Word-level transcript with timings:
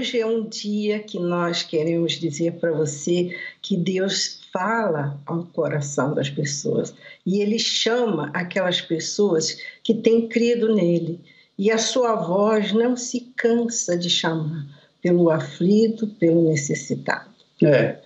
Hoje 0.00 0.18
é 0.18 0.24
um 0.24 0.48
dia 0.48 0.98
que 1.00 1.18
nós 1.18 1.62
queremos 1.62 2.12
dizer 2.14 2.54
para 2.54 2.72
você 2.72 3.36
que 3.60 3.76
Deus 3.76 4.40
fala 4.50 5.20
ao 5.26 5.44
coração 5.44 6.14
das 6.14 6.30
pessoas 6.30 6.94
e 7.26 7.42
Ele 7.42 7.58
chama 7.58 8.30
aquelas 8.32 8.80
pessoas 8.80 9.58
que 9.84 9.92
têm 9.92 10.26
crido 10.26 10.74
nele 10.74 11.20
e 11.58 11.70
a 11.70 11.76
sua 11.76 12.14
voz 12.14 12.72
não 12.72 12.96
se 12.96 13.30
cansa 13.36 13.94
de 13.94 14.08
chamar 14.08 14.66
pelo 15.02 15.28
aflito, 15.28 16.06
pelo 16.18 16.48
necessitado. 16.48 17.28
É, 17.62 17.98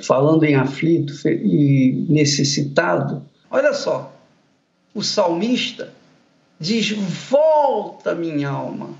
falando 0.00 0.44
em 0.44 0.54
aflito 0.54 1.12
e 1.28 2.06
necessitado, 2.08 3.22
olha 3.50 3.74
só, 3.74 4.18
o 4.94 5.02
salmista 5.02 5.92
diz: 6.58 6.92
Volta, 7.28 8.14
minha 8.14 8.48
alma, 8.48 8.96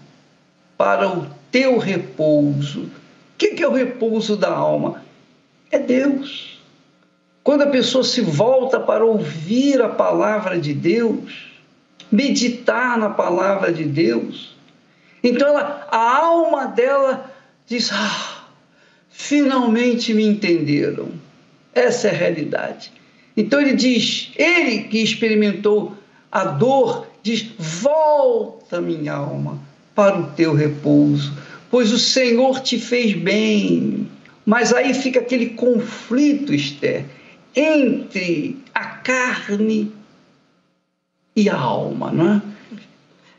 para 0.77 1.09
o 1.09 1.42
teu 1.53 1.79
repouso. 1.79 2.85
O 2.85 2.91
que 3.37 3.63
é 3.63 3.69
o 3.69 3.73
repouso 3.73 4.37
da 4.37 4.51
alma? 4.51 5.05
É 5.71 5.79
Deus. 5.79 6.61
Quando 7.45 7.63
a 7.63 7.67
pessoa 7.67 8.03
se 8.03 8.21
volta 8.21 8.81
para 8.81 9.05
ouvir 9.05 9.81
a 9.83 9.89
palavra 9.89 10.59
de 10.59 10.73
Deus, 10.73 11.53
meditar 12.11 12.97
na 12.97 13.11
palavra 13.11 13.73
de 13.73 13.85
Deus, 13.85 14.57
então 15.23 15.49
ela, 15.49 15.87
a 15.91 16.19
alma 16.19 16.67
dela 16.67 17.33
diz: 17.67 17.91
Ah, 17.93 18.47
finalmente 19.11 20.15
me 20.15 20.25
entenderam. 20.25 21.09
Essa 21.75 22.09
é 22.09 22.11
a 22.11 22.15
realidade. 22.17 22.93
Então 23.37 23.61
ele 23.61 23.75
diz, 23.75 24.31
ele 24.37 24.85
que 24.85 24.99
experimentou 24.99 25.97
a 26.31 26.45
dor, 26.45 27.09
diz: 27.23 27.47
Volta, 27.59 28.81
minha 28.81 29.15
alma, 29.15 29.59
para 29.95 30.19
o 30.19 30.27
teu 30.33 30.55
repouso, 30.55 31.33
pois 31.71 31.93
o 31.93 31.99
Senhor 31.99 32.61
te 32.61 32.79
fez 32.79 33.15
bem. 33.15 34.09
Mas 34.45 34.73
aí 34.73 34.93
fica 34.95 35.21
aquele 35.21 35.51
conflito, 35.51 36.53
Esther, 36.53 37.05
entre 37.55 38.59
a 38.75 38.85
carne 38.85 39.93
e 41.37 41.49
a 41.49 41.57
alma, 41.57 42.11
não 42.11 42.35
é? 42.35 42.43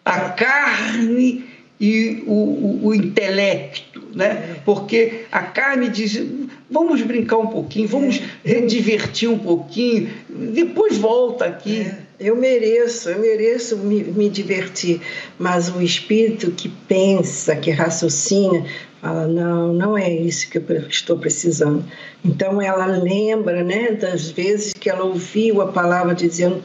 A 0.05 0.29
carne 0.29 1.45
e 1.79 2.23
o, 2.25 2.33
o, 2.33 2.87
o 2.87 2.95
intelecto, 2.95 4.01
né? 4.13 4.57
Porque 4.63 5.25
a 5.31 5.41
carne 5.41 5.89
diz, 5.89 6.21
vamos 6.69 7.01
brincar 7.01 7.37
um 7.37 7.47
pouquinho, 7.47 7.87
vamos 7.87 8.21
é. 8.45 8.61
divertir 8.61 9.29
um 9.29 9.39
pouquinho, 9.39 10.09
depois 10.29 10.97
volta 10.97 11.45
aqui. 11.45 11.81
É. 11.81 11.97
Eu 12.23 12.37
mereço, 12.37 13.09
eu 13.09 13.19
mereço 13.19 13.75
me, 13.75 14.01
me 14.01 14.29
divertir, 14.29 15.01
mas 15.37 15.67
o 15.67 15.81
espírito 15.81 16.51
que 16.51 16.69
pensa, 16.69 17.53
que 17.53 17.69
raciocina, 17.69 18.65
fala 19.01 19.27
não, 19.27 19.73
não 19.73 19.97
é 19.97 20.09
isso 20.09 20.49
que 20.49 20.57
eu 20.57 20.87
estou 20.87 21.17
precisando. 21.17 21.83
Então 22.23 22.61
ela 22.61 22.85
lembra, 22.85 23.61
né, 23.61 23.91
das 23.91 24.31
vezes 24.31 24.71
que 24.71 24.89
ela 24.89 25.03
ouviu 25.03 25.61
a 25.61 25.67
palavra 25.67 26.15
dizendo 26.15 26.63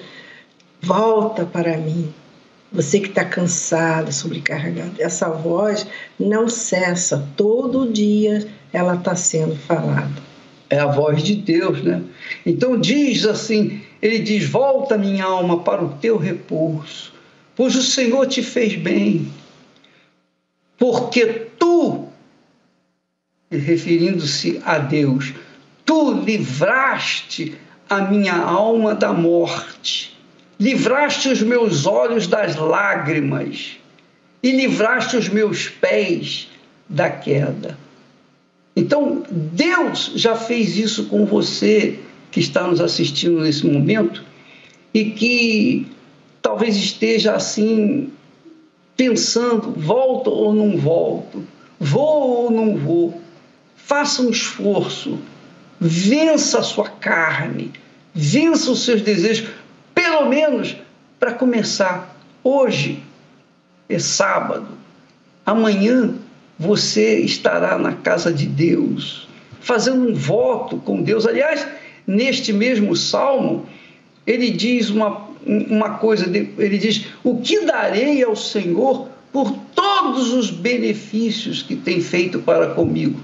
volta 0.80 1.44
para 1.44 1.76
mim. 1.76 2.14
Você 2.70 3.00
que 3.00 3.08
está 3.08 3.24
cansado, 3.24 4.12
sobrecarregado, 4.12 4.92
essa 5.00 5.28
voz 5.28 5.88
não 6.20 6.48
cessa, 6.48 7.26
todo 7.36 7.90
dia 7.90 8.46
ela 8.72 8.94
está 8.94 9.16
sendo 9.16 9.56
falada. 9.56 10.22
É 10.70 10.78
a 10.78 10.86
voz 10.86 11.20
de 11.20 11.34
Deus, 11.34 11.82
né? 11.82 12.00
Então 12.46 12.78
diz 12.78 13.24
assim: 13.24 13.80
ele 14.00 14.18
diz: 14.18 14.48
Volta, 14.48 14.96
minha 14.96 15.24
alma, 15.24 15.60
para 15.60 15.84
o 15.84 15.94
teu 15.94 16.16
repouso, 16.16 17.12
pois 17.56 17.74
o 17.74 17.82
Senhor 17.82 18.26
te 18.26 18.42
fez 18.42 18.74
bem, 18.74 19.30
porque 20.78 21.26
tu, 21.58 22.08
referindo-se 23.50 24.60
a 24.64 24.78
Deus, 24.78 25.34
tu 25.84 26.12
livraste 26.12 27.56
a 27.88 28.02
minha 28.02 28.36
alma 28.36 28.94
da 28.94 29.12
morte, 29.12 30.16
livraste 30.60 31.28
os 31.28 31.42
meus 31.42 31.86
olhos 31.86 32.26
das 32.26 32.56
lágrimas 32.56 33.76
e 34.42 34.52
livraste 34.52 35.16
os 35.16 35.28
meus 35.28 35.68
pés 35.68 36.48
da 36.88 37.10
queda. 37.10 37.76
Então, 38.76 39.24
Deus 39.28 40.12
já 40.14 40.36
fez 40.36 40.76
isso 40.76 41.06
com 41.06 41.26
você 41.26 41.98
que 42.30 42.40
está 42.40 42.66
nos 42.66 42.80
assistindo 42.80 43.40
nesse 43.40 43.66
momento 43.66 44.24
e 44.92 45.06
que 45.06 45.86
talvez 46.42 46.76
esteja 46.76 47.34
assim 47.34 48.10
pensando: 48.96 49.72
volto 49.76 50.30
ou 50.30 50.54
não 50.54 50.76
volto? 50.76 51.44
Vou 51.78 52.44
ou 52.44 52.50
não 52.50 52.76
vou? 52.76 53.20
Faça 53.76 54.22
um 54.22 54.30
esforço, 54.30 55.18
vença 55.80 56.58
a 56.58 56.62
sua 56.62 56.88
carne, 56.88 57.72
vença 58.14 58.70
os 58.70 58.84
seus 58.84 59.00
desejos, 59.00 59.48
pelo 59.94 60.28
menos 60.28 60.76
para 61.18 61.32
começar. 61.32 62.16
Hoje 62.42 63.02
é 63.88 63.98
sábado, 63.98 64.68
amanhã 65.46 66.14
você 66.58 67.20
estará 67.20 67.78
na 67.78 67.92
casa 67.92 68.32
de 68.32 68.46
Deus, 68.46 69.28
fazendo 69.60 70.08
um 70.08 70.14
voto 70.14 70.78
com 70.78 71.02
Deus. 71.02 71.26
Aliás, 71.26 71.66
neste 72.08 72.54
mesmo 72.54 72.96
salmo, 72.96 73.66
ele 74.26 74.50
diz 74.50 74.88
uma, 74.88 75.28
uma 75.46 75.90
coisa: 75.98 76.24
ele 76.26 76.78
diz, 76.78 77.04
O 77.22 77.36
que 77.36 77.66
darei 77.66 78.24
ao 78.24 78.34
Senhor 78.34 79.08
por 79.30 79.52
todos 79.74 80.32
os 80.32 80.50
benefícios 80.50 81.62
que 81.62 81.76
tem 81.76 82.00
feito 82.00 82.38
para 82.38 82.68
comigo? 82.68 83.20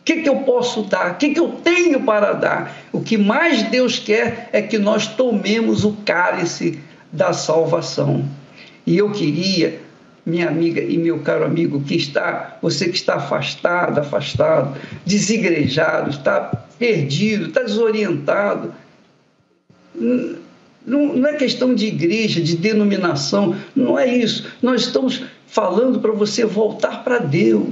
O 0.00 0.04
que, 0.06 0.22
que 0.22 0.28
eu 0.28 0.36
posso 0.36 0.82
dar? 0.82 1.12
O 1.12 1.14
que, 1.16 1.30
que 1.30 1.40
eu 1.40 1.48
tenho 1.62 2.00
para 2.04 2.32
dar? 2.32 2.76
O 2.92 3.00
que 3.00 3.18
mais 3.18 3.64
Deus 3.64 3.98
quer 3.98 4.48
é 4.52 4.62
que 4.62 4.78
nós 4.78 5.06
tomemos 5.06 5.84
o 5.84 5.92
cálice 6.04 6.78
da 7.12 7.32
salvação. 7.32 8.24
E 8.86 8.96
eu 8.96 9.10
queria 9.10 9.80
minha 10.24 10.48
amiga 10.48 10.80
e 10.80 10.96
meu 10.96 11.20
caro 11.20 11.44
amigo 11.44 11.80
que 11.80 11.96
está, 11.96 12.56
você 12.62 12.88
que 12.88 12.96
está 12.96 13.16
afastado, 13.16 13.98
afastado, 13.98 14.76
desigrejado, 15.04 16.10
está 16.10 16.65
perdido, 16.78 17.46
está 17.48 17.62
desorientado. 17.62 18.74
Não, 19.94 21.14
não 21.14 21.28
é 21.28 21.34
questão 21.34 21.74
de 21.74 21.86
igreja, 21.86 22.40
de 22.40 22.56
denominação, 22.56 23.56
não 23.74 23.98
é 23.98 24.06
isso. 24.06 24.46
Nós 24.62 24.82
estamos 24.82 25.22
falando 25.46 26.00
para 26.00 26.12
você 26.12 26.44
voltar 26.44 27.02
para 27.02 27.18
Deus 27.18 27.66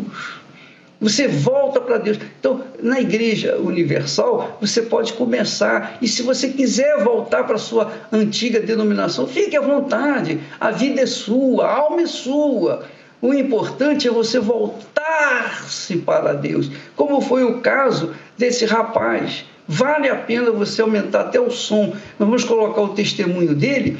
você 1.05 1.29
volta 1.29 1.81
para 1.81 1.99
Deus. 1.99 2.19
Então, 2.39 2.63
na 2.83 3.01
Igreja 3.01 3.59
Universal, 3.59 4.57
você 4.61 4.81
pode 4.81 5.13
começar. 5.13 5.99
E 6.01 6.09
se 6.09 6.23
você 6.23 6.49
quiser 6.49 7.05
voltar 7.05 7.45
para 7.45 7.57
a 7.57 7.59
sua 7.59 7.93
antiga 8.11 8.59
denominação, 8.59 9.27
fique 9.27 9.55
à 9.55 9.61
vontade. 9.61 10.41
A 10.59 10.71
vida 10.71 11.03
é 11.03 11.07
sua, 11.07 11.67
a 11.67 11.77
alma 11.77 12.03
é 12.03 12.07
sua. 12.07 12.85
O 13.21 13.35
importante 13.35 14.09
é 14.09 14.11
você 14.11 14.39
voltar-se 14.39 15.97
para 15.99 16.33
Deus, 16.33 16.71
como 16.95 17.21
foi 17.21 17.45
o 17.45 17.61
caso 17.61 18.15
desse 18.37 18.65
rapaz. 18.65 19.45
Vale 19.67 20.09
a 20.09 20.17
pena 20.17 20.51
você 20.51 20.83
aumentar 20.83 21.23
até 21.23 21.41
o 21.41 21.51
som. 21.51 21.87
Nós 22.19 22.29
vamos 22.29 22.45
colocar 22.45 22.83
o 22.83 22.89
testemunho 22.89 23.55
dele 23.55 23.99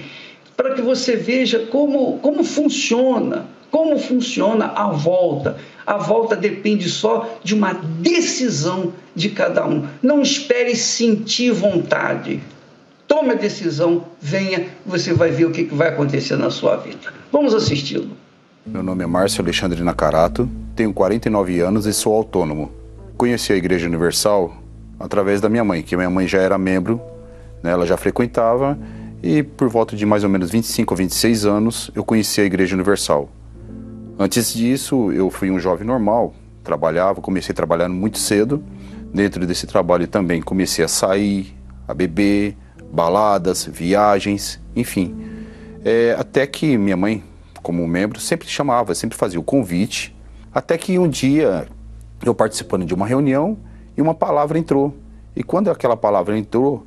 para 0.57 0.75
que 0.75 0.83
você 0.83 1.17
veja 1.17 1.61
como, 1.71 2.19
como 2.19 2.45
funciona, 2.45 3.47
como 3.71 3.99
funciona 3.99 4.67
a 4.67 4.89
volta. 4.89 5.57
A 5.87 5.97
volta 5.97 6.37
depende 6.37 6.89
só 6.89 7.39
de 7.43 7.55
uma 7.55 7.73
decisão 7.73 8.93
de 9.15 9.31
cada 9.31 9.67
um. 9.67 9.87
Não 10.03 10.23
espere 10.23 10.75
sentir 10.77 11.51
vontade. 11.53 12.41
Tome 13.07 13.33
a 13.33 13.35
decisão, 13.35 14.05
venha, 14.21 14.67
você 14.85 15.13
vai 15.13 15.31
ver 15.31 15.47
o 15.47 15.51
que 15.51 15.65
vai 15.65 15.89
acontecer 15.89 16.37
na 16.37 16.51
sua 16.51 16.77
vida. 16.77 17.13
Vamos 17.31 17.55
assisti-lo. 17.55 18.11
Meu 18.67 18.83
nome 18.83 19.05
é 19.05 19.07
Márcio 19.07 19.43
Alexandre 19.43 19.83
Nakarato, 19.83 20.49
tenho 20.75 20.93
49 20.93 21.61
anos 21.61 21.85
e 21.85 21.93
sou 21.93 22.15
autônomo. 22.15 22.84
Conheci 23.17 23.53
a 23.53 23.57
Igreja 23.57 23.87
Universal 23.87 24.57
através 24.99 25.41
da 25.41 25.49
minha 25.49 25.65
mãe, 25.65 25.83
que 25.83 25.97
minha 25.97 26.11
mãe 26.11 26.27
já 26.27 26.41
era 26.41 26.59
membro, 26.59 27.01
né, 27.63 27.71
ela 27.71 27.87
já 27.87 27.97
frequentava, 27.97 28.79
e 29.23 29.43
por 29.43 29.69
volta 29.69 29.97
de 29.97 30.05
mais 30.05 30.25
ou 30.25 30.31
menos 30.31 30.51
25 30.51 30.93
ou 30.93 30.99
26 30.99 31.47
anos 31.47 31.91
eu 31.95 32.05
conheci 32.05 32.41
a 32.41 32.45
Igreja 32.45 32.75
Universal. 32.75 33.29
Antes 34.19 34.53
disso, 34.53 35.13
eu 35.13 35.31
fui 35.31 35.51
um 35.51 35.59
jovem 35.59 35.87
normal, 35.87 36.35
trabalhava, 36.63 37.21
comecei 37.21 37.55
trabalhando 37.55 37.95
muito 37.95 38.19
cedo. 38.19 38.63
Dentro 39.13 39.47
desse 39.47 39.67
trabalho 39.67 40.07
também 40.09 40.43
comecei 40.43 40.85
a 40.85 40.89
sair, 40.89 41.55
a 41.87 41.95
beber, 41.95 42.57
baladas, 42.93 43.65
viagens, 43.65 44.61
enfim. 44.75 45.15
É, 45.85 46.17
até 46.19 46.47
que 46.47 46.77
minha 46.77 46.97
mãe, 46.97 47.23
como 47.63 47.87
membro, 47.87 48.21
sempre 48.21 48.49
chamava, 48.49 48.95
sempre 48.95 49.17
fazia 49.17 49.39
o 49.39 49.43
convite. 49.43 50.15
Até 50.53 50.79
que 50.79 50.99
um 50.99 51.09
dia, 51.09 51.67
eu 52.25 52.35
participando 52.35 52.85
de 52.85 52.95
uma 52.95 53.07
reunião, 53.07 53.59
e 53.97 54.03
uma 54.03 54.15
palavra 54.15 54.59
entrou. 54.59 54.95
E 55.37 55.43
quando 55.43 55.71
aquela 55.71 55.97
palavra 55.97 56.37
entrou, 56.37 56.87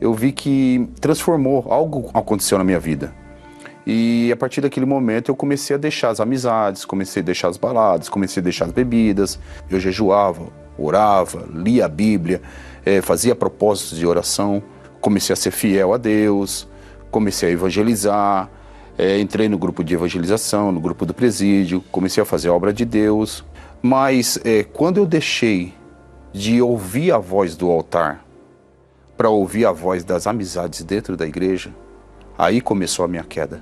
eu 0.00 0.12
vi 0.12 0.32
que 0.32 0.88
transformou, 1.00 1.64
algo 1.68 2.10
aconteceu 2.12 2.58
na 2.58 2.64
minha 2.64 2.80
vida. 2.80 3.14
E 3.86 4.30
a 4.32 4.36
partir 4.36 4.60
daquele 4.60 4.86
momento 4.86 5.30
eu 5.30 5.36
comecei 5.36 5.74
a 5.74 5.78
deixar 5.78 6.10
as 6.10 6.20
amizades, 6.20 6.84
comecei 6.84 7.22
a 7.22 7.24
deixar 7.24 7.48
as 7.48 7.56
baladas, 7.56 8.08
comecei 8.08 8.40
a 8.40 8.44
deixar 8.44 8.66
as 8.66 8.72
bebidas. 8.72 9.38
Eu 9.68 9.80
jejuava, 9.80 10.46
orava, 10.78 11.46
lia 11.52 11.86
a 11.86 11.88
Bíblia, 11.88 12.40
eh, 12.84 13.00
fazia 13.00 13.34
propósitos 13.34 13.98
de 13.98 14.06
oração, 14.06 14.62
comecei 15.00 15.32
a 15.32 15.36
ser 15.36 15.50
fiel 15.50 15.92
a 15.92 15.96
Deus, 15.96 16.68
comecei 17.10 17.50
a 17.50 17.52
evangelizar, 17.52 18.48
eh, 18.96 19.20
entrei 19.20 19.48
no 19.48 19.58
grupo 19.58 19.82
de 19.82 19.94
evangelização, 19.94 20.70
no 20.70 20.80
grupo 20.80 21.04
do 21.04 21.12
presídio, 21.12 21.82
comecei 21.90 22.22
a 22.22 22.26
fazer 22.26 22.48
a 22.48 22.54
obra 22.54 22.72
de 22.72 22.84
Deus. 22.84 23.44
Mas 23.82 24.38
eh, 24.44 24.62
quando 24.62 24.98
eu 24.98 25.06
deixei 25.06 25.74
de 26.32 26.62
ouvir 26.62 27.10
a 27.12 27.18
voz 27.18 27.56
do 27.56 27.68
altar 27.68 28.24
para 29.16 29.28
ouvir 29.28 29.66
a 29.66 29.72
voz 29.72 30.04
das 30.04 30.26
amizades 30.26 30.82
dentro 30.84 31.16
da 31.16 31.26
igreja, 31.26 31.70
aí 32.38 32.60
começou 32.60 33.04
a 33.04 33.08
minha 33.08 33.24
queda. 33.24 33.60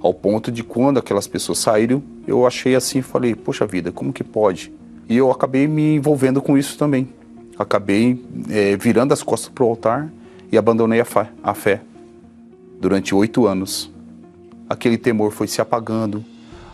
Ao 0.00 0.12
ponto 0.12 0.50
de 0.50 0.62
quando 0.64 0.98
aquelas 0.98 1.28
pessoas 1.28 1.58
saíram, 1.58 2.02
eu 2.26 2.46
achei 2.46 2.74
assim 2.74 2.98
e 2.98 3.02
falei: 3.02 3.34
Poxa 3.34 3.64
vida, 3.64 3.92
como 3.92 4.12
que 4.12 4.24
pode? 4.24 4.72
E 5.08 5.16
eu 5.16 5.30
acabei 5.30 5.68
me 5.68 5.94
envolvendo 5.94 6.42
com 6.42 6.58
isso 6.58 6.76
também. 6.76 7.08
Acabei 7.56 8.22
é, 8.50 8.76
virando 8.76 9.14
as 9.14 9.22
costas 9.22 9.50
para 9.50 9.64
o 9.64 9.68
altar 9.68 10.12
e 10.50 10.58
abandonei 10.58 11.00
a 11.00 11.06
a 11.42 11.54
fé. 11.54 11.80
Durante 12.80 13.14
oito 13.14 13.46
anos, 13.46 13.90
aquele 14.68 14.98
temor 14.98 15.30
foi 15.30 15.46
se 15.46 15.60
apagando. 15.60 16.24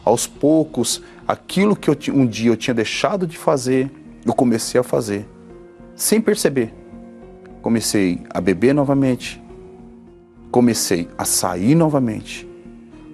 Aos 0.05 0.27
poucos, 0.27 1.03
aquilo 1.31 1.77
que 1.77 1.89
eu, 1.89 1.97
um 2.13 2.27
dia 2.27 2.51
eu 2.51 2.57
tinha 2.57 2.75
deixado 2.75 3.27
de 3.27 3.39
fazer, 3.39 3.91
eu 4.27 4.35
comecei 4.35 4.81
a 4.81 4.83
fazer, 4.83 5.27
sem 5.95 6.21
perceber. 6.21 6.75
Comecei 7.63 8.23
a 8.31 8.41
beber 8.41 8.75
novamente, 8.75 9.41
comecei 10.51 11.09
a 11.17 11.25
sair 11.25 11.75
novamente, 11.75 12.49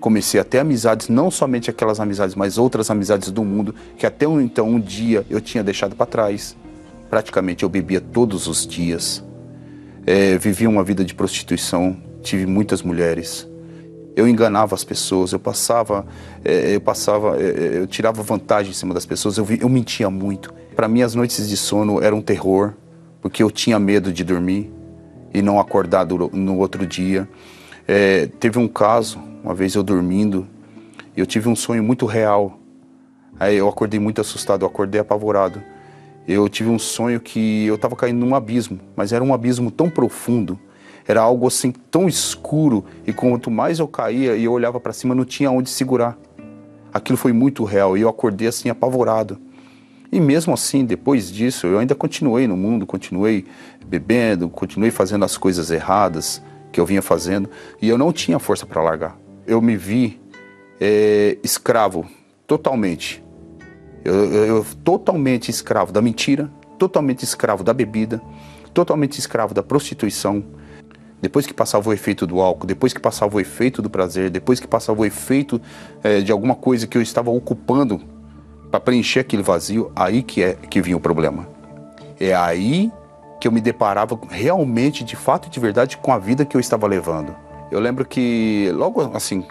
comecei 0.01 0.41
a 0.41 0.45
ter 0.45 0.61
amizades, 0.61 1.09
não 1.09 1.31
somente 1.31 1.69
aquelas 1.69 2.01
amizades, 2.01 2.35
mas 2.35 2.57
outras 2.57 2.91
amizades 2.91 3.31
do 3.31 3.45
mundo 3.45 3.75
que 3.99 4.07
até 4.07 4.25
então 4.25 4.69
um 4.69 4.81
dia 4.81 5.27
eu 5.29 5.41
tinha 5.41 5.63
deixado 5.63 5.95
para 5.95 6.07
trás. 6.07 6.57
Praticamente 7.11 7.65
eu 7.65 7.69
bebia 7.69 8.01
todos 8.01 8.47
os 8.47 8.67
dias, 8.67 9.23
é, 10.07 10.39
vivia 10.39 10.69
uma 10.69 10.83
vida 10.83 11.05
de 11.05 11.15
prostituição, 11.15 11.97
tive 12.23 12.47
muitas 12.47 12.83
mulheres. 12.83 13.49
Eu 14.17 14.27
enganava 14.27 14.75
as 14.75 14.83
pessoas, 14.83 15.33
eu 15.33 15.39
passava, 15.39 16.07
é, 16.43 16.75
eu 16.75 16.81
passava, 16.81 17.37
é, 17.39 17.81
eu 17.81 17.87
tirava 17.87 18.23
vantagem 18.23 18.71
em 18.71 18.75
cima 18.75 18.95
das 18.95 19.05
pessoas, 19.05 19.37
eu, 19.37 19.47
eu 19.61 19.69
mentia 19.69 20.09
muito. 20.09 20.55
Para 20.75 20.89
mim 20.89 21.03
as 21.03 21.15
noites 21.15 21.47
de 21.47 21.57
sono 21.57 22.03
eram 22.03 22.19
um 22.19 22.23
terror, 22.23 22.73
porque 23.21 23.43
eu 23.43 23.51
tinha 23.51 23.79
medo 23.79 24.11
de 24.11 24.25
dormir 24.25 24.73
e 25.35 25.43
não 25.43 25.61
acordar 25.61 26.07
no 26.07 26.59
outro 26.59 26.87
dia. 26.87 27.29
É, 27.87 28.27
teve 28.41 28.59
um 28.59 28.67
caso, 28.67 29.21
uma 29.45 29.55
vez 29.55 29.75
eu 29.75 29.83
dormindo, 29.83 30.47
eu 31.15 31.27
tive 31.27 31.49
um 31.49 31.57
sonho 31.57 31.83
muito 31.83 32.07
real. 32.07 32.59
Aí 33.39 33.57
eu 33.57 33.69
acordei 33.69 34.01
muito 34.01 34.21
assustado, 34.21 34.63
eu 34.63 34.69
acordei 34.69 35.01
apavorado. 35.01 35.63
Eu 36.27 36.49
tive 36.49 36.71
um 36.71 36.79
sonho 36.79 37.21
que 37.21 37.67
eu 37.67 37.77
estava 37.77 37.95
caindo 37.95 38.25
num 38.25 38.35
abismo, 38.35 38.81
mas 38.97 39.13
era 39.13 39.23
um 39.23 39.33
abismo 39.33 39.71
tão 39.71 39.89
profundo, 39.89 40.59
era 41.09 41.21
algo 41.21 41.47
assim 41.47 41.73
tão 41.91 42.09
escuro 42.09 42.85
e 43.07 43.13
quanto 43.13 43.51
mais 43.51 43.79
eu 43.79 43.87
caía 43.87 44.37
e 44.37 44.45
eu 44.45 44.53
olhava 44.53 44.81
para 44.81 44.93
cima 44.93 45.15
não 45.15 45.25
tinha 45.25 45.51
onde 45.51 45.71
segurar. 45.71 46.19
Aquilo 46.93 47.17
foi 47.17 47.33
muito 47.33 47.65
real 47.65 47.97
e 47.97 48.01
eu 48.01 48.09
acordei 48.09 48.49
assim 48.49 48.69
apavorado. 48.69 49.39
E 50.11 50.21
mesmo 50.21 50.55
assim, 50.55 50.85
depois 50.85 51.31
disso, 51.31 51.67
eu 51.67 51.79
ainda 51.79 51.95
continuei 51.95 52.47
no 52.47 52.57
mundo, 52.57 52.87
continuei 52.87 53.45
bebendo, 53.87 54.49
continuei 54.49 54.91
fazendo 54.91 55.25
as 55.25 55.37
coisas 55.37 55.71
erradas 55.71 56.43
que 56.73 56.81
eu 56.81 56.87
vinha 56.87 57.03
fazendo 57.03 57.51
e 57.81 57.89
eu 57.89 57.99
não 57.99 58.13
tinha 58.13 58.39
força 58.39 58.65
para 58.65 58.83
largar. 58.83 59.19
Eu 59.47 59.61
me 59.61 59.77
vi 59.77 60.21
é, 60.81 61.39
escravo 61.43 62.07
totalmente. 62.47 63.23
Eu, 64.05 64.15
eu, 64.15 64.47
eu 64.47 64.67
totalmente 64.85 65.51
escravo 65.51 65.93
da 65.93 66.01
mentira, 66.01 66.51
totalmente 66.79 67.23
escravo 67.23 67.65
da 67.65 67.73
bebida, 67.73 68.23
totalmente 68.73 69.19
escravo 69.19 69.53
da 69.53 69.63
prostituição. 69.63 70.45
Depois 71.21 71.47
que 71.47 71.55
passava 71.55 71.89
o 71.89 71.93
efeito 71.93 72.27
do 72.27 72.41
álcool, 72.41 72.67
depois 72.67 72.93
que 72.93 73.01
passava 73.01 73.37
o 73.37 73.41
efeito 73.41 73.81
do 73.81 73.89
prazer, 73.89 74.31
depois 74.31 74.61
que 74.61 74.67
passava 74.67 75.01
o 75.01 75.05
efeito 75.05 75.61
é, 76.03 76.21
de 76.21 76.31
alguma 76.31 76.55
coisa 76.55 76.87
que 76.87 76.97
eu 76.97 77.03
estava 77.03 77.31
ocupando 77.31 78.01
para 78.71 78.81
preencher 78.81 79.21
aquele 79.21 79.43
vazio, 79.43 79.91
aí 79.97 80.23
que 80.23 80.43
é 80.43 80.55
que 80.55 80.81
vinha 80.83 80.97
o 80.97 81.01
problema. 81.01 81.49
É 82.21 82.35
aí 82.35 82.93
que 83.41 83.49
eu 83.49 83.53
me 83.53 83.61
deparava 83.61 84.19
realmente, 84.29 85.05
de 85.05 85.17
fato 85.17 85.49
e 85.49 85.51
de 85.51 85.61
verdade, 85.61 85.97
com 85.97 86.13
a 86.13 86.19
vida 86.19 86.45
que 86.45 86.57
eu 86.57 86.61
estava 86.61 86.87
levando. 86.87 87.35
Eu 87.71 87.81
lembro 87.81 88.05
que 88.05 88.71
logo 88.75 89.01
assim, 89.15 89.45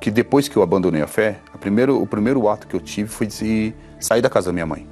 que 0.00 0.10
depois 0.10 0.48
que 0.48 0.56
eu 0.56 0.62
abandonei 0.62 1.02
a 1.02 1.06
fé, 1.06 1.38
a 1.52 1.58
primeiro, 1.58 2.00
o 2.00 2.06
primeiro 2.06 2.48
ato 2.48 2.66
que 2.66 2.74
eu 2.74 2.80
tive 2.80 3.08
foi 3.08 3.26
de 3.26 3.72
sair 4.00 4.20
da 4.20 4.28
casa 4.28 4.46
da 4.46 4.52
minha 4.52 4.66
mãe. 4.66 4.86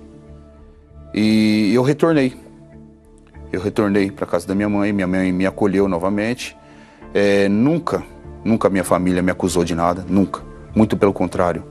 E 1.12 1.72
eu 1.74 1.82
retornei. 1.82 2.36
Eu 3.52 3.60
retornei 3.60 4.10
para 4.10 4.26
casa 4.26 4.46
da 4.46 4.54
minha 4.54 4.68
mãe, 4.68 4.92
minha 4.92 5.06
mãe 5.06 5.32
me 5.32 5.46
acolheu 5.46 5.88
novamente. 5.88 6.56
É, 7.12 7.48
nunca, 7.48 8.02
nunca 8.44 8.68
minha 8.70 8.84
família 8.84 9.22
me 9.22 9.30
acusou 9.30 9.64
de 9.64 9.74
nada, 9.74 10.04
nunca. 10.08 10.42
Muito 10.74 10.96
pelo 10.96 11.12
contrário 11.12 11.64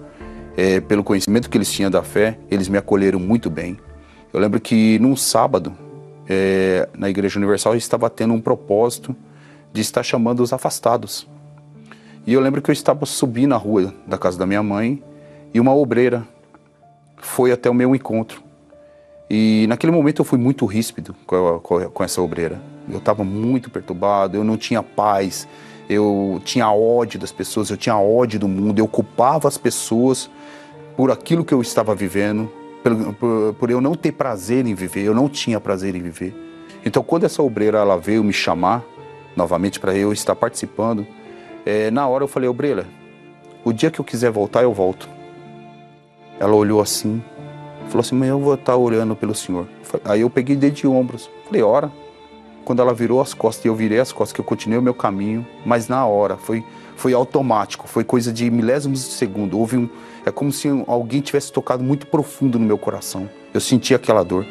é, 0.59 0.81
pelo 0.81 1.05
conhecimento 1.05 1.49
que 1.49 1.57
eles 1.57 1.71
tinham 1.71 1.89
da 1.89 2.03
fé, 2.03 2.37
eles 2.51 2.67
me 2.67 2.77
acolheram 2.77 3.17
muito 3.17 3.49
bem. 3.49 3.79
Eu 4.33 4.41
lembro 4.41 4.59
que 4.59 4.99
num 4.99 5.15
sábado, 5.15 5.73
é, 6.27 6.89
na 6.97 7.09
Igreja 7.09 7.39
Universal, 7.39 7.77
estava 7.77 8.09
tendo 8.09 8.33
um 8.33 8.41
propósito 8.41 9.15
de 9.71 9.79
estar 9.79 10.03
chamando 10.03 10.41
os 10.41 10.51
afastados. 10.51 11.25
E 12.27 12.33
eu 12.33 12.41
lembro 12.41 12.61
que 12.61 12.69
eu 12.69 12.73
estava 12.73 13.05
subindo 13.05 13.55
a 13.55 13.57
rua 13.57 13.93
da 14.05 14.17
casa 14.17 14.37
da 14.37 14.45
minha 14.45 14.61
mãe 14.61 15.01
e 15.53 15.61
uma 15.61 15.73
obreira 15.73 16.27
foi 17.15 17.53
até 17.53 17.69
o 17.69 17.73
meu 17.73 17.95
encontro. 17.95 18.43
E 19.29 19.67
naquele 19.67 19.91
momento 19.91 20.21
eu 20.21 20.25
fui 20.25 20.39
muito 20.39 20.65
ríspido 20.65 21.15
com, 21.25 21.61
a, 21.77 21.89
com 21.89 22.03
essa 22.03 22.21
obreira. 22.21 22.59
Eu 22.89 22.97
estava 22.97 23.23
muito 23.23 23.69
perturbado, 23.69 24.35
eu 24.35 24.43
não 24.43 24.57
tinha 24.57 24.81
paz, 24.81 25.47
eu 25.87 26.41
tinha 26.43 26.71
ódio 26.71 27.19
das 27.19 27.31
pessoas, 27.31 27.69
eu 27.69 27.77
tinha 27.77 27.97
ódio 27.97 28.39
do 28.39 28.47
mundo, 28.47 28.79
eu 28.79 28.87
culpava 28.87 29.47
as 29.47 29.57
pessoas 29.57 30.29
por 30.97 31.11
aquilo 31.11 31.45
que 31.45 31.53
eu 31.53 31.61
estava 31.61 31.93
vivendo, 31.93 32.51
por, 32.83 33.13
por, 33.13 33.53
por, 33.53 33.69
eu 33.69 33.79
não 33.79 33.93
ter 33.93 34.11
prazer 34.11 34.65
em 34.65 34.73
viver, 34.73 35.03
eu 35.03 35.13
não 35.13 35.29
tinha 35.29 35.59
prazer 35.59 35.95
em 35.95 36.01
viver. 36.01 36.35
Então, 36.83 37.03
quando 37.03 37.25
essa 37.25 37.43
obreira 37.43 37.77
ela 37.77 37.97
veio 37.97 38.23
me 38.23 38.33
chamar 38.33 38.83
novamente 39.35 39.79
para 39.79 39.95
eu 39.95 40.11
estar 40.11 40.35
participando, 40.35 41.05
é, 41.65 41.91
na 41.91 42.07
hora 42.07 42.23
eu 42.23 42.27
falei, 42.27 42.49
obreira, 42.49 42.85
o 43.63 43.71
dia 43.71 43.91
que 43.91 43.99
eu 43.99 44.05
quiser 44.05 44.31
voltar, 44.31 44.63
eu 44.63 44.73
volto. 44.73 45.07
Ela 46.39 46.53
olhou 46.53 46.81
assim, 46.81 47.21
falou 47.89 48.01
assim, 48.01 48.15
mas 48.15 48.29
eu 48.29 48.39
vou 48.39 48.53
estar 48.53 48.75
orando 48.75 49.15
pelo 49.15 49.35
senhor. 49.35 49.67
Aí 50.05 50.21
eu 50.21 50.29
peguei 50.29 50.55
dedo 50.55 50.73
de 50.73 50.87
ombros, 50.87 51.29
falei, 51.45 51.61
ora. 51.61 51.91
Quando 52.63 52.81
ela 52.83 52.93
virou 52.93 53.19
as 53.19 53.33
costas 53.33 53.65
e 53.65 53.67
eu 53.67 53.73
virei 53.73 53.99
as 53.99 54.11
costas, 54.11 54.31
que 54.31 54.39
eu 54.39 54.45
continuei 54.45 54.77
o 54.77 54.81
meu 54.81 54.93
caminho, 54.93 55.45
mas 55.65 55.87
na 55.87 56.05
hora, 56.05 56.37
foi, 56.37 56.63
foi 56.95 57.13
automático, 57.13 57.87
foi 57.87 58.03
coisa 58.03 58.31
de 58.31 58.49
milésimos 58.51 58.99
de 58.99 59.11
segundo. 59.13 59.57
Houve 59.57 59.77
um, 59.77 59.89
é 60.23 60.29
como 60.29 60.51
se 60.51 60.67
alguém 60.85 61.19
tivesse 61.19 61.51
tocado 61.51 61.83
muito 61.83 62.05
profundo 62.05 62.59
no 62.59 62.65
meu 62.65 62.77
coração. 62.77 63.27
Eu 63.51 63.59
senti 63.59 63.95
aquela 63.95 64.23
dor. 64.23 64.45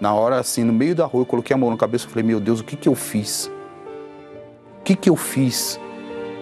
Na 0.00 0.12
hora, 0.12 0.40
assim, 0.40 0.64
no 0.64 0.72
meio 0.72 0.96
da 0.96 1.04
rua, 1.04 1.22
eu 1.22 1.26
coloquei 1.26 1.54
a 1.54 1.56
mão 1.56 1.70
na 1.70 1.76
cabeça 1.76 2.06
e 2.06 2.08
falei: 2.08 2.24
Meu 2.24 2.40
Deus, 2.40 2.58
o 2.58 2.64
que, 2.64 2.74
que 2.74 2.88
eu 2.88 2.94
fiz? 2.96 3.48
O 4.80 4.82
que, 4.82 4.96
que 4.96 5.08
eu 5.08 5.14
fiz? 5.14 5.78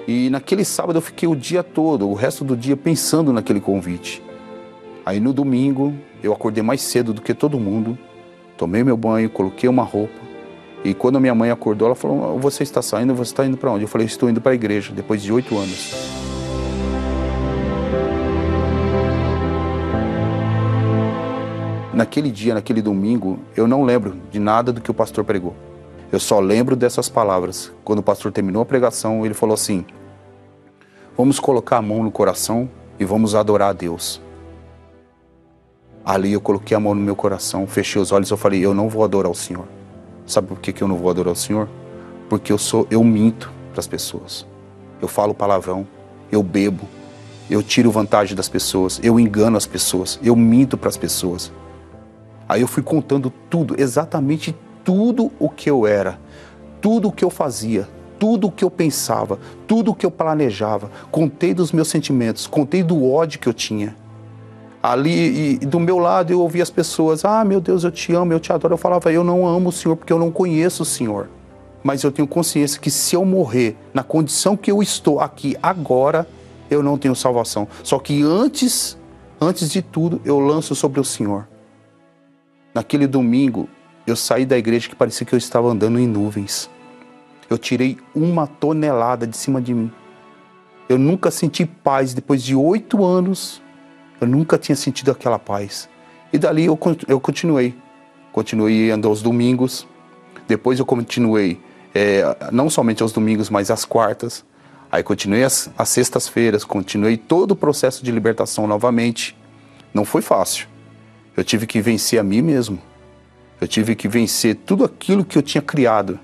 E 0.09 0.31
naquele 0.31 0.65
sábado 0.65 0.97
eu 0.97 1.03
fiquei 1.03 1.29
o 1.29 1.37
dia 1.37 1.63
todo, 1.63 2.09
o 2.09 2.15
resto 2.15 2.43
do 2.45 2.57
dia, 2.57 2.77
pensando 2.77 3.33
naquele 3.33 3.61
convite. 3.61 4.23
Aí 5.05 5.21
no 5.21 5.33
domingo, 5.33 5.95
eu 6.23 6.33
acordei 6.33 6.63
mais 6.63 6.81
cedo 6.81 7.13
do 7.13 7.21
que 7.21 7.35
todo 7.35 7.59
mundo, 7.59 7.99
tomei 8.57 8.85
meu 8.85 8.97
banho, 8.97 9.29
coloquei 9.29 9.69
uma 9.69 9.83
roupa. 9.83 10.21
E 10.85 10.95
quando 10.95 11.21
minha 11.21 11.35
mãe 11.35 11.51
acordou, 11.51 11.87
ela 11.87 11.95
falou: 11.95 12.39
Você 12.39 12.63
está 12.63 12.83
saindo? 12.83 13.15
Você 13.15 13.33
está 13.33 13.47
indo 13.47 13.57
para 13.57 13.71
onde? 13.71 13.85
Eu 13.85 13.89
falei: 13.89 14.07
Estou 14.07 14.29
indo 14.29 14.41
para 14.41 14.53
a 14.53 14.55
igreja, 14.55 14.93
depois 14.93 15.23
de 15.23 15.33
oito 15.33 15.57
anos. 15.57 16.13
naquele 21.93 22.31
dia, 22.31 22.55
naquele 22.55 22.83
domingo, 22.83 23.39
eu 23.57 23.69
não 23.69 23.85
lembro 23.85 24.17
de 24.31 24.41
nada 24.41 24.73
do 24.73 24.81
que 24.81 24.91
o 24.91 24.95
pastor 24.95 25.25
pregou. 25.25 25.55
Eu 26.11 26.19
só 26.19 26.41
lembro 26.41 26.75
dessas 26.75 27.09
palavras. 27.09 27.73
Quando 27.85 28.01
o 28.01 28.03
pastor 28.03 28.33
terminou 28.33 28.63
a 28.63 28.67
pregação, 28.67 29.25
ele 29.25 29.35
falou 29.35 29.55
assim: 29.55 29.85
Vamos 31.17 31.39
colocar 31.39 31.79
a 31.79 31.83
mão 31.83 32.03
no 32.03 32.11
coração 32.11 32.69
e 32.99 33.05
vamos 33.05 33.35
adorar 33.35 33.71
a 33.71 33.73
Deus. 33.73 34.21
Ali 36.05 36.33
eu 36.33 36.41
coloquei 36.41 36.77
a 36.77 36.81
mão 36.81 36.95
no 36.95 37.01
meu 37.01 37.15
coração, 37.15 37.67
fechei 37.67 38.01
os 38.01 38.11
olhos 38.11 38.29
e 38.29 38.33
eu 38.33 38.37
falei: 38.37 38.65
Eu 38.65 38.75
não 38.75 38.89
vou 38.89 39.05
adorar 39.05 39.31
o 39.31 39.35
Senhor. 39.35 39.67
Sabe 40.27 40.49
por 40.49 40.59
que, 40.59 40.73
que 40.73 40.83
eu 40.83 40.89
não 40.89 40.97
vou 40.97 41.11
adorar 41.11 41.33
o 41.33 41.37
Senhor? 41.37 41.69
Porque 42.29 42.53
eu 42.53 42.59
sou, 42.59 42.87
eu 42.91 43.03
minto 43.05 43.53
para 43.71 43.81
as 43.81 43.87
pessoas. 43.87 44.47
Eu 45.01 45.09
falo 45.09 45.35
palavrão, 45.35 45.87
eu 46.31 46.43
bebo, 46.43 46.89
eu 47.51 47.63
tiro 47.63 47.91
vantagem 47.91 48.37
das 48.37 48.49
pessoas, 48.49 49.01
eu 49.03 49.19
engano 49.19 49.57
as 49.57 49.67
pessoas, 49.67 50.19
eu 50.23 50.35
minto 50.35 50.77
para 50.77 50.89
as 50.89 50.97
pessoas. 50.97 51.53
Aí 52.49 52.61
eu 52.61 52.69
fui 52.69 52.83
contando 52.83 53.33
tudo, 53.51 53.75
exatamente 53.81 54.55
tudo 54.85 55.31
o 55.39 55.49
que 55.49 55.71
eu 55.71 55.87
era, 55.87 56.19
tudo 56.81 57.09
o 57.09 57.13
que 57.13 57.25
eu 57.25 57.31
fazia, 57.31 57.89
tudo 58.19 58.47
o 58.47 58.53
que 58.53 58.65
eu 58.65 58.71
pensava, 58.71 59.39
tudo 59.67 59.91
o 59.91 59.95
que 59.95 60.07
eu 60.07 60.11
planejava, 60.11 60.91
contei 61.11 61.53
dos 61.53 61.73
meus 61.73 61.89
sentimentos, 61.89 62.47
contei 62.47 62.83
do 62.83 63.11
ódio 63.11 63.41
que 63.41 63.49
eu 63.49 63.55
tinha. 63.55 63.97
Ali, 64.83 65.55
e 65.55 65.59
do 65.59 65.79
meu 65.79 65.99
lado, 65.99 66.33
eu 66.33 66.41
ouvia 66.41 66.63
as 66.63 66.71
pessoas: 66.71 67.25
Ah, 67.25 67.45
meu 67.45 67.61
Deus, 67.61 67.85
eu 67.85 67.93
te 67.93 68.13
amo, 68.13 68.33
eu 68.33 68.41
te 68.41 68.53
adoro. 68.53 68.75
Eu 68.75 68.79
falava: 68.79 69.13
Eu 69.13 69.23
não 69.23 69.47
amo 69.47 69.69
o 69.69 69.73
Senhor 69.73 69.95
porque 69.95 70.13
eu 70.13 70.19
não 70.19 70.33
conheço 70.33 70.83
o 70.83 70.87
Senhor. 70.87 71.29
Mas 71.85 72.03
eu 72.03 72.11
tenho 72.11 72.27
consciência 72.27 72.81
que 72.81 72.91
se 72.91 73.15
eu 73.15 73.25
morrer 73.25 73.77
na 73.95 74.03
condição 74.03 74.57
que 74.57 74.71
eu 74.71 74.83
estou 74.83 75.21
aqui 75.21 75.57
agora, 75.63 76.27
eu 76.69 76.83
não 76.83 76.99
tenho 76.99 77.15
salvação. 77.15 77.69
Só 77.85 77.99
que 77.99 78.23
antes, 78.23 78.99
antes 79.41 79.71
de 79.71 79.83
tudo, 79.83 80.21
eu 80.25 80.41
lanço 80.41 80.75
sobre 80.75 81.01
o 81.01 81.05
Senhor. 81.05 81.47
Naquele 82.75 83.07
domingo, 83.07 83.69
eu 84.07 84.17
saí 84.17 84.45
da 84.45 84.59
igreja 84.59 84.89
que 84.89 84.97
parecia 84.97 85.27
que 85.27 85.35
eu 85.35 85.39
estava 85.39 85.69
andando 85.69 85.99
em 85.99 86.07
nuvens. 86.07 86.69
Eu 87.49 87.59
tirei 87.59 87.99
uma 88.15 88.47
tonelada 88.47 89.27
de 89.27 89.37
cima 89.37 89.61
de 89.61 89.75
mim. 89.75 89.93
Eu 90.89 90.99
nunca 90.99 91.31
senti 91.31 91.65
paz 91.65 92.15
depois 92.15 92.43
de 92.43 92.55
oito 92.55 93.05
anos 93.05 93.62
eu 94.25 94.29
nunca 94.29 94.59
tinha 94.59 94.77
sentido 94.77 95.11
aquela 95.11 95.39
paz. 95.39 95.89
E 96.33 96.39
dali 96.39 96.65
eu, 96.65 96.79
eu 97.09 97.21
continuei. 97.21 97.75
Continuei 98.33 98.91
andando 98.91 99.09
aos 99.09 99.23
domingos. 99.23 99.87
Depois 100.49 100.79
eu 100.79 100.87
continuei, 100.87 101.61
é, 101.95 102.23
não 102.51 102.71
somente 102.71 103.03
aos 103.03 103.13
domingos, 103.13 103.51
mas 103.51 103.71
às 103.71 103.85
quartas. 103.85 104.45
Aí 104.91 105.03
continuei 105.03 105.45
as, 105.45 105.71
as 105.77 105.89
sextas-feiras, 105.89 106.65
continuei 106.65 107.17
todo 107.17 107.53
o 107.53 107.57
processo 107.57 108.05
de 108.05 108.11
libertação 108.11 108.67
novamente. 108.67 109.37
Não 109.93 110.05
foi 110.05 110.23
fácil. 110.23 110.67
Eu 111.37 111.45
tive 111.45 111.67
que 111.67 111.81
vencer 111.81 112.19
a 112.19 112.23
mim 112.23 112.43
mesmo. 112.43 112.79
Eu 113.61 113.69
tive 113.69 113.95
que 113.95 114.09
vencer 114.09 114.57
tudo 114.57 114.85
aquilo 114.85 115.25
que 115.25 115.39
eu 115.39 115.43
tinha 115.43 115.63
criado. 115.63 116.19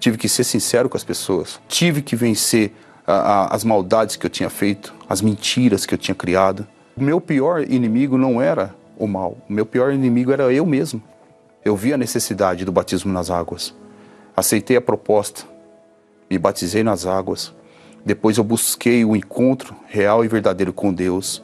Tive 0.00 0.16
que 0.16 0.28
ser 0.28 0.44
sincero 0.44 0.88
com 0.88 0.96
as 0.96 1.04
pessoas. 1.04 1.60
Tive 1.68 2.00
que 2.00 2.14
vencer 2.14 2.72
a, 3.06 3.12
a, 3.14 3.54
as 3.54 3.64
maldades 3.64 4.16
que 4.16 4.24
eu 4.24 4.30
tinha 4.30 4.50
feito, 4.50 4.94
as 5.08 5.20
mentiras 5.20 5.84
que 5.84 5.94
eu 5.94 5.98
tinha 5.98 6.14
criado. 6.14 6.66
O 6.96 7.02
meu 7.02 7.20
pior 7.20 7.68
inimigo 7.68 8.16
não 8.16 8.40
era 8.40 8.72
o 8.96 9.08
mal, 9.08 9.36
o 9.48 9.52
meu 9.52 9.66
pior 9.66 9.92
inimigo 9.92 10.30
era 10.30 10.52
eu 10.52 10.64
mesmo. 10.64 11.02
Eu 11.64 11.74
vi 11.74 11.92
a 11.92 11.96
necessidade 11.96 12.64
do 12.64 12.70
batismo 12.70 13.12
nas 13.12 13.30
águas. 13.30 13.74
Aceitei 14.36 14.76
a 14.76 14.80
proposta, 14.80 15.42
me 16.30 16.38
batizei 16.38 16.84
nas 16.84 17.04
águas. 17.04 17.52
Depois 18.06 18.36
eu 18.36 18.44
busquei 18.44 19.04
o 19.04 19.16
encontro 19.16 19.74
real 19.88 20.24
e 20.24 20.28
verdadeiro 20.28 20.72
com 20.72 20.92
Deus. 20.92 21.42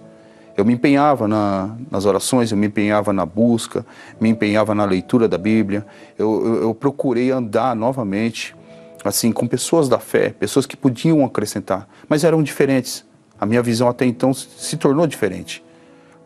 Eu 0.56 0.64
me 0.64 0.74
empenhava 0.74 1.26
na, 1.26 1.74
nas 1.90 2.04
orações, 2.04 2.52
eu 2.52 2.56
me 2.56 2.68
empenhava 2.68 3.12
na 3.12 3.26
busca, 3.26 3.84
me 4.20 4.28
empenhava 4.28 4.72
na 4.72 4.84
leitura 4.84 5.26
da 5.26 5.38
Bíblia. 5.38 5.84
Eu, 6.16 6.46
eu, 6.46 6.62
eu 6.62 6.74
procurei 6.74 7.32
andar 7.32 7.74
novamente, 7.74 8.54
assim, 9.02 9.32
com 9.32 9.48
pessoas 9.48 9.88
da 9.88 9.98
fé, 9.98 10.30
pessoas 10.30 10.64
que 10.64 10.76
podiam 10.76 11.24
acrescentar, 11.24 11.88
mas 12.08 12.22
eram 12.22 12.40
diferentes 12.40 13.04
a 13.40 13.46
minha 13.46 13.62
visão 13.62 13.88
até 13.88 14.04
então 14.04 14.34
se 14.34 14.76
tornou 14.76 15.06
diferente, 15.06 15.64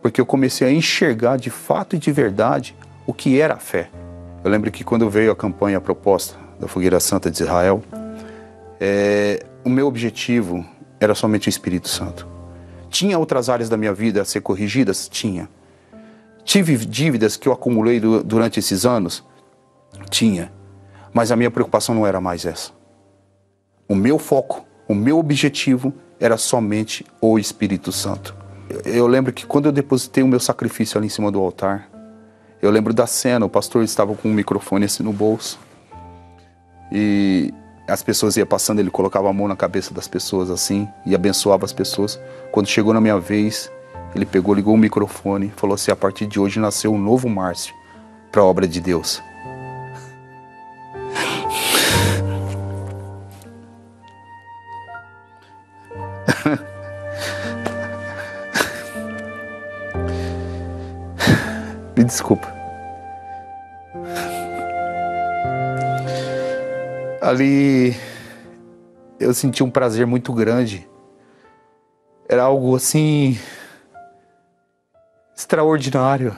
porque 0.03 0.21
eu 0.21 0.27
comecei 0.27 0.67
a 0.67 0.73
enxergar 0.73 1.37
de 1.37 1.49
fato 1.49 1.95
e 1.95 1.99
de 1.99 2.11
verdade 2.11 2.75
o 3.07 3.15
que 3.15 3.41
era 3.41 3.55
a 3.55 3.59
fé. 3.59 3.89
Eu 4.43 4.51
lembro 4.51 4.71
que 4.73 4.83
quando 4.83 5.09
veio 5.09 5.31
a 5.31 5.37
campanha 5.37 5.79
a 5.79 5.81
proposta 5.81 6.37
da 6.59 6.67
Fogueira 6.67 6.99
Santa 6.99 7.31
de 7.31 7.41
Israel, 7.41 7.83
é, 8.81 9.47
o 9.65 9.71
meu 9.71 9.87
objetivo 9.87 10.67
era 10.99 11.15
somente 11.15 11.49
o 11.49 11.51
Espírito 11.51 11.89
Santo. 11.89 12.27
Tinha 12.91 13.19
outras 13.19 13.49
áreas 13.49 13.69
da 13.69 13.77
minha 13.77 13.95
vida 13.95 14.21
a 14.21 14.25
ser 14.25 14.41
corrigidas? 14.41 15.09
Tinha. 15.09 15.49
Tive 16.45 16.77
dívidas 16.77 17.37
que 17.37 17.49
eu 17.49 17.53
acumulei 17.53 18.01
durante 18.01 18.59
esses 18.59 18.85
anos? 18.85 19.25
Tinha. 20.11 20.53
Mas 21.13 21.31
a 21.33 21.37
minha 21.37 21.51
preocupação 21.51 21.95
não 21.95 22.07
era 22.07 22.21
mais 22.21 22.45
essa. 22.45 22.73
O 23.89 23.95
meu 23.95 24.19
foco, 24.19 24.65
o 24.89 24.95
meu 24.95 25.19
objetivo 25.19 25.93
era 26.21 26.37
somente 26.37 27.05
o 27.21 27.39
Espírito 27.39 27.93
Santo. 27.93 28.35
Eu 28.85 29.07
lembro 29.07 29.33
que 29.33 29.47
quando 29.47 29.67
eu 29.67 29.73
depositei 29.73 30.23
o 30.23 30.29
meu 30.29 30.41
sacrifício 30.41 30.99
ali 30.99 31.07
em 31.07 31.11
cima 31.11 31.31
do 31.31 31.41
altar, 31.41 31.89
eu 32.63 32.71
lembro 32.71 32.95
da 32.95 33.07
cena, 33.07 33.45
o 33.45 33.49
pastor 33.49 33.85
estava 33.85 34.15
com 34.15 34.29
um 34.29 34.33
microfone 34.33 34.87
assim 34.87 35.03
no 35.03 35.13
bolso. 35.13 35.59
E 36.91 37.53
as 37.87 38.03
pessoas 38.03 38.37
iam 38.37 38.47
passando, 38.47 38.79
ele 38.79 38.91
colocava 38.91 39.29
a 39.29 39.33
mão 39.33 39.47
na 39.47 39.57
cabeça 39.57 39.93
das 39.93 40.09
pessoas 40.09 40.51
assim 40.51 40.89
e 41.05 41.15
abençoava 41.15 41.65
as 41.65 41.73
pessoas. 41.73 42.19
Quando 42.51 42.67
chegou 42.67 42.95
na 42.95 43.01
minha 43.01 43.19
vez, 43.19 43.71
ele 44.15 44.25
pegou, 44.25 44.55
ligou 44.55 44.75
o 44.75 44.79
microfone 44.79 45.49
e 45.49 45.51
falou 45.51 45.75
assim: 45.75 45.91
a 45.91 45.97
partir 45.97 46.27
de 46.27 46.41
hoje 46.41 46.59
nasceu 46.59 46.93
um 46.93 46.99
novo 46.99 47.29
Márcio 47.29 47.75
para 48.33 48.41
a 48.41 48.45
obra 48.45 48.67
de 48.67 48.81
Deus. 48.81 49.23
Me 61.97 62.05
desculpa. 62.05 62.53
Ali 67.21 67.97
eu 69.19 69.33
senti 69.33 69.63
um 69.63 69.71
prazer 69.71 70.07
muito 70.07 70.33
grande. 70.33 70.89
Era 72.29 72.43
algo 72.43 72.75
assim 72.75 73.39
extraordinário. 75.37 76.37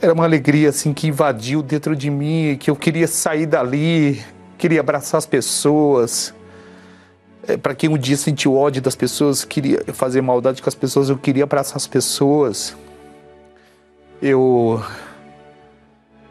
Era 0.00 0.12
uma 0.12 0.24
alegria 0.24 0.70
assim 0.70 0.92
que 0.92 1.06
invadiu 1.06 1.62
dentro 1.62 1.94
de 1.94 2.10
mim, 2.10 2.56
que 2.58 2.68
eu 2.68 2.74
queria 2.74 3.06
sair 3.06 3.46
dali, 3.46 4.20
queria 4.58 4.80
abraçar 4.80 5.18
as 5.18 5.26
pessoas. 5.26 6.34
É, 7.46 7.56
para 7.56 7.74
quem 7.74 7.90
um 7.90 7.98
dia 7.98 8.16
sentiu 8.16 8.56
ódio 8.56 8.80
das 8.80 8.94
pessoas, 8.94 9.44
queria 9.44 9.82
fazer 9.92 10.20
maldade 10.20 10.62
com 10.62 10.68
as 10.68 10.74
pessoas, 10.74 11.08
eu 11.08 11.18
queria 11.18 11.42
abraçar 11.42 11.76
as 11.76 11.86
pessoas. 11.86 12.76
Eu 14.20 14.82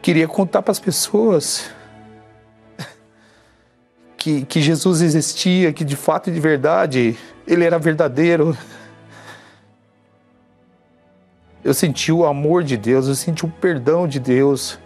queria 0.00 0.26
contar 0.26 0.62
para 0.62 0.72
as 0.72 0.80
pessoas 0.80 1.70
que, 4.16 4.46
que 4.46 4.62
Jesus 4.62 5.02
existia, 5.02 5.72
que 5.72 5.84
de 5.84 5.96
fato 5.96 6.30
e 6.30 6.32
de 6.32 6.40
verdade 6.40 7.18
ele 7.46 7.64
era 7.64 7.78
verdadeiro. 7.78 8.56
Eu 11.62 11.74
senti 11.74 12.10
o 12.10 12.24
amor 12.24 12.64
de 12.64 12.76
Deus, 12.76 13.06
eu 13.06 13.14
senti 13.14 13.44
o 13.44 13.48
perdão 13.48 14.08
de 14.08 14.18
Deus. 14.18 14.78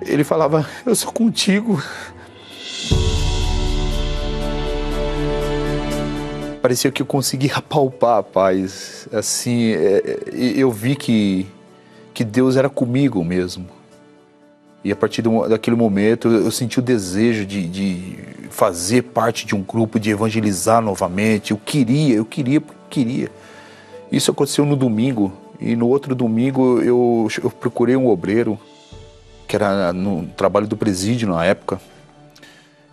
Ele 0.00 0.24
falava: 0.24 0.66
Eu 0.86 0.96
sou 0.96 1.12
contigo. 1.12 1.80
Parecia 6.58 6.90
que 6.90 7.00
eu 7.00 7.06
conseguia 7.06 7.62
palpar 7.66 8.18
a 8.18 8.22
paz. 8.22 9.08
Assim, 9.12 9.72
é, 9.72 9.96
é, 9.98 10.22
eu 10.32 10.70
vi 10.70 10.94
que, 10.96 11.46
que 12.12 12.24
Deus 12.24 12.56
era 12.56 12.68
comigo 12.68 13.24
mesmo. 13.24 13.66
E 14.84 14.92
a 14.92 14.96
partir 14.96 15.22
do, 15.22 15.48
daquele 15.48 15.76
momento 15.76 16.28
eu 16.28 16.50
senti 16.50 16.78
o 16.78 16.82
desejo 16.82 17.44
de, 17.44 17.66
de, 17.66 18.18
fazer 18.50 19.02
parte 19.02 19.44
de 19.46 19.54
um 19.54 19.62
grupo, 19.62 19.98
de 19.98 20.10
evangelizar 20.10 20.80
novamente. 20.80 21.50
Eu 21.50 21.56
queria, 21.58 22.16
eu 22.16 22.24
queria, 22.24 22.62
queria. 22.88 23.30
Isso 24.10 24.30
aconteceu 24.30 24.64
no 24.64 24.76
domingo. 24.76 25.32
E 25.60 25.74
no 25.74 25.88
outro 25.88 26.14
domingo 26.14 26.80
eu, 26.80 27.28
eu 27.42 27.50
procurei 27.50 27.96
um 27.96 28.08
obreiro, 28.08 28.58
que 29.48 29.56
era 29.56 29.92
no 29.92 30.26
trabalho 30.36 30.68
do 30.68 30.76
presídio 30.76 31.28
na 31.28 31.44
época. 31.44 31.80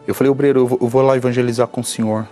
Eu 0.07 0.15
falei, 0.15 0.31
obreiro, 0.31 0.61
eu 0.61 0.77
eu 0.81 0.87
vou 0.87 1.01
lá 1.01 1.15
evangelizar 1.15 1.67
com 1.67 1.81
o 1.81 1.83
senhor. 1.83 2.27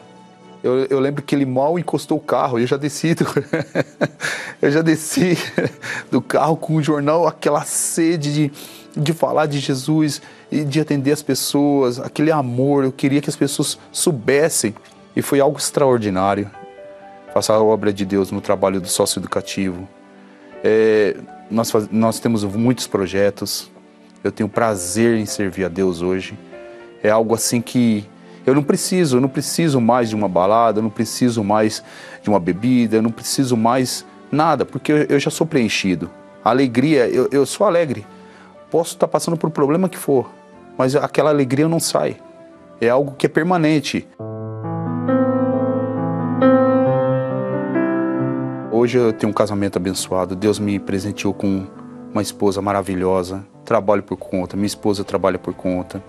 Eu, 0.63 0.85
eu, 0.85 0.99
lembro 1.01 1.21
que 1.21 1.35
ele 1.35 1.45
mal 1.45 1.77
encostou 1.77 2.17
o 2.17 2.21
carro, 2.21 2.57
eu 2.57 2.65
já 2.65 2.77
desci 2.77 3.13
do, 3.13 3.25
eu 4.61 4.71
já 4.71 4.81
desci 4.81 5.37
do 6.09 6.21
carro 6.21 6.55
com 6.55 6.75
o 6.75 6.81
jornal, 6.81 7.27
aquela 7.27 7.65
sede 7.65 8.33
de, 8.33 8.51
de 8.95 9.11
falar 9.11 9.45
de 9.45 9.59
Jesus 9.59 10.21
e 10.49 10.63
de 10.63 10.79
atender 10.79 11.11
as 11.11 11.21
pessoas, 11.21 11.99
aquele 11.99 12.31
amor, 12.31 12.85
eu 12.85 12.93
queria 12.93 13.19
que 13.19 13.29
as 13.29 13.35
pessoas 13.35 13.77
soubessem 13.91 14.73
e 15.13 15.21
foi 15.21 15.41
algo 15.41 15.57
extraordinário. 15.57 16.49
Façar 17.33 17.57
a 17.57 17.61
obra 17.61 17.91
de 17.91 18.05
Deus 18.05 18.31
no 18.31 18.39
trabalho 18.39 18.79
do 18.79 18.87
sócio 18.87 19.19
educativo. 19.19 19.85
É, 20.63 21.17
nós, 21.51 21.69
faz, 21.71 21.89
nós 21.91 22.19
temos 22.19 22.43
muitos 22.45 22.87
projetos, 22.87 23.69
eu 24.23 24.31
tenho 24.31 24.47
prazer 24.47 25.17
em 25.17 25.25
servir 25.25 25.65
a 25.65 25.67
Deus 25.67 26.01
hoje. 26.01 26.37
É 27.03 27.09
algo 27.09 27.35
assim 27.35 27.59
que 27.59 28.05
eu 28.45 28.53
não 28.53 28.63
preciso, 28.63 29.17
eu 29.17 29.21
não 29.21 29.29
preciso 29.29 29.79
mais 29.79 30.09
de 30.09 30.15
uma 30.15 30.27
balada, 30.27 30.79
eu 30.79 30.83
não 30.83 30.89
preciso 30.89 31.43
mais 31.43 31.83
de 32.21 32.29
uma 32.29 32.39
bebida, 32.39 32.97
eu 32.97 33.01
não 33.01 33.11
preciso 33.11 33.55
mais 33.55 34.05
nada, 34.31 34.65
porque 34.65 35.07
eu 35.09 35.19
já 35.19 35.29
sou 35.29 35.47
preenchido. 35.47 36.09
Alegria, 36.43 37.07
eu, 37.07 37.29
eu 37.31 37.45
sou 37.45 37.65
alegre. 37.65 38.05
Posso 38.69 38.95
estar 38.95 39.07
passando 39.07 39.37
por 39.37 39.49
problema 39.49 39.87
que 39.87 39.97
for, 39.97 40.29
mas 40.77 40.95
aquela 40.95 41.29
alegria 41.29 41.67
não 41.67 41.79
sai. 41.79 42.17
É 42.81 42.89
algo 42.89 43.15
que 43.17 43.25
é 43.25 43.29
permanente. 43.29 44.07
Hoje 48.71 48.97
eu 48.97 49.13
tenho 49.13 49.29
um 49.29 49.33
casamento 49.33 49.77
abençoado. 49.77 50.35
Deus 50.35 50.59
me 50.59 50.79
presenteou 50.79 51.33
com 51.33 51.65
uma 52.11 52.21
esposa 52.21 52.61
maravilhosa. 52.61 53.45
trabalho 53.63 54.03
por 54.03 54.17
conta, 54.17 54.57
minha 54.57 54.67
esposa 54.67 55.05
trabalha 55.05 55.39
por 55.39 55.53
conta, 55.53 56.03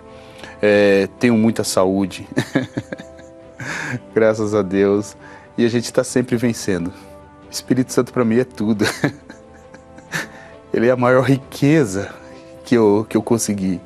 é, 0.60 1.08
tenho 1.18 1.36
muita 1.36 1.64
saúde, 1.64 2.28
graças 4.14 4.54
a 4.54 4.62
Deus, 4.62 5.16
e 5.56 5.64
a 5.64 5.68
gente 5.68 5.84
está 5.84 6.02
sempre 6.02 6.36
vencendo. 6.36 6.88
O 6.88 7.50
Espírito 7.50 7.92
Santo 7.92 8.12
para 8.12 8.24
mim 8.24 8.38
é 8.38 8.44
tudo. 8.44 8.84
Ele 10.72 10.88
é 10.88 10.90
a 10.90 10.96
maior 10.96 11.22
riqueza 11.22 12.12
que 12.64 12.74
eu, 12.74 13.06
que 13.08 13.16
eu 13.16 13.22
consegui. 13.22 13.80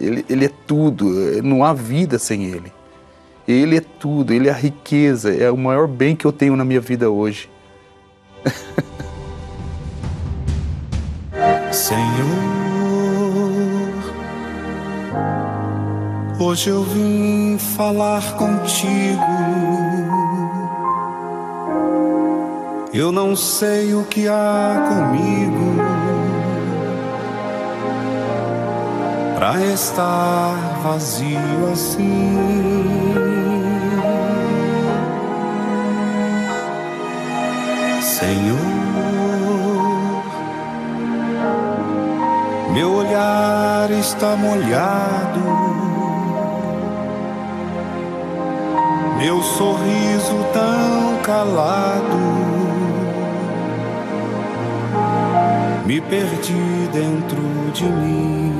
Ele, 0.00 0.24
ele 0.28 0.46
é 0.46 0.50
tudo, 0.66 1.10
não 1.42 1.62
há 1.62 1.74
vida 1.74 2.18
sem 2.18 2.46
Ele. 2.46 2.72
Ele 3.46 3.76
é 3.76 3.80
tudo, 3.80 4.32
Ele 4.32 4.48
é 4.48 4.50
a 4.50 4.54
riqueza, 4.54 5.34
é 5.34 5.50
o 5.50 5.56
maior 5.56 5.86
bem 5.86 6.16
que 6.16 6.24
eu 6.24 6.32
tenho 6.32 6.56
na 6.56 6.64
minha 6.64 6.80
vida 6.80 7.10
hoje. 7.10 7.50
Senhor, 11.72 12.00
hoje 16.42 16.70
eu 16.70 16.82
vim 16.82 17.56
falar 17.58 18.34
contigo. 18.34 19.22
Eu 22.92 23.12
não 23.12 23.36
sei 23.36 23.94
o 23.94 24.04
que 24.04 24.28
há 24.28 24.88
comigo 24.88 25.76
para 29.36 29.60
estar 29.66 30.80
vazio 30.82 31.38
assim. 31.72 32.36
Senhor, 38.02 38.58
meu 42.74 42.94
olhar 42.94 43.90
está 43.90 44.36
molhado, 44.36 45.71
meu 49.22 49.40
sorriso 49.40 50.44
tão 50.52 51.22
calado. 51.22 52.18
Me 55.86 56.00
perdi 56.00 56.88
dentro 56.92 57.70
de 57.72 57.84
mim. 57.84 58.52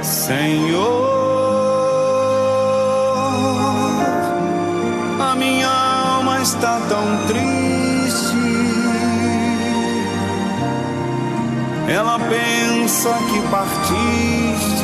Senhor, 0.00 0.80
a 5.20 5.34
minha 5.34 5.68
alma 5.68 6.40
está 6.40 6.80
tão 6.88 7.26
triste. 7.26 8.36
Ela 11.94 12.18
pensa 12.20 13.10
que 13.30 13.42
partiste 13.50 14.81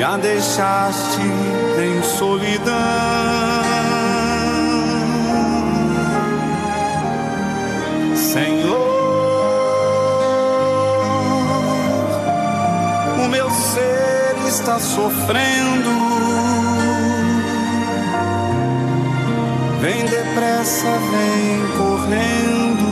e 0.00 0.02
a 0.02 0.16
deixaste 0.16 1.20
em 1.20 2.02
solidão. 2.02 2.74
Senhor. 8.16 8.80
está 14.48 14.78
sofrendo. 14.78 15.90
Vem 19.80 20.04
depressa, 20.06 20.88
vem 21.12 21.60
correndo. 21.76 22.90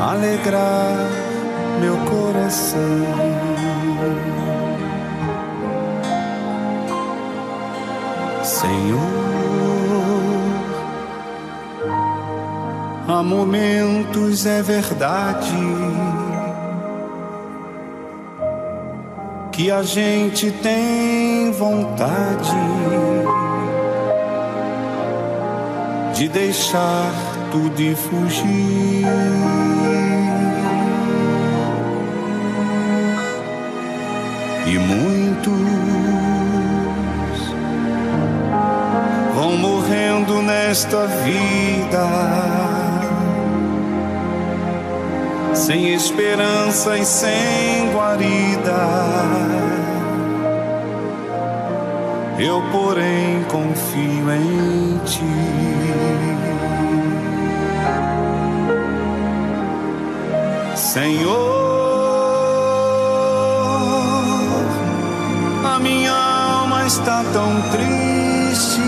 Alegrar 0.00 1.24
meu 1.80 1.96
coração. 2.06 3.53
Senhor, 8.42 9.00
há 13.08 13.22
momentos 13.22 14.46
é 14.46 14.62
verdade 14.62 15.56
que 19.52 19.70
a 19.70 19.82
gente 19.82 20.50
tem 20.50 21.52
vontade 21.52 22.50
de 26.14 26.28
deixar 26.28 27.12
tudo 27.52 27.80
e 27.80 27.94
fugir. 27.94 29.06
Muitos 35.50 37.38
vão 39.34 39.56
morrendo 39.56 40.42
nesta 40.42 41.06
vida 41.06 42.04
sem 45.54 45.94
esperança 45.94 46.98
e 46.98 47.04
sem 47.06 47.92
guarida. 47.92 48.74
Eu, 52.38 52.60
porém, 52.72 53.44
confio 53.44 54.30
em 54.32 54.98
ti. 55.04 55.22
Senhor, 60.74 61.63
está 66.86 67.24
tão 67.32 67.62
triste. 67.70 68.82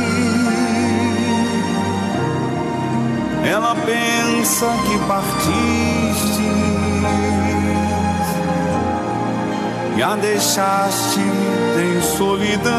Ela 3.44 3.74
pensa 3.74 4.66
que 4.86 4.98
partiste 5.06 6.42
e 9.96 10.02
a 10.02 10.14
deixaste 10.16 11.20
em 11.20 12.02
solidão. 12.02 12.72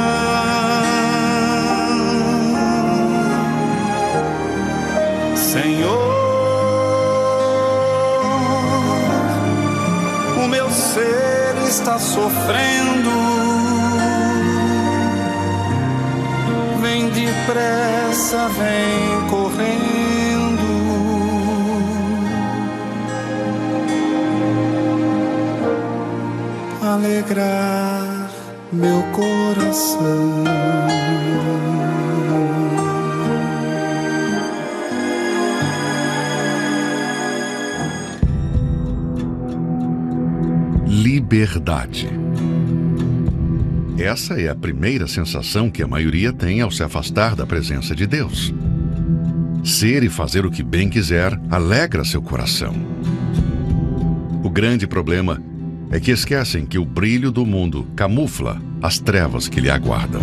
Senhor, 5.36 6.14
o 10.44 10.48
meu 10.48 10.70
ser 10.70 11.56
está 11.68 11.98
sofrendo. 11.98 13.87
Depressa, 17.28 18.50
vem 18.50 19.30
correndo. 19.30 19.88
alegrar 26.82 28.30
meu 28.72 29.04
coração. 29.14 30.44
Liberdade. 40.88 42.27
Essa 44.00 44.40
é 44.40 44.48
a 44.48 44.54
primeira 44.54 45.08
sensação 45.08 45.72
que 45.72 45.82
a 45.82 45.88
maioria 45.88 46.32
tem 46.32 46.62
ao 46.62 46.70
se 46.70 46.84
afastar 46.84 47.36
da 47.36 47.48
presença 47.48 47.96
de 47.96 48.06
Deus. 48.06 48.54
Ser 49.64 50.04
e 50.04 50.10
fazer 50.10 50.46
o 50.46 50.52
que 50.52 50.62
bem 50.62 50.88
quiser 50.88 51.38
alegra 51.50 52.06
seu 52.06 52.22
coração. 52.22 52.76
O 54.44 54.52
grande 54.52 54.86
problema 54.86 55.42
é 55.90 56.00
que 56.00 56.12
esquecem 56.12 56.64
que 56.64 56.78
o 56.78 56.86
brilho 56.86 57.32
do 57.32 57.44
mundo 57.44 57.88
camufla 57.96 58.62
as 58.84 59.00
trevas 59.00 59.48
que 59.48 59.60
lhe 59.60 59.70
aguardam. 59.70 60.22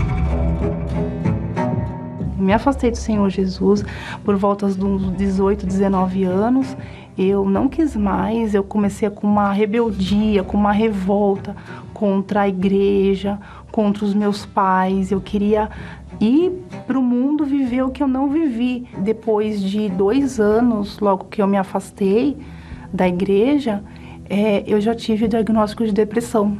Me 2.39 2.53
afastei 2.53 2.93
do 2.93 2.97
Senhor 2.97 3.29
Jesus 3.29 3.85
por 4.25 4.37
volta 4.37 4.69
dos 4.69 5.17
18, 5.17 5.67
19 5.67 6.23
anos. 6.23 6.77
Eu 7.19 7.49
não 7.49 7.69
quis 7.69 7.97
mais, 7.97 8.55
eu 8.55 8.63
comecei 8.63 9.09
com 9.11 9.27
uma 9.27 9.53
rebeldia, 9.53 10.45
com 10.45 10.57
uma 10.57 10.73
revolta 10.73 11.57
contra 11.93 12.43
a 12.43 12.49
igreja, 12.49 13.39
contra 13.75 14.05
os 14.05 14.15
meus 14.15 14.47
pais. 14.47 15.11
Eu 15.11 15.21
queria 15.21 15.69
ir 16.21 16.53
para 16.87 16.97
o 16.97 17.03
mundo 17.03 17.45
viver 17.45 17.83
o 17.83 17.91
que 17.91 18.05
eu 18.05 18.07
não 18.07 18.29
vivi. 18.29 18.87
Depois 18.99 19.61
de 19.61 19.89
dois 19.89 20.39
anos, 20.39 21.01
logo 21.01 21.25
que 21.25 21.43
eu 21.43 21.47
me 21.49 21.57
afastei 21.57 22.37
da 22.93 23.09
igreja, 23.09 23.83
é, 24.31 24.63
eu 24.65 24.81
já 24.81 24.95
tive 24.95 25.27
diagnóstico 25.27 25.85
de 25.85 25.91
depressão. 25.91 26.57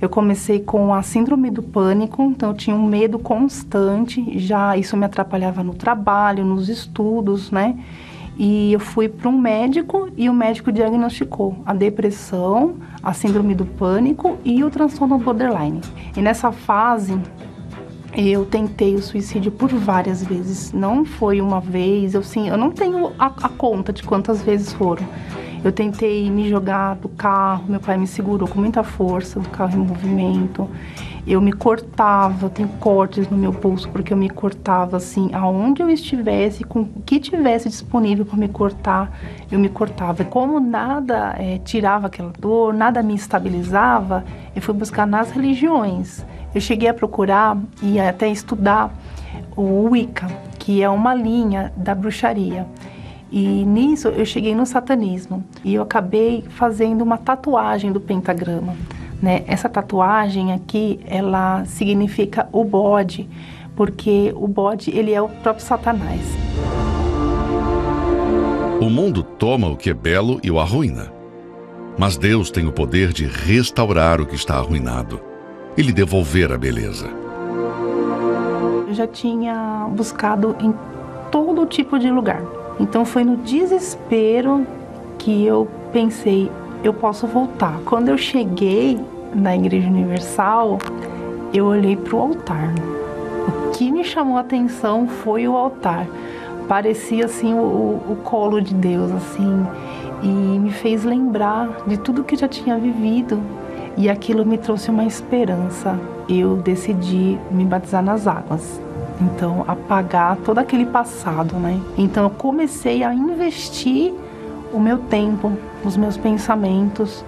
Eu 0.00 0.08
comecei 0.08 0.58
com 0.58 0.92
a 0.92 1.04
síndrome 1.04 1.52
do 1.52 1.62
pânico, 1.62 2.20
então 2.24 2.48
eu 2.48 2.56
tinha 2.56 2.74
um 2.74 2.84
medo 2.84 3.16
constante, 3.16 4.36
já 4.36 4.76
isso 4.76 4.96
me 4.96 5.06
atrapalhava 5.06 5.62
no 5.62 5.72
trabalho, 5.72 6.44
nos 6.44 6.68
estudos, 6.68 7.52
né? 7.52 7.78
E 8.38 8.72
eu 8.72 8.80
fui 8.80 9.08
para 9.08 9.28
um 9.28 9.38
médico 9.38 10.10
e 10.16 10.28
o 10.28 10.34
médico 10.34 10.70
diagnosticou 10.70 11.56
a 11.64 11.72
depressão, 11.72 12.76
a 13.02 13.12
síndrome 13.14 13.54
do 13.54 13.64
pânico 13.64 14.36
e 14.44 14.62
o 14.62 14.70
transtorno 14.70 15.18
borderline. 15.18 15.80
E 16.14 16.20
nessa 16.20 16.52
fase 16.52 17.18
eu 18.14 18.44
tentei 18.44 18.94
o 18.94 19.02
suicídio 19.02 19.50
por 19.50 19.70
várias 19.70 20.22
vezes. 20.22 20.72
Não 20.72 21.04
foi 21.04 21.40
uma 21.40 21.60
vez, 21.60 22.14
eu 22.14 22.22
sim, 22.22 22.48
eu 22.48 22.56
não 22.56 22.70
tenho 22.70 23.12
a, 23.18 23.26
a 23.26 23.48
conta 23.48 23.92
de 23.92 24.02
quantas 24.02 24.42
vezes 24.42 24.72
foram. 24.72 25.06
Eu 25.64 25.72
tentei 25.72 26.30
me 26.30 26.48
jogar 26.48 26.94
do 26.96 27.08
carro, 27.08 27.64
meu 27.68 27.80
pai 27.80 27.96
me 27.96 28.06
segurou 28.06 28.46
com 28.46 28.60
muita 28.60 28.82
força 28.82 29.40
do 29.40 29.48
carro 29.48 29.76
em 29.76 29.84
movimento. 29.84 30.68
Eu 31.26 31.40
me 31.40 31.52
cortava, 31.52 32.48
tenho 32.48 32.68
cortes 32.78 33.28
no 33.28 33.36
meu 33.36 33.52
pulso 33.52 33.88
porque 33.88 34.12
eu 34.12 34.16
me 34.16 34.30
cortava 34.30 34.96
assim, 34.98 35.30
aonde 35.34 35.82
eu 35.82 35.90
estivesse, 35.90 36.62
com 36.62 36.82
o 36.82 37.02
que 37.04 37.18
tivesse 37.18 37.68
disponível 37.68 38.24
para 38.24 38.36
me 38.36 38.46
cortar, 38.46 39.10
eu 39.50 39.58
me 39.58 39.68
cortava. 39.68 40.24
Como 40.24 40.60
nada 40.60 41.34
é, 41.36 41.58
tirava 41.58 42.06
aquela 42.06 42.32
dor, 42.38 42.72
nada 42.72 43.02
me 43.02 43.16
estabilizava, 43.16 44.24
eu 44.54 44.62
fui 44.62 44.72
buscar 44.72 45.04
nas 45.04 45.32
religiões. 45.32 46.24
Eu 46.54 46.60
cheguei 46.60 46.88
a 46.88 46.94
procurar 46.94 47.58
e 47.82 47.98
até 47.98 48.28
estudar 48.28 48.94
o 49.56 49.88
Wicca, 49.90 50.28
que 50.60 50.80
é 50.80 50.88
uma 50.88 51.12
linha 51.12 51.72
da 51.76 51.92
bruxaria. 51.92 52.68
E 53.32 53.64
nisso 53.64 54.06
eu 54.08 54.24
cheguei 54.24 54.54
no 54.54 54.64
satanismo 54.64 55.44
e 55.64 55.74
eu 55.74 55.82
acabei 55.82 56.44
fazendo 56.50 57.02
uma 57.02 57.18
tatuagem 57.18 57.90
do 57.90 58.00
pentagrama. 58.00 58.76
Né? 59.20 59.44
Essa 59.46 59.68
tatuagem 59.68 60.52
aqui, 60.52 61.00
ela 61.06 61.64
significa 61.64 62.48
o 62.52 62.64
bode, 62.64 63.28
porque 63.74 64.32
o 64.36 64.46
bode 64.46 64.90
ele 64.90 65.12
é 65.12 65.20
o 65.20 65.28
próprio 65.28 65.64
Satanás. 65.64 66.20
O 68.80 68.90
mundo 68.90 69.22
toma 69.22 69.68
o 69.68 69.76
que 69.76 69.90
é 69.90 69.94
belo 69.94 70.38
e 70.42 70.50
o 70.50 70.60
arruina. 70.60 71.12
Mas 71.98 72.18
Deus 72.18 72.50
tem 72.50 72.66
o 72.66 72.72
poder 72.72 73.10
de 73.12 73.24
restaurar 73.24 74.20
o 74.20 74.26
que 74.26 74.34
está 74.34 74.56
arruinado 74.56 75.18
e 75.76 75.82
lhe 75.82 75.92
devolver 75.92 76.52
a 76.52 76.58
beleza. 76.58 77.06
Eu 78.86 78.92
já 78.92 79.06
tinha 79.06 79.88
buscado 79.90 80.54
em 80.60 80.74
todo 81.30 81.66
tipo 81.66 81.98
de 81.98 82.10
lugar. 82.10 82.42
Então 82.78 83.04
foi 83.04 83.24
no 83.24 83.38
desespero 83.38 84.66
que 85.18 85.44
eu 85.44 85.66
pensei, 85.92 86.50
eu 86.82 86.92
posso 86.92 87.26
voltar. 87.26 87.80
Quando 87.84 88.08
eu 88.08 88.18
cheguei 88.18 88.98
na 89.34 89.56
Igreja 89.56 89.88
Universal, 89.88 90.78
eu 91.52 91.66
olhei 91.66 91.96
para 91.96 92.16
o 92.16 92.20
altar. 92.20 92.74
O 93.48 93.70
que 93.70 93.90
me 93.90 94.04
chamou 94.04 94.36
a 94.36 94.40
atenção 94.40 95.06
foi 95.06 95.46
o 95.46 95.56
altar. 95.56 96.06
Parecia 96.68 97.26
assim 97.26 97.54
o, 97.54 98.00
o 98.08 98.18
colo 98.24 98.60
de 98.60 98.74
Deus, 98.74 99.12
assim, 99.12 99.66
e 100.22 100.26
me 100.26 100.70
fez 100.70 101.04
lembrar 101.04 101.68
de 101.86 101.96
tudo 101.96 102.24
que 102.24 102.34
eu 102.34 102.38
já 102.38 102.48
tinha 102.48 102.76
vivido. 102.76 103.40
E 103.96 104.10
aquilo 104.10 104.44
me 104.44 104.58
trouxe 104.58 104.90
uma 104.90 105.04
esperança. 105.04 105.98
Eu 106.28 106.56
decidi 106.56 107.38
me 107.50 107.64
batizar 107.64 108.02
nas 108.02 108.26
águas. 108.26 108.80
Então, 109.20 109.64
apagar 109.66 110.36
todo 110.44 110.58
aquele 110.58 110.84
passado, 110.84 111.56
né? 111.56 111.80
Então, 111.96 112.24
eu 112.24 112.30
comecei 112.30 113.02
a 113.02 113.14
investir 113.14 114.12
o 114.72 114.78
meu 114.78 114.98
tempo, 114.98 115.52
os 115.86 115.96
meus 115.96 116.16
pensamentos, 116.16 117.24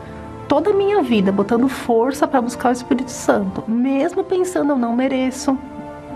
toda 0.48 0.70
a 0.70 0.74
minha 0.74 1.02
vida, 1.02 1.30
botando 1.30 1.68
força 1.68 2.26
para 2.26 2.40
buscar 2.40 2.70
o 2.70 2.72
Espírito 2.72 3.10
Santo, 3.10 3.64
mesmo 3.68 4.24
pensando 4.24 4.72
eu 4.72 4.78
não 4.78 4.94
mereço, 4.94 5.56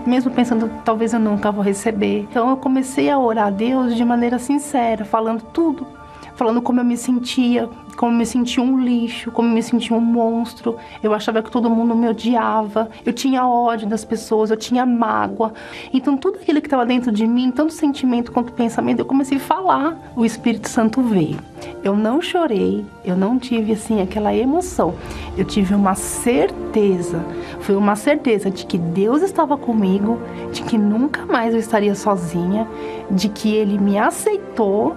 mesmo 0.05 0.31
pensando 0.31 0.69
talvez 0.83 1.13
eu 1.13 1.19
nunca 1.19 1.51
vou 1.51 1.63
receber. 1.63 2.27
Então, 2.29 2.49
eu 2.49 2.57
comecei 2.57 3.09
a 3.09 3.17
orar 3.17 3.47
a 3.47 3.51
Deus 3.51 3.95
de 3.95 4.03
maneira 4.03 4.37
sincera, 4.39 5.05
falando 5.05 5.41
tudo 5.41 6.02
falando 6.35 6.61
como 6.61 6.79
eu 6.79 6.85
me 6.85 6.97
sentia, 6.97 7.69
como 7.95 8.11
eu 8.11 8.17
me 8.17 8.25
sentia 8.25 8.63
um 8.63 8.79
lixo, 8.79 9.31
como 9.31 9.49
eu 9.49 9.53
me 9.53 9.63
sentia 9.63 9.95
um 9.95 10.01
monstro. 10.01 10.77
Eu 11.01 11.13
achava 11.13 11.41
que 11.41 11.51
todo 11.51 11.69
mundo 11.69 11.95
me 11.95 12.07
odiava, 12.07 12.89
eu 13.05 13.13
tinha 13.13 13.47
ódio 13.47 13.87
das 13.87 14.03
pessoas, 14.03 14.51
eu 14.51 14.57
tinha 14.57 14.85
mágoa. 14.85 15.53
Então 15.93 16.17
tudo 16.17 16.39
aquilo 16.39 16.61
que 16.61 16.67
estava 16.67 16.85
dentro 16.85 17.11
de 17.11 17.27
mim, 17.27 17.51
tanto 17.51 17.73
sentimento 17.73 18.31
quanto 18.31 18.53
pensamento, 18.53 18.99
eu 18.99 19.05
comecei 19.05 19.37
a 19.37 19.41
falar. 19.41 20.13
O 20.15 20.25
Espírito 20.25 20.69
Santo 20.69 21.01
veio. 21.01 21.37
Eu 21.83 21.95
não 21.95 22.21
chorei, 22.21 22.85
eu 23.05 23.15
não 23.15 23.37
tive 23.37 23.73
assim 23.73 24.01
aquela 24.01 24.33
emoção. 24.33 24.95
Eu 25.37 25.45
tive 25.45 25.73
uma 25.73 25.95
certeza, 25.95 27.23
foi 27.59 27.75
uma 27.75 27.95
certeza 27.95 28.49
de 28.49 28.65
que 28.65 28.77
Deus 28.77 29.21
estava 29.21 29.57
comigo, 29.57 30.19
de 30.51 30.63
que 30.63 30.77
nunca 30.77 31.25
mais 31.25 31.53
eu 31.53 31.59
estaria 31.59 31.95
sozinha, 31.95 32.67
de 33.09 33.29
que 33.29 33.53
ele 33.53 33.77
me 33.77 33.97
aceitou 33.97 34.95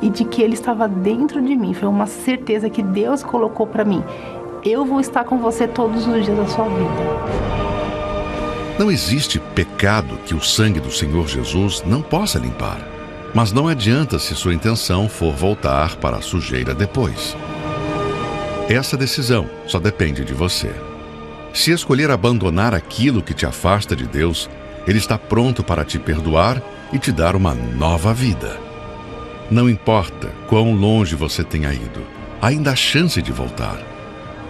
e 0.00 0.10
de 0.10 0.24
que 0.24 0.42
Ele 0.42 0.54
estava 0.54 0.86
dentro 0.86 1.40
de 1.42 1.56
mim. 1.56 1.74
Foi 1.74 1.88
uma 1.88 2.06
certeza 2.06 2.70
que 2.70 2.82
Deus 2.82 3.22
colocou 3.22 3.66
para 3.66 3.84
mim. 3.84 4.02
Eu 4.64 4.84
vou 4.84 5.00
estar 5.00 5.24
com 5.24 5.38
você 5.38 5.66
todos 5.66 6.06
os 6.06 6.24
dias 6.24 6.36
da 6.36 6.46
sua 6.46 6.68
vida. 6.68 7.56
Não 8.78 8.90
existe 8.90 9.38
pecado 9.38 10.18
que 10.26 10.34
o 10.34 10.40
sangue 10.40 10.80
do 10.80 10.90
Senhor 10.90 11.26
Jesus 11.26 11.82
não 11.86 12.02
possa 12.02 12.38
limpar. 12.38 12.78
Mas 13.34 13.52
não 13.52 13.68
adianta 13.68 14.18
se 14.18 14.34
sua 14.34 14.54
intenção 14.54 15.08
for 15.08 15.32
voltar 15.32 15.96
para 15.96 16.18
a 16.18 16.22
sujeira 16.22 16.74
depois. 16.74 17.36
Essa 18.68 18.96
decisão 18.96 19.48
só 19.66 19.78
depende 19.78 20.24
de 20.24 20.34
você. 20.34 20.74
Se 21.54 21.70
escolher 21.70 22.10
abandonar 22.10 22.74
aquilo 22.74 23.22
que 23.22 23.32
te 23.32 23.46
afasta 23.46 23.96
de 23.96 24.06
Deus, 24.06 24.50
Ele 24.86 24.98
está 24.98 25.16
pronto 25.16 25.62
para 25.62 25.84
te 25.84 25.98
perdoar 25.98 26.62
e 26.92 26.98
te 26.98 27.10
dar 27.12 27.36
uma 27.36 27.54
nova 27.54 28.12
vida. 28.12 28.65
Não 29.48 29.70
importa 29.70 30.32
quão 30.48 30.74
longe 30.74 31.14
você 31.14 31.44
tenha 31.44 31.72
ido, 31.72 32.04
ainda 32.42 32.72
há 32.72 32.76
chance 32.76 33.22
de 33.22 33.30
voltar. 33.30 33.80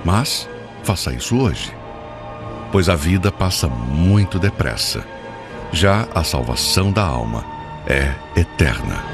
Mas 0.02 0.48
faça 0.84 1.12
isso 1.12 1.36
hoje, 1.36 1.70
pois 2.72 2.88
a 2.88 2.96
vida 2.96 3.30
passa 3.30 3.68
muito 3.68 4.38
depressa. 4.38 5.04
Já 5.70 6.08
a 6.14 6.24
salvação 6.24 6.90
da 6.90 7.04
alma 7.04 7.44
é 7.86 8.14
eterna. 8.40 9.04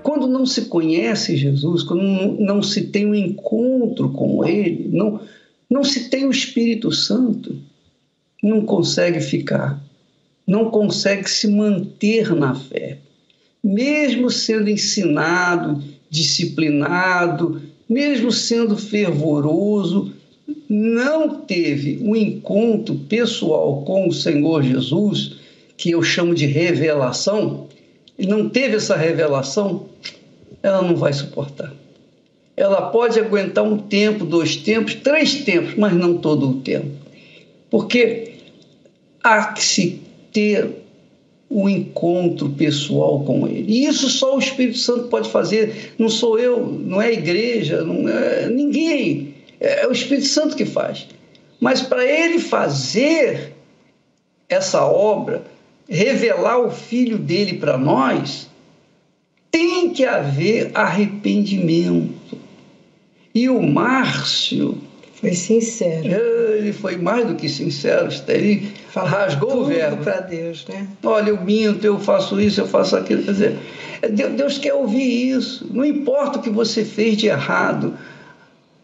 Quando 0.00 0.28
não 0.28 0.46
se 0.46 0.66
conhece 0.66 1.36
Jesus, 1.36 1.82
quando 1.82 2.02
não 2.38 2.62
se 2.62 2.82
tem 2.82 3.04
um 3.04 3.16
encontro 3.16 4.10
com 4.10 4.44
Ele, 4.44 4.88
não, 4.92 5.20
não 5.68 5.82
se 5.82 6.08
tem 6.08 6.24
o 6.24 6.30
Espírito 6.30 6.92
Santo, 6.92 7.68
não 8.42 8.64
consegue 8.64 9.20
ficar, 9.20 9.82
não 10.46 10.70
consegue 10.70 11.28
se 11.28 11.46
manter 11.48 12.34
na 12.34 12.54
fé. 12.54 12.98
Mesmo 13.62 14.30
sendo 14.30 14.70
ensinado, 14.70 15.82
disciplinado, 16.08 17.60
mesmo 17.88 18.32
sendo 18.32 18.76
fervoroso, 18.76 20.12
não 20.68 21.40
teve 21.40 21.98
um 22.02 22.16
encontro 22.16 22.94
pessoal 23.08 23.82
com 23.82 24.08
o 24.08 24.12
Senhor 24.12 24.62
Jesus, 24.62 25.36
que 25.76 25.90
eu 25.90 26.02
chamo 26.02 26.34
de 26.34 26.46
revelação, 26.46 27.66
e 28.18 28.26
não 28.26 28.48
teve 28.48 28.76
essa 28.76 28.96
revelação, 28.96 29.86
ela 30.62 30.82
não 30.82 30.96
vai 30.96 31.12
suportar. 31.12 31.72
Ela 32.56 32.90
pode 32.90 33.18
aguentar 33.18 33.64
um 33.64 33.78
tempo, 33.78 34.24
dois 34.24 34.56
tempos, 34.56 34.94
três 34.94 35.36
tempos, 35.44 35.74
mas 35.76 35.94
não 35.94 36.18
todo 36.18 36.50
o 36.50 36.54
tempo. 36.60 36.90
Porque 37.70 38.29
há 39.22 39.52
que 39.52 39.62
se 39.62 40.00
ter 40.32 40.68
um 41.50 41.68
encontro 41.68 42.50
pessoal 42.50 43.24
com 43.24 43.46
Ele. 43.46 43.72
E 43.72 43.86
isso 43.86 44.08
só 44.08 44.36
o 44.36 44.38
Espírito 44.38 44.78
Santo 44.78 45.08
pode 45.08 45.28
fazer. 45.30 45.94
Não 45.98 46.08
sou 46.08 46.38
eu, 46.38 46.64
não 46.64 47.02
é 47.02 47.08
a 47.08 47.12
igreja, 47.12 47.82
não 47.82 48.08
é 48.08 48.48
ninguém. 48.48 49.34
É 49.58 49.86
o 49.86 49.92
Espírito 49.92 50.26
Santo 50.26 50.56
que 50.56 50.64
faz. 50.64 51.08
Mas 51.58 51.82
para 51.82 52.04
Ele 52.04 52.38
fazer 52.38 53.52
essa 54.48 54.84
obra, 54.84 55.44
revelar 55.88 56.60
o 56.60 56.70
Filho 56.70 57.18
dele 57.18 57.54
para 57.54 57.76
nós, 57.76 58.48
tem 59.50 59.90
que 59.90 60.04
haver 60.04 60.70
arrependimento. 60.72 62.38
E 63.34 63.48
o 63.48 63.60
Márcio 63.60 64.78
foi 65.20 65.34
sincero. 65.34 66.06
Ele 66.56 66.72
foi 66.72 66.96
mais 66.96 67.26
do 67.26 67.34
que 67.34 67.48
sincero. 67.48 68.08
Ele 68.28 68.72
Falou 68.90 69.10
rasgou 69.10 69.56
o 69.58 69.64
verbo. 69.66 70.02
para 70.02 70.20
Deus, 70.20 70.66
né? 70.66 70.86
Olha, 71.04 71.30
eu 71.30 71.40
minto, 71.42 71.84
eu 71.84 71.98
faço 71.98 72.40
isso, 72.40 72.60
eu 72.62 72.66
faço 72.66 72.96
aquilo. 72.96 73.22
Quer 73.22 73.32
dizer, 73.32 73.58
Deus 74.34 74.56
quer 74.56 74.72
ouvir 74.72 75.30
isso. 75.30 75.68
Não 75.70 75.84
importa 75.84 76.38
o 76.38 76.42
que 76.42 76.48
você 76.48 76.84
fez 76.84 77.18
de 77.18 77.26
errado, 77.26 77.94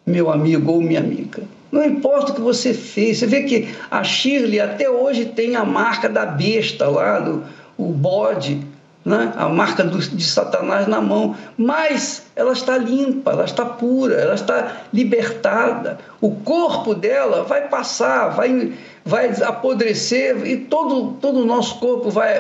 meu 0.07 0.31
amigo 0.31 0.73
ou 0.73 0.81
minha 0.83 1.01
amiga. 1.01 1.43
Não 1.73 1.85
importa 1.85 2.33
o 2.33 2.35
que 2.35 2.41
você 2.41 2.75
fez. 2.75 3.19
Você 3.19 3.27
vê 3.27 3.43
que 3.45 3.69
a 3.91 4.05
Shirley 4.05 4.61
até 4.61 4.91
hoje 4.91 5.25
tem 5.25 5.57
a 5.57 5.65
marca 5.65 6.09
da 6.09 6.27
besta 6.27 6.87
lá, 6.89 7.19
do, 7.19 7.45
o 7.79 7.87
bode 7.87 8.61
né? 9.07 9.33
a 9.37 9.49
marca 9.49 9.85
do, 9.85 9.99
de 9.99 10.25
Satanás 10.25 10.89
na 10.89 11.01
mão, 11.01 11.37
mas 11.57 12.25
ela 12.35 12.53
está 12.53 12.77
limpa, 12.77 13.31
ela 13.31 13.45
está 13.45 13.65
pura, 13.65 14.17
ela 14.17 14.35
está 14.35 14.79
libertada. 14.93 16.01
O 16.21 16.33
corpo 16.33 16.93
dela 16.93 17.45
vai 17.45 17.69
passar, 17.69 18.31
vai, 18.31 18.73
vai 19.05 19.31
apodrecer 19.45 20.45
e 20.45 20.57
todo, 20.57 21.13
todo 21.21 21.39
o 21.39 21.47
nosso 21.47 21.79
corpo 21.79 22.11
vai 22.11 22.35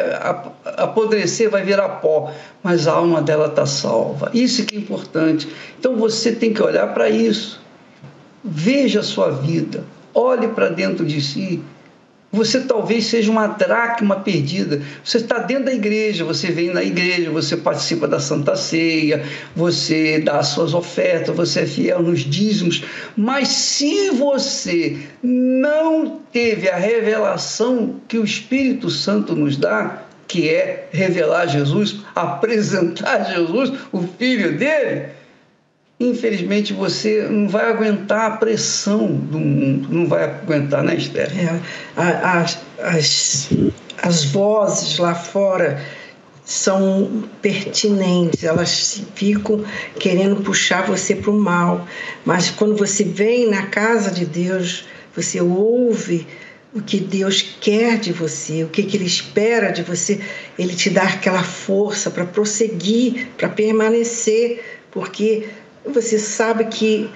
apodrecer, 0.77 1.49
vai 1.49 1.63
virar 1.63 1.89
pó, 2.01 2.33
mas 2.65 2.89
a 2.89 2.95
alma 2.95 3.23
dela 3.23 3.47
está 3.47 3.65
salva. 3.65 4.29
Isso 4.35 4.67
que 4.67 4.75
é 4.75 4.79
importante. 4.81 5.49
Então 5.79 5.95
você 5.95 6.33
tem 6.33 6.53
que 6.53 6.61
olhar 6.61 6.93
para 6.93 7.09
isso. 7.09 7.61
Veja 8.43 9.01
a 9.01 9.05
sua 9.05 9.31
vida, 9.31 9.85
olhe 10.13 10.49
para 10.49 10.69
dentro 10.69 11.07
de 11.07 11.21
si 11.21 11.63
você 12.37 12.61
talvez 12.61 13.07
seja 13.07 13.31
uma 13.31 13.47
dracma 13.47 14.17
perdida. 14.17 14.83
Você 15.03 15.17
está 15.17 15.39
dentro 15.39 15.65
da 15.65 15.75
igreja, 15.75 16.25
você 16.25 16.51
vem 16.51 16.73
na 16.73 16.85
igreja, 16.85 17.31
você 17.31 17.57
participa 17.57 18.07
da 18.07 18.21
Santa 18.21 18.55
Ceia, 18.55 19.25
você 19.55 20.21
dá 20.21 20.39
as 20.39 20.49
suas 20.49 20.75
ofertas, 20.75 21.35
você 21.35 21.61
é 21.61 21.67
fiel 21.67 22.03
nos 22.03 22.21
dízimos. 22.21 22.85
Mas 23.17 23.49
se 23.49 24.11
você 24.11 24.99
não 25.23 26.21
teve 26.31 26.69
a 26.69 26.77
revelação 26.77 27.97
que 28.07 28.19
o 28.19 28.25
Espírito 28.25 28.91
Santo 28.91 29.35
nos 29.35 29.57
dá, 29.57 30.03
que 30.29 30.51
é 30.51 30.89
revelar 30.93 31.47
Jesus, 31.47 32.01
apresentar 32.15 33.33
Jesus, 33.33 33.73
o 33.91 34.03
Filho 34.03 34.59
dele, 34.59 35.07
infelizmente 35.99 36.73
você 36.73 37.27
não 37.29 37.49
vai 37.49 37.71
aguentar 37.71 38.33
a 38.33 38.37
pressão 38.37 39.07
do 39.07 39.39
mundo, 39.39 39.89
não 39.91 40.07
vai 40.07 40.25
aguentar, 40.25 40.83
né, 40.83 40.95
Esther? 40.95 41.31
É, 41.39 41.61
as, 41.97 43.49
as, 44.03 44.25
vozes 44.25 44.99
lá 44.99 45.15
fora 45.15 45.83
são 46.45 47.25
pertinentes, 47.41 48.45
elas 48.45 49.03
ficam 49.15 49.65
querendo 49.99 50.43
puxar 50.43 50.87
você 50.87 51.15
para 51.15 51.31
o 51.31 51.39
mal, 51.39 51.89
mas 52.25 52.51
quando 52.51 52.77
você 52.77 53.03
vem 53.03 53.49
na 53.49 53.67
casa 53.67 54.11
de 54.11 54.27
Deus, 54.27 54.87
você 55.15 55.41
ouve 55.41 56.27
o 56.75 56.83
que 56.83 57.01
Deus 57.01 57.41
quer 57.59 57.99
de 57.99 58.13
você, 58.13 58.63
o 58.63 58.69
que, 58.69 58.83
que 58.83 58.99
Ele 58.99 59.07
espera 59.07 59.73
de 59.73 59.83
você, 59.83 60.21
Ele 60.59 60.75
te 60.75 60.91
dá 60.91 61.05
aquela 61.05 61.43
força 61.43 62.11
para 62.11 62.27
prosseguir, 62.27 63.29
para 63.39 63.49
permanecer, 63.49 64.63
porque 64.91 65.49
você 65.93 66.19
sabe 66.19 66.65
que 66.67 67.09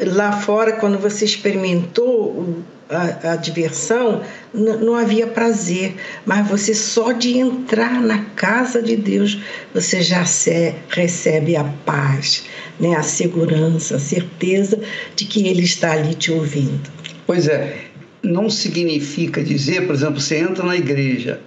lá 0.00 0.32
fora, 0.32 0.72
quando 0.72 0.98
você 0.98 1.24
experimentou 1.24 2.64
a, 2.88 3.32
a 3.32 3.36
diversão, 3.36 4.22
não 4.52 4.94
havia 4.94 5.26
prazer, 5.26 5.96
mas 6.24 6.46
você 6.48 6.74
só 6.74 7.12
de 7.12 7.38
entrar 7.38 8.00
na 8.00 8.24
casa 8.36 8.82
de 8.82 8.96
Deus, 8.96 9.38
você 9.74 10.02
já 10.02 10.24
se, 10.24 10.74
recebe 10.88 11.56
a 11.56 11.64
paz, 11.84 12.44
né? 12.78 12.94
a 12.96 13.02
segurança, 13.02 13.96
a 13.96 14.00
certeza 14.00 14.80
de 15.14 15.24
que 15.24 15.46
Ele 15.46 15.62
está 15.62 15.92
ali 15.92 16.14
te 16.14 16.32
ouvindo. 16.32 16.90
Pois 17.26 17.48
é, 17.48 17.76
não 18.22 18.48
significa 18.48 19.42
dizer, 19.42 19.86
por 19.86 19.94
exemplo, 19.94 20.20
você 20.20 20.38
entra 20.38 20.64
na 20.64 20.76
igreja, 20.76 21.40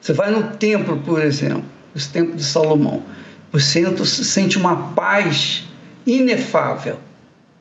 você 0.00 0.12
vai 0.12 0.30
no 0.30 0.56
templo, 0.56 0.96
por 0.98 1.22
exemplo, 1.22 1.64
os 1.94 2.06
templos 2.06 2.36
de 2.36 2.44
Salomão, 2.44 3.02
você 3.52 3.80
entra, 3.80 4.04
sente 4.04 4.56
uma 4.56 4.92
paz 4.92 5.64
inefável. 6.18 6.98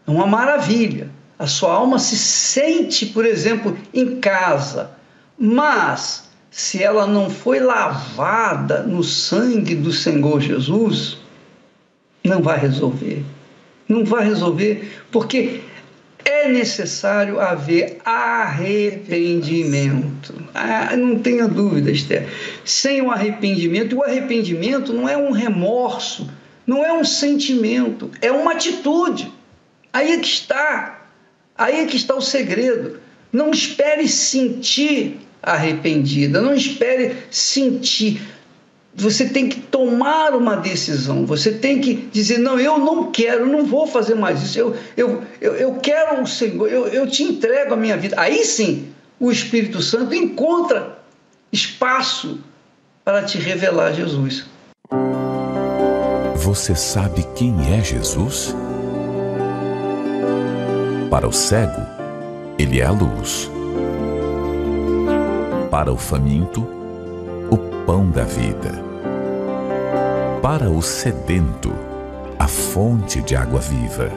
É 0.07 0.11
uma 0.11 0.27
maravilha. 0.27 1.09
A 1.37 1.47
sua 1.47 1.73
alma 1.73 1.99
se 1.99 2.17
sente, 2.17 3.05
por 3.07 3.25
exemplo, 3.25 3.77
em 3.93 4.19
casa. 4.19 4.91
Mas, 5.37 6.29
se 6.51 6.83
ela 6.83 7.07
não 7.07 7.29
foi 7.29 7.59
lavada 7.59 8.83
no 8.83 9.01
sangue 9.03 9.75
do 9.75 9.93
Senhor 9.93 10.41
Jesus, 10.41 11.17
não 12.23 12.41
vai 12.41 12.57
resolver. 12.59 13.23
Não 13.87 14.03
vai 14.03 14.25
resolver, 14.25 15.05
porque 15.11 15.61
é 16.25 16.49
necessário 16.49 17.39
haver 17.39 17.99
arrependimento. 18.03 20.33
Ah, 20.53 20.93
não 20.95 21.19
tenha 21.19 21.47
dúvida, 21.47 21.89
Esther. 21.89 22.27
Sem 22.65 23.01
o 23.01 23.09
arrependimento, 23.09 23.95
e 23.95 23.97
o 23.97 24.03
arrependimento 24.03 24.91
não 24.93 25.07
é 25.07 25.15
um 25.17 25.31
remorso 25.31 26.29
não 26.69 26.85
é 26.85 26.93
um 26.93 27.03
sentimento, 27.03 28.11
é 28.21 28.31
uma 28.31 28.51
atitude. 28.51 29.33
Aí 29.91 30.11
é 30.11 30.19
que 30.19 30.27
está, 30.27 31.07
aí 31.57 31.79
é 31.79 31.85
que 31.87 31.95
está 31.95 32.13
o 32.13 32.21
segredo. 32.21 32.99
Não 33.33 33.49
espere 33.49 34.07
sentir 34.07 35.19
arrependida, 35.41 36.39
não 36.39 36.53
espere 36.53 37.23
sentir. 37.31 38.21
Você 38.93 39.29
tem 39.29 39.49
que 39.49 39.59
tomar 39.59 40.35
uma 40.35 40.57
decisão, 40.57 41.25
você 41.25 41.51
tem 41.51 41.81
que 41.81 41.95
dizer: 41.95 42.37
não, 42.37 42.59
eu 42.59 42.77
não 42.77 43.11
quero, 43.11 43.47
não 43.47 43.65
vou 43.65 43.87
fazer 43.87 44.13
mais 44.13 44.43
isso, 44.43 44.59
eu, 44.59 44.75
eu, 44.95 45.23
eu, 45.41 45.55
eu 45.55 45.73
quero 45.75 46.21
o 46.21 46.27
Senhor, 46.27 46.67
eu, 46.67 46.87
eu 46.89 47.07
te 47.07 47.23
entrego 47.23 47.73
a 47.73 47.77
minha 47.77 47.97
vida. 47.97 48.15
Aí 48.19 48.45
sim, 48.45 48.89
o 49.19 49.31
Espírito 49.31 49.81
Santo 49.81 50.13
encontra 50.13 50.99
espaço 51.51 52.39
para 53.03 53.23
te 53.23 53.39
revelar 53.39 53.91
Jesus. 53.91 54.45
Você 56.49 56.73
sabe 56.73 57.21
quem 57.35 57.53
é 57.71 57.79
Jesus? 57.83 58.55
Para 61.07 61.27
o 61.27 61.31
cego, 61.31 61.79
ele 62.57 62.81
é 62.81 62.85
a 62.85 62.89
luz. 62.89 63.51
Para 65.69 65.93
o 65.93 65.95
faminto, 65.95 66.65
o 67.51 67.57
pão 67.85 68.09
da 68.09 68.23
vida. 68.23 68.71
Para 70.41 70.71
o 70.71 70.81
sedento, 70.81 71.71
a 72.39 72.47
fonte 72.47 73.21
de 73.21 73.35
água 73.35 73.59
viva. 73.59 74.09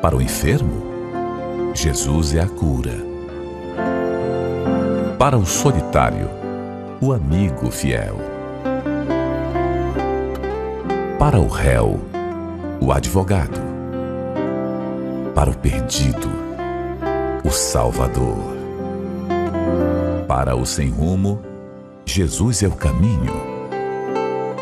Para 0.00 0.16
o 0.16 0.22
enfermo, 0.22 1.74
Jesus 1.74 2.34
é 2.34 2.40
a 2.40 2.48
cura. 2.48 3.04
Para 5.18 5.36
o 5.36 5.44
solitário, 5.44 6.30
o 7.02 7.12
amigo 7.12 7.70
fiel 7.70 8.33
para 11.24 11.40
o 11.40 11.48
réu, 11.48 11.98
o 12.82 12.92
advogado. 12.92 13.58
Para 15.34 15.50
o 15.50 15.56
perdido, 15.56 16.28
o 17.42 17.50
Salvador. 17.50 18.36
Para 20.28 20.54
o 20.54 20.66
sem 20.66 20.90
rumo, 20.90 21.42
Jesus 22.04 22.62
é 22.62 22.68
o 22.68 22.76
caminho. 22.76 23.32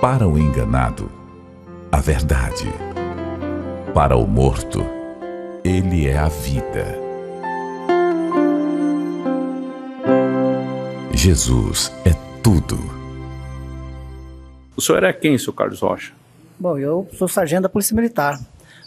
Para 0.01 0.29
o 0.29 0.39
enganado, 0.39 1.11
a 1.91 1.99
verdade. 2.01 2.73
Para 3.93 4.17
o 4.17 4.25
morto, 4.25 4.87
ele 5.65 6.07
é 6.07 6.17
a 6.17 6.29
vida. 6.29 6.87
Jesus 11.13 11.93
é 12.05 12.15
tudo. 12.41 12.79
O 14.77 14.81
senhor 14.81 15.03
é 15.03 15.13
quem, 15.13 15.37
seu 15.37 15.53
Carlos 15.53 15.81
Rocha? 15.81 16.22
Bom, 16.63 16.79
eu 16.79 17.09
sou 17.19 17.27
sargento 17.27 17.63
da 17.63 17.69
Polícia 17.69 17.93
Militar, 17.93 18.39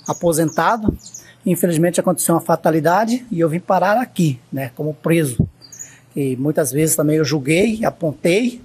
aposentado. 0.08 0.98
Infelizmente 1.46 2.00
aconteceu 2.00 2.34
uma 2.34 2.40
fatalidade 2.40 3.26
e 3.30 3.42
eu 3.42 3.50
vim 3.50 3.60
parar 3.60 3.98
aqui, 3.98 4.40
né, 4.50 4.72
como 4.78 4.94
preso. 4.94 5.46
E 6.16 6.38
muitas 6.38 6.72
vezes 6.72 6.96
também 6.96 7.18
eu 7.18 7.26
julguei, 7.26 7.84
apontei 7.84 8.62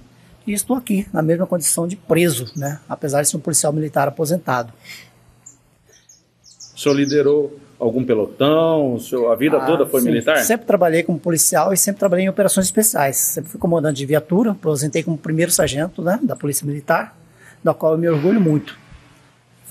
e 0.47 0.53
estou 0.53 0.77
aqui 0.77 1.05
na 1.11 1.21
mesma 1.21 1.45
condição 1.45 1.85
de 1.85 1.97
preso, 1.97 2.49
né, 2.55 2.79
apesar 2.87 3.21
de 3.21 3.27
ser 3.27 3.35
um 3.35 3.41
policial 3.41 3.73
militar 3.73 4.07
aposentado. 4.07 4.71
O 6.73 6.79
senhor 6.79 6.95
liderou 6.95 7.59
algum 7.77 8.05
pelotão? 8.05 8.97
a 9.29 9.35
vida 9.35 9.57
ah, 9.57 9.65
toda 9.65 9.85
foi 9.85 9.99
sim. 9.99 10.07
militar? 10.07 10.37
Sempre 10.37 10.65
trabalhei 10.65 11.03
como 11.03 11.19
policial 11.19 11.73
e 11.73 11.77
sempre 11.77 11.99
trabalhei 11.99 12.27
em 12.27 12.29
operações 12.29 12.67
especiais. 12.67 13.17
Sempre 13.17 13.51
fui 13.51 13.59
comandante 13.59 13.97
de 13.97 14.05
viatura, 14.05 14.51
aposentei 14.51 15.03
como 15.03 15.17
primeiro 15.17 15.51
sargento 15.51 16.01
né, 16.01 16.17
da 16.23 16.33
Polícia 16.33 16.65
Militar, 16.65 17.13
da 17.61 17.73
qual 17.73 17.91
eu 17.91 17.97
me 17.97 18.07
orgulho 18.07 18.39
muito. 18.39 18.79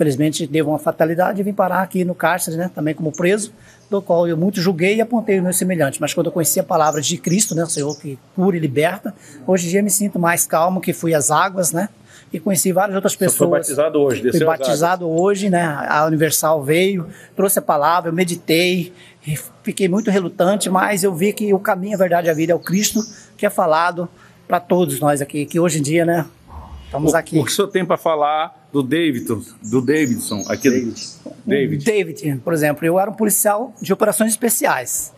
Infelizmente, 0.01 0.47
deu 0.47 0.67
uma 0.67 0.79
fatalidade 0.79 1.43
e 1.43 1.45
vim 1.45 1.53
parar 1.53 1.83
aqui 1.83 2.07
no 2.07 2.15
cárcere, 2.15 2.57
né, 2.57 2.71
também 2.75 2.95
como 2.95 3.13
preso, 3.13 3.53
do 3.91 4.01
qual 4.01 4.27
eu 4.27 4.35
muito 4.35 4.59
julguei 4.59 4.97
e 4.97 5.01
apontei 5.03 5.37
os 5.37 5.43
meus 5.43 5.59
semelhantes. 5.59 6.01
Mas 6.01 6.15
quando 6.15 6.29
eu 6.29 6.33
conheci 6.33 6.59
a 6.59 6.63
palavra 6.63 7.03
de 7.03 7.19
Cristo, 7.19 7.55
né, 7.55 7.65
o 7.65 7.67
Senhor 7.67 7.95
que 8.01 8.19
cura 8.35 8.57
e 8.57 8.59
liberta, 8.59 9.15
hoje 9.47 9.67
em 9.67 9.71
dia 9.73 9.83
me 9.83 9.91
sinto 9.91 10.19
mais 10.19 10.47
calmo, 10.47 10.81
que 10.81 10.95
fui 10.95 11.13
às 11.13 11.31
águas, 11.31 11.71
né, 11.71 11.91
e 12.33 12.41
conheci 12.41 12.73
várias 12.73 12.97
outras 12.97 13.15
pessoas. 13.15 13.35
Você 13.35 13.39
foi 13.39 13.59
batizado 13.59 14.01
hoje, 14.01 14.23
desceu 14.23 14.39
Fui 14.39 14.47
batizado 14.47 15.07
hoje, 15.07 15.51
né, 15.51 15.67
a 15.87 16.07
Universal 16.07 16.63
veio, 16.63 17.07
trouxe 17.37 17.59
a 17.59 17.63
palavra, 17.63 18.09
eu 18.09 18.15
meditei, 18.15 18.95
fiquei 19.63 19.87
muito 19.87 20.11
relutante, 20.11 20.71
mas 20.71 21.05
eu 21.05 21.15
vi 21.15 21.35
que 21.35 21.53
o 21.53 21.59
caminho, 21.59 21.95
a 21.95 21.99
verdade 21.99 22.27
e 22.27 22.31
a 22.31 22.35
vida 22.35 22.53
é 22.53 22.55
o 22.55 22.59
Cristo 22.59 23.05
que 23.37 23.45
é 23.45 23.51
falado 23.51 24.09
para 24.49 24.61
todos 24.61 24.99
nós 24.99 25.21
aqui, 25.21 25.45
que 25.45 25.61
hoje 25.61 25.79
em 25.79 25.83
dia, 25.83 26.07
né, 26.07 26.25
estamos 26.91 27.13
o, 27.13 27.17
aqui. 27.17 27.39
O 27.39 27.45
que 27.45 27.51
o 27.51 27.55
senhor 27.55 27.69
tem 27.69 27.85
para 27.85 27.97
falar 27.97 28.69
do 28.73 28.83
Davidson, 28.83 29.43
do 29.63 29.81
Davidson, 29.81 30.45
aqui 30.49 30.69
David. 30.69 31.09
David. 31.47 31.85
David, 31.85 32.41
por 32.45 32.53
exemplo, 32.53 32.85
eu 32.85 32.99
era 32.99 33.11
um 33.11 33.15
policial 33.15 33.73
de 33.81 33.93
operações 33.93 34.33
especiais. 34.33 35.13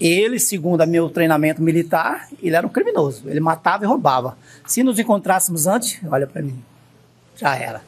Ele, 0.00 0.38
segundo 0.38 0.82
o 0.82 0.86
meu 0.86 1.08
treinamento 1.08 1.62
militar, 1.62 2.28
ele 2.42 2.54
era 2.54 2.66
um 2.66 2.70
criminoso. 2.70 3.22
Ele 3.26 3.40
matava 3.40 3.84
e 3.84 3.86
roubava. 3.86 4.36
Se 4.66 4.82
nos 4.82 4.98
encontrássemos 4.98 5.66
antes, 5.66 5.98
olha 6.08 6.26
para 6.26 6.42
mim, 6.42 6.62
já 7.36 7.56
era. 7.56 7.80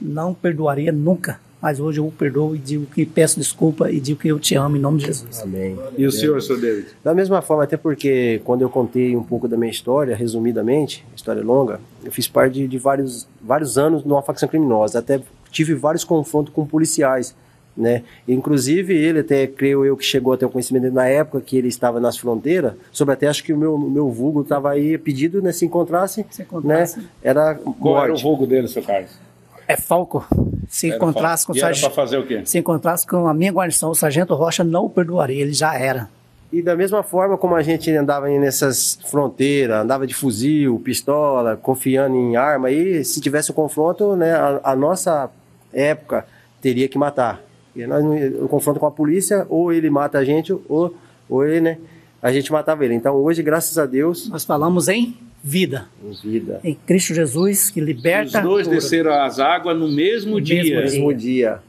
Não 0.00 0.34
perdoaria 0.34 0.90
nunca. 0.90 1.38
Mas 1.66 1.80
hoje 1.80 1.98
eu 1.98 2.06
o 2.06 2.12
perdoo 2.12 2.54
e 2.54 2.58
digo 2.60 2.86
que 2.86 3.04
peço 3.04 3.40
desculpa 3.40 3.90
e 3.90 3.98
digo 3.98 4.20
que 4.20 4.28
eu 4.28 4.38
te 4.38 4.54
amo 4.54 4.76
em 4.76 4.78
nome 4.78 5.00
de 5.00 5.06
Jesus. 5.06 5.40
Amém. 5.40 5.76
E 5.98 6.06
o 6.06 6.12
senhor, 6.12 6.40
senhor 6.40 6.60
David? 6.60 6.86
Da 7.02 7.12
mesma 7.12 7.42
forma, 7.42 7.64
até 7.64 7.76
porque 7.76 8.40
quando 8.44 8.62
eu 8.62 8.70
contei 8.70 9.16
um 9.16 9.22
pouco 9.24 9.48
da 9.48 9.56
minha 9.56 9.72
história, 9.72 10.14
resumidamente, 10.14 11.04
história 11.16 11.42
longa, 11.42 11.80
eu 12.04 12.12
fiz 12.12 12.28
parte 12.28 12.52
de, 12.52 12.68
de 12.68 12.78
vários, 12.78 13.26
vários 13.42 13.76
anos 13.76 14.04
numa 14.04 14.22
facção 14.22 14.48
criminosa. 14.48 15.00
Até 15.00 15.20
tive 15.50 15.74
vários 15.74 16.04
confrontos 16.04 16.54
com 16.54 16.64
policiais. 16.64 17.34
Né? 17.76 18.04
Inclusive, 18.28 18.96
ele 18.96 19.18
até, 19.18 19.48
creio 19.48 19.84
eu, 19.84 19.96
que 19.96 20.04
chegou 20.04 20.34
até 20.34 20.46
o 20.46 20.48
conhecimento 20.48 20.82
dele 20.84 20.94
na 20.94 21.08
época 21.08 21.40
que 21.40 21.56
ele 21.56 21.66
estava 21.66 21.98
nas 21.98 22.16
fronteiras, 22.16 22.74
sobre 22.92 23.12
até 23.12 23.26
acho 23.26 23.42
que 23.42 23.52
o 23.52 23.58
meu, 23.58 23.76
meu 23.76 24.08
vulgo 24.08 24.42
estava 24.42 24.70
aí 24.70 24.96
pedido, 24.96 25.42
né, 25.42 25.50
se 25.50 25.66
encontrasse, 25.66 26.24
Se 26.30 26.42
encontrasse. 26.42 27.00
né, 27.00 27.06
era 27.24 27.56
Qual 27.56 28.04
era 28.04 28.14
o 28.14 28.16
vulgo 28.16 28.46
dele, 28.46 28.68
seu 28.68 28.84
Carlos? 28.84 29.25
É 29.68 29.76
Falco. 29.76 30.24
Se 30.68 30.88
Era 30.88 30.96
encontrasse 30.96 31.44
fa- 31.44 31.46
com 31.48 31.52
o 31.52 31.56
e 31.56 31.58
era 31.60 31.68
sargento. 31.74 31.92
pra 31.94 32.04
fazer 32.04 32.18
o 32.18 32.26
quê? 32.26 32.42
Se 32.44 32.58
encontrasse 32.58 33.06
com 33.06 33.26
a 33.28 33.34
minha 33.34 33.52
guarnição, 33.52 33.90
o 33.90 33.94
sargento 33.94 34.34
Rocha 34.34 34.62
não 34.64 34.84
o 34.86 34.90
perdoaria, 34.90 35.42
ele 35.42 35.52
já 35.52 35.74
era. 35.78 36.08
E 36.52 36.62
da 36.62 36.76
mesma 36.76 37.02
forma 37.02 37.36
como 37.36 37.54
a 37.54 37.62
gente 37.62 37.90
andava 37.90 38.28
nessas 38.28 38.98
fronteiras, 39.10 39.78
andava 39.82 40.06
de 40.06 40.14
fuzil, 40.14 40.80
pistola, 40.84 41.56
confiando 41.56 42.16
em 42.16 42.36
arma, 42.36 42.68
aí 42.68 43.04
se 43.04 43.20
tivesse 43.20 43.50
um 43.50 43.54
confronto, 43.54 44.14
né, 44.16 44.32
a, 44.32 44.60
a 44.62 44.76
nossa 44.76 45.28
época 45.72 46.24
teria 46.62 46.88
que 46.88 46.96
matar. 46.96 47.40
E 47.74 47.84
nós, 47.86 48.02
o 48.40 48.48
confronto 48.48 48.78
com 48.80 48.86
a 48.86 48.90
polícia, 48.90 49.44
ou 49.50 49.72
ele 49.72 49.90
mata 49.90 50.18
a 50.18 50.24
gente, 50.24 50.52
ou, 50.68 50.94
ou 51.28 51.44
ele, 51.44 51.60
né, 51.60 51.78
a 52.22 52.32
gente 52.32 52.50
matava 52.52 52.84
ele. 52.84 52.94
Então 52.94 53.14
hoje, 53.16 53.42
graças 53.42 53.76
a 53.76 53.84
Deus, 53.84 54.28
Nós 54.30 54.44
falamos 54.44 54.88
em 54.88 55.16
vida, 55.48 55.86
em 56.04 56.28
vida. 56.28 56.60
em 56.64 56.74
Cristo 56.74 57.14
Jesus, 57.14 57.70
que 57.70 57.80
Os 57.80 57.86
liberta. 57.86 58.40
dois 58.42 58.66
cura. 58.66 58.80
desceram 58.80 59.12
as 59.12 59.38
águas 59.38 59.78
no 59.78 59.88
mesmo 59.88 60.32
No 60.32 60.40
dia. 60.40 60.62
mesmo 60.62 60.80
Mesmo 61.06 61.14
dia. 61.14 61.60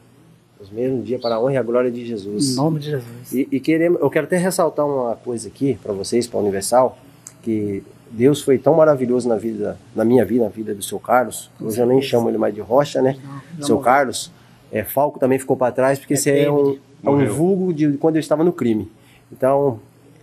Os 0.60 0.68
mesmos 0.70 1.06
dias 1.06 1.20
para 1.20 1.36
a 1.36 1.40
honra 1.40 1.52
e 1.52 1.56
a 1.58 1.62
glória 1.62 1.88
de 1.88 2.04
Jesus. 2.04 2.50
Em 2.52 2.56
nome 2.56 2.80
de 2.80 2.86
Jesus. 2.90 3.32
E, 3.32 3.46
e 3.52 3.60
queremos, 3.60 4.00
eu 4.00 4.10
quero 4.10 4.26
até 4.26 4.36
ressaltar 4.36 4.84
uma 4.84 5.14
coisa 5.14 5.46
aqui 5.46 5.78
para 5.80 5.92
vocês, 5.92 6.26
para 6.26 6.40
a 6.40 6.42
Universal, 6.42 6.98
que 7.40 7.84
Deus 8.10 8.42
foi 8.42 8.58
tão 8.58 8.74
maravilhoso 8.74 9.28
na 9.28 9.36
vida, 9.36 9.78
na 9.94 10.04
minha 10.04 10.24
vida, 10.24 10.42
na 10.42 10.50
vida 10.50 10.74
do 10.74 10.82
seu 10.82 10.98
Carlos. 10.98 11.48
Hoje 11.60 11.78
eu 11.80 11.86
nem 11.86 12.02
chamo 12.02 12.28
ele 12.28 12.38
mais 12.38 12.52
de 12.52 12.60
Rocha, 12.60 13.00
né? 13.00 13.16
não 13.56 13.64
seu 13.64 13.76
morreu. 13.76 13.84
Carlos. 13.92 14.32
É, 14.72 14.82
Falco 14.82 15.20
também 15.20 15.38
ficou 15.38 15.56
para 15.56 15.70
trás, 15.72 16.00
porque 16.00 16.14
esse 16.14 16.28
é 16.30 16.50
um, 16.50 16.76
é 17.04 17.08
um 17.08 17.24
vulgo 17.28 17.72
de 17.72 17.92
quando 17.92 18.16
eu 18.16 18.20
estava 18.20 18.42
no 18.42 18.52
crime. 18.52 18.90
Então, 19.30 19.78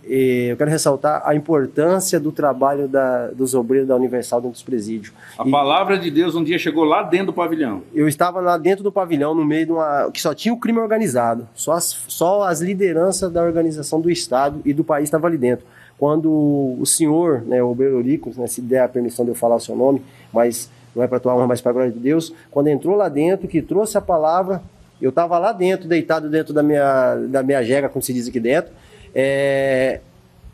eh, 0.08 0.48
eu 0.52 0.56
quero 0.56 0.70
ressaltar 0.70 1.22
a 1.24 1.34
importância 1.34 2.18
do 2.20 2.30
trabalho 2.32 2.86
da, 2.88 3.28
dos 3.28 3.54
obreiros 3.54 3.88
da 3.88 3.96
Universal 3.96 4.40
dentro 4.40 4.52
dos 4.52 4.62
presídios. 4.62 5.12
A 5.38 5.46
E- 5.46 5.50
palavra 5.50 5.98
de 5.98 6.10
Deus 6.10 6.34
um 6.34 6.44
dia 6.44 6.58
chegou 6.58 6.84
lá 6.84 7.02
dentro 7.02 7.26
do 7.26 7.32
pavilhão. 7.32 7.82
eu 7.94 8.06
estava 8.08 8.40
lá 8.40 8.56
dentro 8.56 8.84
do 8.84 8.92
pavilhão, 8.92 9.34
no 9.34 9.44
meio 9.44 9.66
de 9.66 9.72
uma. 9.72 10.10
que 10.12 10.20
só 10.20 10.34
tinha 10.34 10.54
o 10.54 10.58
crime 10.58 10.78
organizado. 10.78 11.48
Só 11.54 11.72
as, 11.72 11.84
só 12.08 12.42
as 12.44 12.60
lideranças 12.60 13.30
da 13.32 13.42
organização 13.42 14.00
do 14.00 14.10
Estado 14.10 14.60
e 14.64 14.72
do 14.72 14.84
país 14.84 15.04
estavam 15.04 15.26
ali 15.26 15.38
dentro. 15.38 15.64
Quando 15.98 16.30
o 16.30 16.84
senhor, 16.84 17.40
né, 17.46 17.62
o 17.62 17.74
Berorico, 17.74 18.30
né, 18.36 18.46
se 18.46 18.60
der 18.60 18.80
a 18.80 18.88
permissão 18.88 19.24
de 19.24 19.30
eu 19.30 19.34
falar 19.34 19.56
o 19.56 19.60
seu 19.60 19.74
nome, 19.74 20.02
mas 20.32 20.70
não 20.94 21.02
é 21.02 21.06
para 21.08 21.18
tua 21.18 21.34
honra, 21.34 21.46
mas 21.46 21.60
para 21.60 21.70
a 21.70 21.72
glória 21.72 21.90
de 21.92 21.98
Deus, 21.98 22.32
quando 22.50 22.68
entrou 22.68 22.94
lá 22.96 23.08
dentro, 23.08 23.48
que 23.48 23.62
trouxe 23.62 23.96
a 23.96 24.00
palavra, 24.00 24.62
eu 25.00 25.08
estava 25.10 25.38
lá 25.38 25.52
dentro, 25.52 25.88
deitado 25.88 26.28
dentro 26.28 26.52
da 26.54 26.62
minha, 26.62 27.16
da 27.28 27.42
minha 27.42 27.62
jega, 27.62 27.88
como 27.88 28.02
se 28.02 28.12
diz 28.12 28.28
aqui 28.28 28.38
dentro, 28.40 28.72
é, 29.18 30.00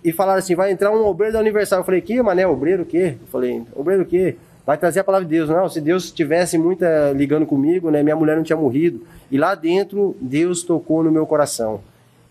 e 0.04 0.12
falaram 0.12 0.38
assim, 0.38 0.54
vai 0.54 0.70
entrar 0.70 0.92
um 0.92 1.04
obreiro 1.04 1.32
da 1.32 1.40
Universal. 1.40 1.80
Eu 1.80 1.84
falei, 1.84 2.00
que, 2.00 2.22
mané, 2.22 2.46
obreiro 2.46 2.84
o 2.84 2.86
quê? 2.86 3.16
Eu 3.20 3.26
falei, 3.26 3.60
obreiro 3.74 4.04
o 4.04 4.06
quê? 4.06 4.36
Vai 4.64 4.78
trazer 4.78 5.00
a 5.00 5.04
palavra 5.04 5.26
de 5.26 5.34
Deus. 5.34 5.50
Não, 5.50 5.68
se 5.68 5.80
Deus 5.80 6.04
estivesse 6.04 6.56
muita 6.56 7.10
ligando 7.10 7.44
comigo, 7.44 7.90
né, 7.90 8.04
minha 8.04 8.14
mulher 8.14 8.36
não 8.36 8.44
tinha 8.44 8.56
morrido. 8.56 9.04
E 9.32 9.36
lá 9.36 9.56
dentro, 9.56 10.16
Deus 10.20 10.62
tocou 10.62 11.02
no 11.02 11.10
meu 11.10 11.26
coração. 11.26 11.80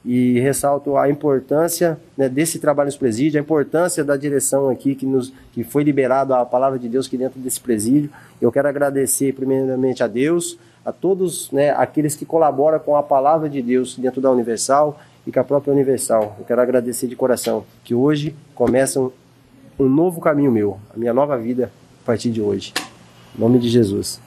E 0.06 0.40
ressalto 0.40 0.96
a 0.96 1.10
importância 1.10 2.00
né, 2.18 2.30
desse 2.30 2.60
trabalho 2.60 2.88
nos 2.88 2.96
presídios, 2.96 3.36
a 3.36 3.40
importância 3.40 4.02
da 4.02 4.16
direção 4.16 4.70
aqui 4.70 4.96
que, 4.96 5.06
nos, 5.06 5.34
que 5.52 5.66
foi 5.66 5.84
liberado 5.84 6.34
a 6.34 6.46
palavra 6.46 6.80
de 6.80 6.88
Deus 6.88 7.08
aqui 7.08 7.18
dentro 7.18 7.42
desse 7.42 7.60
presídio. 7.60 8.10
Eu 8.42 8.54
quero 8.54 8.70
agradecer 8.70 9.34
primeiramente 9.34 10.02
a 10.02 10.08
Deus, 10.08 10.58
a 10.86 10.94
todos 10.94 11.52
né, 11.52 11.72
aqueles 11.72 12.16
que 12.16 12.26
colaboram 12.26 12.80
com 12.80 12.96
a 12.96 13.04
palavra 13.04 13.50
de 13.50 13.62
Deus 13.62 13.98
dentro 13.98 14.22
da 14.22 14.32
Universal 14.32 14.98
e 15.26 15.32
com 15.32 15.40
a 15.40 15.44
própria 15.44 15.74
Universal. 15.74 16.36
Eu 16.40 16.46
quero 16.46 16.62
agradecer 16.62 17.08
de 17.08 17.16
coração 17.16 17.64
que 17.84 17.94
hoje 17.94 18.36
começa 18.56 19.00
um, 19.00 19.12
um 19.80 19.88
novo 19.88 20.20
caminho 20.20 20.52
meu, 20.52 20.80
a 20.94 20.98
minha 20.98 21.14
nova 21.14 21.38
vida 21.38 21.72
a 22.04 22.06
partir 22.06 22.32
de 22.32 22.42
hoje. 22.42 22.74
Em 23.36 23.40
nome 23.40 23.60
de 23.60 23.70
Jesus. 23.70 24.20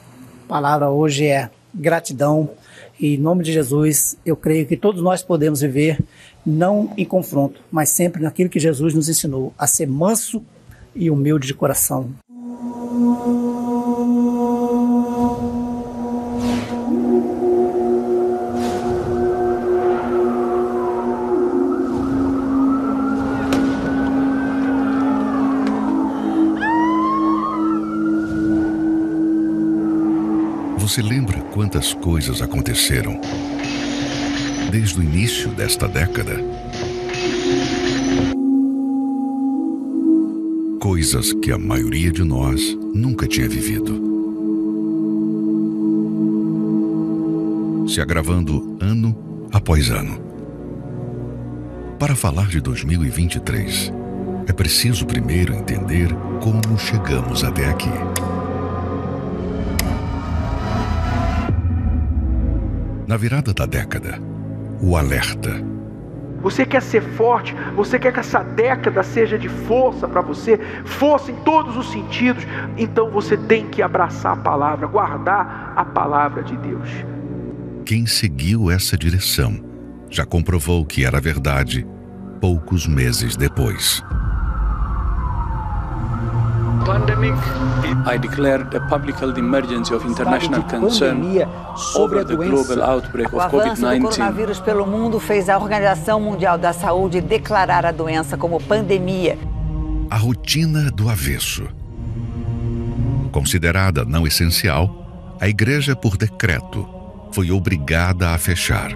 A 0.45 0.49
palavra 0.49 0.91
hoje 0.91 1.27
é 1.27 1.51
gratidão. 1.75 2.51
E 2.99 3.17
em 3.17 3.19
nome 3.19 3.43
de 3.43 3.53
Jesus, 3.53 4.17
eu 4.25 4.37
creio 4.37 4.67
que 4.67 4.77
todos 4.77 5.03
nós 5.03 5.23
podemos 5.23 5.61
viver 5.61 5.99
não 6.47 6.93
em 6.97 7.05
confronto, 7.05 7.61
mas 7.71 7.89
sempre 7.89 8.23
naquilo 8.23 8.49
que 8.49 8.61
Jesus 8.61 8.95
nos 8.95 9.09
ensinou, 9.09 9.53
a 9.59 9.67
ser 9.67 9.87
manso 9.87 10.43
e 10.95 11.11
humilde 11.11 11.47
de 11.47 11.55
coração. 11.55 12.11
Quantas 31.75 31.93
coisas 31.93 32.41
aconteceram 32.41 33.21
desde 34.71 35.01
o 35.01 35.03
início 35.03 35.49
desta 35.49 35.89
década? 35.89 36.37
Coisas 40.81 41.33
que 41.33 41.51
a 41.51 41.59
maioria 41.59 42.13
de 42.13 42.23
nós 42.23 42.79
nunca 42.95 43.27
tinha 43.27 43.49
vivido. 43.49 44.01
Se 47.89 48.01
agravando 48.01 48.77
ano 48.81 49.49
após 49.53 49.91
ano. 49.91 50.21
Para 51.99 52.15
falar 52.15 52.47
de 52.47 52.61
2023, 52.61 53.93
é 54.47 54.53
preciso 54.53 55.05
primeiro 55.07 55.53
entender 55.53 56.09
como 56.41 56.79
chegamos 56.79 57.43
até 57.43 57.67
aqui. 57.67 57.91
Na 63.07 63.19
virada 63.19 63.53
da 63.53 63.67
década, 63.67 64.19
o 64.81 64.97
alerta. 64.97 65.63
Você 66.41 66.65
quer 66.65 66.83
ser 66.83 67.03
forte, 67.03 67.55
você 67.75 67.99
quer 67.99 68.13
que 68.13 68.21
essa 68.21 68.43
década 68.43 69.03
seja 69.03 69.39
de 69.39 69.49
força 69.49 70.09
para 70.09 70.21
você, 70.21 70.59
força 70.85 71.31
em 71.31 71.37
todos 71.37 71.77
os 71.77 71.91
sentidos, 71.91 72.45
então 72.77 73.11
você 73.11 73.37
tem 73.37 73.69
que 73.69 73.83
abraçar 73.83 74.33
a 74.33 74.37
palavra, 74.37 74.87
guardar 74.87 75.73
a 75.77 75.85
palavra 75.85 76.43
de 76.43 76.57
Deus. 76.57 76.89
Quem 77.85 78.07
seguiu 78.07 78.71
essa 78.71 78.97
direção 78.97 79.63
já 80.11 80.25
comprovou 80.25 80.85
que 80.87 81.05
era 81.05 81.21
verdade 81.21 81.87
poucos 82.41 82.87
meses 82.87 83.37
depois. 83.37 84.03
I 88.07 88.19
declared 88.19 88.75
a 88.75 88.81
public 88.89 89.19
health 89.19 89.39
emergency 89.39 89.95
of 89.95 90.07
international 90.07 90.63
concern 90.65 91.23
pandemia 91.23 91.49
sobre 91.77 92.19
a 92.19 92.23
over 92.23 92.25
the 92.25 92.37
global 92.37 92.83
outbreak 92.83 93.35
of 93.35 93.41
avanço 93.41 93.81
do 93.81 93.87
COVID-19. 93.87 94.03
coronavírus 94.03 94.61
pelo 94.61 94.87
mundo 94.87 95.19
fez 95.19 95.49
a 95.49 95.59
Organização 95.59 96.21
Mundial 96.21 96.59
da 96.59 96.73
Saúde 96.73 97.21
declarar 97.21 97.87
a 97.87 97.93
doença 97.93 98.37
como 98.37 98.61
pandemia. 98.61 99.39
A 100.11 100.17
rotina 100.17 100.91
do 100.91 101.09
avesso. 101.09 101.67
Considerada 103.33 104.05
não 104.05 104.27
essencial, 104.27 105.37
a 105.41 105.49
igreja, 105.49 105.97
por 105.97 106.17
decreto, 106.17 106.87
foi 107.33 107.51
obrigada 107.51 108.31
a 108.31 108.39
fechar. 108.39 108.93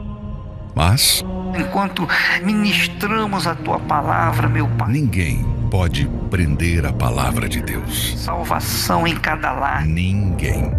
Mas 0.74 1.24
Enquanto 1.57 2.07
ministramos 2.45 3.47
a 3.47 3.55
tua 3.55 3.81
palavra, 3.81 4.49
meu 4.49 4.68
Pai, 4.68 4.93
ninguém 4.93 5.57
pode 5.69 6.09
prender 6.31 6.87
a 6.87 6.93
palavra 6.93 7.49
de 7.49 7.61
Deus. 7.61 8.19
salvação 8.19 9.07
em 9.07 9.16
cada 9.16 9.53
lar. 9.53 9.87
Ninguém. 9.87 10.71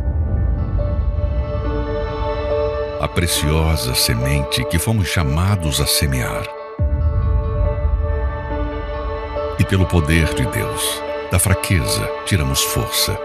A 2.99 3.07
preciosa 3.07 3.93
semente 3.93 4.63
que 4.65 4.79
fomos 4.79 5.07
chamados 5.07 5.79
a 5.79 5.85
semear. 5.85 6.43
E 9.57 9.63
pelo 9.63 9.85
poder 9.85 10.33
de 10.33 10.45
Deus, 10.45 11.03
da 11.31 11.37
fraqueza 11.37 12.09
tiramos 12.25 12.61
força. 12.63 13.17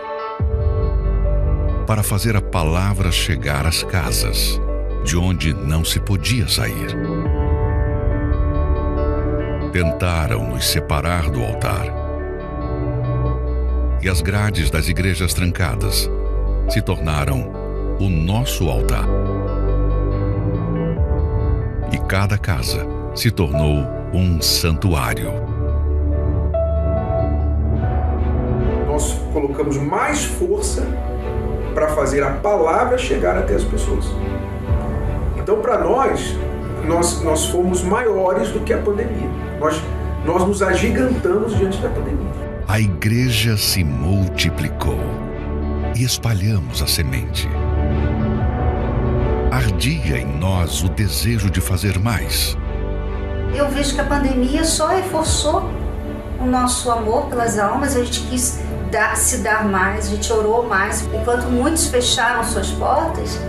Para 1.86 2.02
fazer 2.02 2.36
a 2.36 2.42
palavra 2.42 3.10
chegar 3.10 3.66
às 3.66 3.82
casas, 3.82 4.60
de 5.04 5.16
onde 5.16 5.52
não 5.52 5.84
se 5.84 5.98
podia 5.98 6.46
sair. 6.48 6.96
Tentaram 9.74 10.46
nos 10.50 10.70
separar 10.70 11.28
do 11.28 11.42
altar. 11.42 11.86
E 14.00 14.08
as 14.08 14.22
grades 14.22 14.70
das 14.70 14.88
igrejas 14.88 15.34
trancadas 15.34 16.08
se 16.68 16.80
tornaram 16.80 17.50
o 17.98 18.08
nosso 18.08 18.68
altar. 18.68 19.04
E 21.90 21.98
cada 22.06 22.38
casa 22.38 22.86
se 23.16 23.32
tornou 23.32 23.84
um 24.12 24.40
santuário. 24.40 25.32
Nós 28.86 29.20
colocamos 29.32 29.76
mais 29.76 30.24
força 30.24 30.86
para 31.74 31.88
fazer 31.96 32.22
a 32.22 32.30
palavra 32.30 32.96
chegar 32.96 33.36
até 33.36 33.56
as 33.56 33.64
pessoas. 33.64 34.04
Então, 35.36 35.60
para 35.60 35.78
nós, 35.78 36.38
nós, 36.86 37.20
nós 37.24 37.46
fomos 37.46 37.82
maiores 37.82 38.52
do 38.52 38.60
que 38.60 38.72
a 38.72 38.78
pandemia. 38.78 39.43
Nós, 39.64 39.82
nós 40.26 40.46
nos 40.46 40.60
agigantamos 40.60 41.56
diante 41.56 41.78
da 41.78 41.88
pandemia. 41.88 42.30
A 42.68 42.78
igreja 42.78 43.56
se 43.56 43.82
multiplicou 43.82 45.00
e 45.96 46.04
espalhamos 46.04 46.82
a 46.82 46.86
semente. 46.86 47.48
Ardia 49.50 50.18
em 50.18 50.38
nós 50.38 50.82
o 50.82 50.90
desejo 50.90 51.48
de 51.48 51.62
fazer 51.62 51.98
mais. 51.98 52.58
Eu 53.54 53.66
vejo 53.70 53.94
que 53.94 54.02
a 54.02 54.04
pandemia 54.04 54.64
só 54.64 54.88
reforçou 54.88 55.70
o 56.38 56.44
nosso 56.44 56.90
amor 56.90 57.28
pelas 57.30 57.58
almas, 57.58 57.96
a 57.96 58.04
gente 58.04 58.20
quis 58.28 58.60
dar, 58.92 59.16
se 59.16 59.38
dar 59.38 59.64
mais, 59.64 60.08
a 60.08 60.10
gente 60.10 60.30
orou 60.30 60.68
mais. 60.68 61.08
Enquanto 61.10 61.44
muitos 61.44 61.86
fecharam 61.86 62.44
suas 62.44 62.70
portas, 62.72 63.40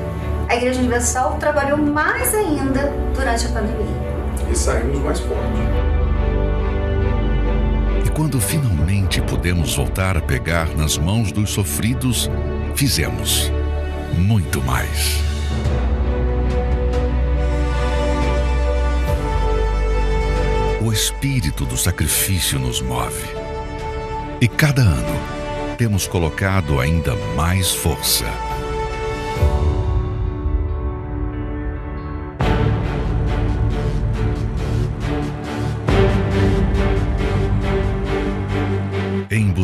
a 0.48 0.56
Igreja 0.56 0.80
Universal 0.80 1.36
trabalhou 1.42 1.78
mais 1.78 2.34
ainda 2.34 2.90
durante 3.14 3.48
a 3.48 3.50
pandemia. 3.50 4.16
E 4.50 4.56
saímos 4.56 5.00
mais 5.00 5.20
fortes. 5.20 5.75
Quando 8.16 8.40
finalmente 8.40 9.22
pudemos 9.22 9.76
voltar 9.76 10.16
a 10.16 10.22
pegar 10.22 10.74
nas 10.74 10.98
mãos 10.98 11.34
dos 11.34 11.50
sofridos, 11.50 12.30
fizemos 12.74 13.52
muito 14.18 14.62
mais. 14.62 15.20
O 20.82 20.94
espírito 20.94 21.66
do 21.66 21.76
sacrifício 21.76 22.58
nos 22.58 22.80
move. 22.80 23.28
E 24.40 24.48
cada 24.48 24.82
ano 24.82 25.76
temos 25.78 26.08
colocado 26.08 26.80
ainda 26.80 27.14
mais 27.36 27.74
força. 27.74 28.24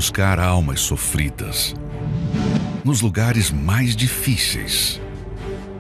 Buscar 0.02 0.39
almas 0.39 0.82
sofridas, 0.82 1.76
nos 2.84 3.04
lugares 3.04 3.52
mais 3.52 3.95
difíceis. 3.95 4.99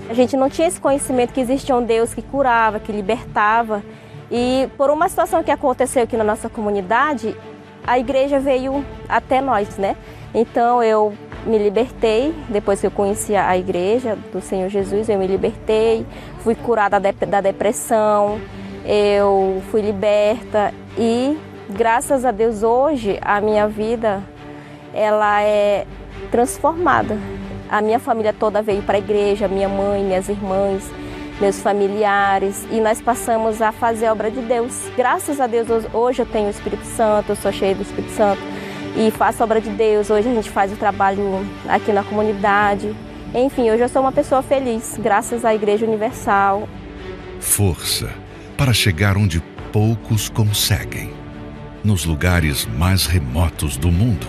A 0.07 0.13
gente 0.13 0.37
não 0.37 0.47
tinha 0.47 0.67
esse 0.67 0.79
conhecimento 0.79 1.33
que 1.33 1.41
existia 1.41 1.75
um 1.75 1.83
Deus 1.83 2.13
que 2.13 2.21
curava, 2.21 2.79
que 2.79 2.91
libertava. 2.91 3.81
E 4.29 4.69
por 4.77 4.91
uma 4.91 5.09
situação 5.09 5.41
que 5.41 5.49
aconteceu 5.49 6.03
aqui 6.03 6.15
na 6.15 6.23
nossa 6.23 6.47
comunidade, 6.49 7.35
a 7.83 7.97
igreja 7.97 8.39
veio 8.39 8.85
até 9.09 9.41
nós, 9.41 9.75
né? 9.79 9.95
Então 10.35 10.83
eu 10.83 11.15
me 11.43 11.57
libertei, 11.57 12.31
depois 12.47 12.79
que 12.79 12.85
eu 12.85 12.91
conheci 12.91 13.35
a 13.35 13.57
igreja 13.57 14.15
do 14.31 14.39
Senhor 14.39 14.69
Jesus, 14.69 15.09
eu 15.09 15.17
me 15.17 15.25
libertei, 15.25 16.05
fui 16.43 16.53
curada 16.53 16.99
da 16.99 17.41
depressão, 17.41 18.39
eu 18.85 19.63
fui 19.71 19.81
liberta 19.81 20.71
e 20.95 21.35
graças 21.71 22.25
a 22.25 22.31
Deus 22.31 22.63
hoje 22.63 23.17
a 23.21 23.39
minha 23.41 23.67
vida 23.67 24.23
ela 24.93 25.41
é 25.41 25.85
transformada. 26.29 27.17
A 27.69 27.81
minha 27.81 27.99
família 27.99 28.33
toda 28.33 28.61
veio 28.61 28.81
para 28.83 28.97
a 28.97 28.99
igreja, 28.99 29.47
minha 29.47 29.69
mãe, 29.69 30.03
minhas 30.03 30.27
irmãs, 30.27 30.91
meus 31.39 31.61
familiares 31.61 32.67
e 32.69 32.81
nós 32.81 33.01
passamos 33.01 33.61
a 33.61 33.71
fazer 33.71 34.07
a 34.07 34.11
obra 34.11 34.29
de 34.29 34.41
Deus. 34.41 34.89
Graças 34.97 35.39
a 35.39 35.47
Deus 35.47 35.67
hoje 35.93 36.21
eu 36.21 36.25
tenho 36.25 36.47
o 36.47 36.49
Espírito 36.49 36.85
Santo, 36.85 37.31
eu 37.31 37.35
sou 37.35 37.51
cheia 37.51 37.73
do 37.73 37.81
Espírito 37.81 38.11
Santo 38.11 38.41
e 38.95 39.09
faço 39.11 39.41
a 39.41 39.45
obra 39.45 39.61
de 39.61 39.69
Deus. 39.69 40.09
Hoje 40.09 40.29
a 40.29 40.33
gente 40.33 40.49
faz 40.49 40.71
o 40.73 40.75
trabalho 40.75 41.45
aqui 41.67 41.93
na 41.93 42.03
comunidade. 42.03 42.93
Enfim, 43.33 43.71
hoje 43.71 43.83
eu 43.83 43.89
sou 43.89 44.01
uma 44.01 44.11
pessoa 44.11 44.41
feliz, 44.41 44.99
graças 45.01 45.45
à 45.45 45.55
Igreja 45.55 45.85
Universal. 45.85 46.67
Força 47.39 48.09
para 48.57 48.73
chegar 48.73 49.15
onde 49.15 49.41
poucos 49.71 50.27
conseguem 50.27 51.20
nos 51.83 52.05
lugares 52.05 52.67
mais 52.77 53.05
remotos 53.05 53.77
do 53.77 53.91
mundo. 53.91 54.27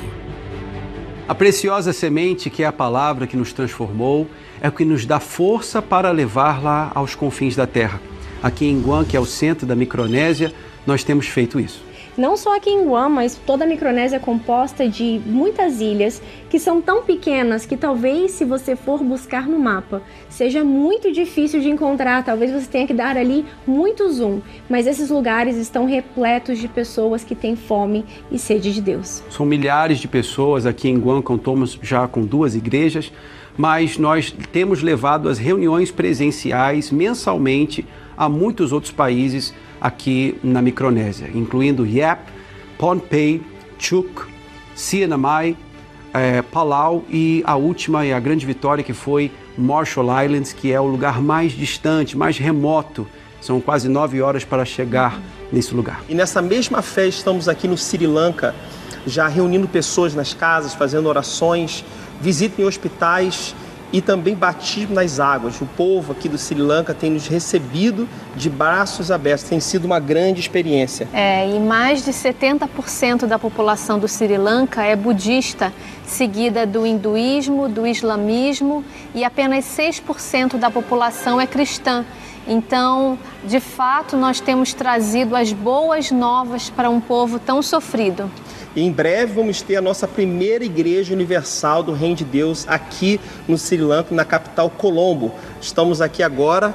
A 1.28 1.34
preciosa 1.34 1.92
semente, 1.92 2.50
que 2.50 2.62
é 2.62 2.66
a 2.66 2.72
palavra 2.72 3.26
que 3.26 3.36
nos 3.36 3.52
transformou, 3.52 4.28
é 4.60 4.68
o 4.68 4.72
que 4.72 4.84
nos 4.84 5.06
dá 5.06 5.20
força 5.20 5.80
para 5.80 6.10
levá-la 6.10 6.90
aos 6.94 7.14
confins 7.14 7.54
da 7.54 7.66
terra. 7.66 8.00
Aqui 8.42 8.66
em 8.66 8.80
Guam, 8.80 9.04
que 9.04 9.16
é 9.16 9.20
o 9.20 9.26
centro 9.26 9.66
da 9.66 9.76
Micronésia, 9.76 10.52
nós 10.86 11.04
temos 11.04 11.26
feito 11.26 11.60
isso. 11.60 11.84
Não 12.16 12.36
só 12.36 12.56
aqui 12.56 12.68
em 12.68 12.84
Guam, 12.84 13.08
mas 13.08 13.36
toda 13.36 13.64
a 13.64 13.66
Micronésia 13.66 14.16
é 14.16 14.18
composta 14.18 14.86
de 14.86 15.18
muitas 15.24 15.80
ilhas 15.80 16.20
que 16.50 16.58
são 16.58 16.82
tão 16.82 17.02
pequenas 17.02 17.64
que 17.64 17.74
talvez 17.74 18.32
se 18.32 18.44
você 18.44 18.76
for 18.76 19.02
buscar 19.02 19.48
no 19.48 19.58
mapa 19.58 20.02
seja 20.28 20.62
muito 20.62 21.10
difícil 21.10 21.60
de 21.60 21.70
encontrar, 21.70 22.22
talvez 22.22 22.52
você 22.52 22.66
tenha 22.66 22.86
que 22.86 22.92
dar 22.92 23.16
ali 23.16 23.46
muito 23.66 24.12
zoom, 24.12 24.40
mas 24.68 24.86
esses 24.86 25.08
lugares 25.08 25.56
estão 25.56 25.86
repletos 25.86 26.58
de 26.58 26.68
pessoas 26.68 27.24
que 27.24 27.34
têm 27.34 27.56
fome 27.56 28.04
e 28.30 28.38
sede 28.38 28.74
de 28.74 28.82
Deus. 28.82 29.22
São 29.30 29.46
milhares 29.46 29.98
de 29.98 30.06
pessoas 30.06 30.66
aqui 30.66 30.90
em 30.90 30.98
Guam, 30.98 31.22
contamos 31.22 31.78
já 31.80 32.06
com 32.06 32.26
duas 32.26 32.54
igrejas, 32.54 33.10
mas 33.56 33.96
nós 33.96 34.34
temos 34.52 34.82
levado 34.82 35.30
as 35.30 35.38
reuniões 35.38 35.90
presenciais 35.90 36.90
mensalmente 36.90 37.86
a 38.16 38.28
muitos 38.28 38.70
outros 38.70 38.92
países 38.92 39.54
aqui 39.82 40.38
na 40.44 40.62
Micronésia, 40.62 41.28
incluindo 41.34 41.84
Yap, 41.84 42.30
Pohnpei, 42.78 43.42
Chuuk, 43.76 44.22
Sianamai, 44.76 45.56
eh, 46.14 46.40
Palau 46.40 47.04
e 47.10 47.42
a 47.44 47.56
última 47.56 48.06
e 48.06 48.12
a 48.12 48.20
grande 48.20 48.46
vitória 48.46 48.84
que 48.84 48.92
foi 48.92 49.32
Marshall 49.58 50.06
Islands, 50.24 50.52
que 50.52 50.72
é 50.72 50.80
o 50.80 50.86
lugar 50.86 51.20
mais 51.20 51.50
distante, 51.50 52.16
mais 52.16 52.38
remoto. 52.38 53.08
São 53.40 53.60
quase 53.60 53.88
nove 53.88 54.22
horas 54.22 54.44
para 54.44 54.64
chegar 54.64 55.20
nesse 55.50 55.74
lugar. 55.74 56.00
E 56.08 56.14
nessa 56.14 56.40
mesma 56.40 56.80
fé 56.80 57.08
estamos 57.08 57.48
aqui 57.48 57.66
no 57.66 57.76
Sri 57.76 58.06
Lanka, 58.06 58.54
já 59.04 59.26
reunindo 59.26 59.66
pessoas 59.66 60.14
nas 60.14 60.32
casas, 60.32 60.74
fazendo 60.74 61.08
orações, 61.08 61.84
visita 62.20 62.62
em 62.62 62.64
hospitais 62.64 63.52
e 63.92 64.00
também 64.00 64.34
batismo 64.34 64.94
nas 64.94 65.20
águas. 65.20 65.60
O 65.60 65.66
povo 65.66 66.12
aqui 66.12 66.28
do 66.28 66.38
Sri 66.38 66.60
Lanka 66.60 66.94
tem 66.94 67.10
nos 67.10 67.26
recebido 67.26 68.08
de 68.34 68.48
braços 68.48 69.10
abertos, 69.10 69.44
tem 69.44 69.60
sido 69.60 69.84
uma 69.84 70.00
grande 70.00 70.40
experiência. 70.40 71.06
É, 71.12 71.48
e 71.48 71.60
mais 71.60 72.04
de 72.04 72.10
70% 72.10 73.26
da 73.26 73.38
população 73.38 73.98
do 73.98 74.08
Sri 74.08 74.38
Lanka 74.38 74.82
é 74.82 74.96
budista, 74.96 75.72
seguida 76.06 76.66
do 76.66 76.86
hinduísmo, 76.86 77.68
do 77.68 77.86
islamismo 77.86 78.84
e 79.14 79.24
apenas 79.24 79.64
6% 79.64 80.56
da 80.56 80.70
população 80.70 81.40
é 81.40 81.46
cristã. 81.46 82.04
Então, 82.46 83.18
de 83.44 83.60
fato, 83.60 84.16
nós 84.16 84.40
temos 84.40 84.74
trazido 84.74 85.36
as 85.36 85.52
boas 85.52 86.10
novas 86.10 86.68
para 86.70 86.90
um 86.90 87.00
povo 87.00 87.38
tão 87.38 87.62
sofrido. 87.62 88.28
Em 88.74 88.90
breve 88.90 89.34
vamos 89.34 89.60
ter 89.60 89.76
a 89.76 89.82
nossa 89.82 90.08
primeira 90.08 90.64
igreja 90.64 91.12
universal 91.12 91.82
do 91.82 91.92
Reino 91.92 92.16
de 92.16 92.24
Deus 92.24 92.66
aqui 92.66 93.20
no 93.46 93.58
Sri 93.58 93.76
Lanka, 93.76 94.14
na 94.14 94.24
capital 94.24 94.70
Colombo. 94.70 95.34
Estamos 95.60 96.00
aqui 96.00 96.22
agora 96.22 96.74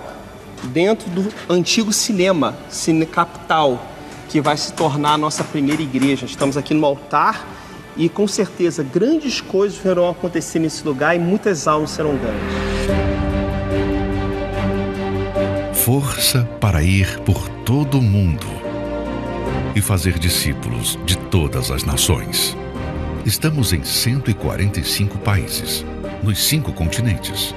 dentro 0.65 1.09
do 1.09 1.27
antigo 1.49 1.91
cinema, 1.91 2.55
Cine 2.69 3.05
Capital, 3.05 3.83
que 4.29 4.39
vai 4.39 4.55
se 4.57 4.73
tornar 4.73 5.13
a 5.13 5.17
nossa 5.17 5.43
primeira 5.43 5.81
igreja. 5.81 6.27
Estamos 6.27 6.55
aqui 6.55 6.75
no 6.75 6.85
altar 6.85 7.47
e 7.95 8.07
com 8.07 8.27
certeza 8.27 8.83
grandes 8.83 9.41
coisas 9.41 9.79
verão 9.79 10.07
acontecer 10.07 10.59
nesse 10.59 10.85
lugar 10.85 11.15
e 11.15 11.19
muitas 11.19 11.67
almas 11.67 11.89
serão 11.89 12.15
ganhas. 12.15 12.37
Força 15.73 16.47
para 16.59 16.83
ir 16.83 17.19
por 17.21 17.49
todo 17.65 17.97
o 17.97 18.01
mundo 18.03 18.66
e 19.75 19.81
fazer 19.81 20.17
discípulos 20.17 20.97
de 21.05 21.17
todas 21.17 21.71
as 21.71 21.83
nações. 21.83 22.55
Estamos 23.25 23.73
em 23.73 23.83
145 23.83 25.17
países, 25.19 25.85
nos 26.23 26.39
cinco 26.47 26.71
continentes, 26.71 27.53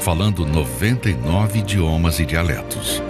falando 0.00 0.46
99 0.46 1.58
idiomas 1.58 2.20
e 2.20 2.24
dialetos. 2.24 3.02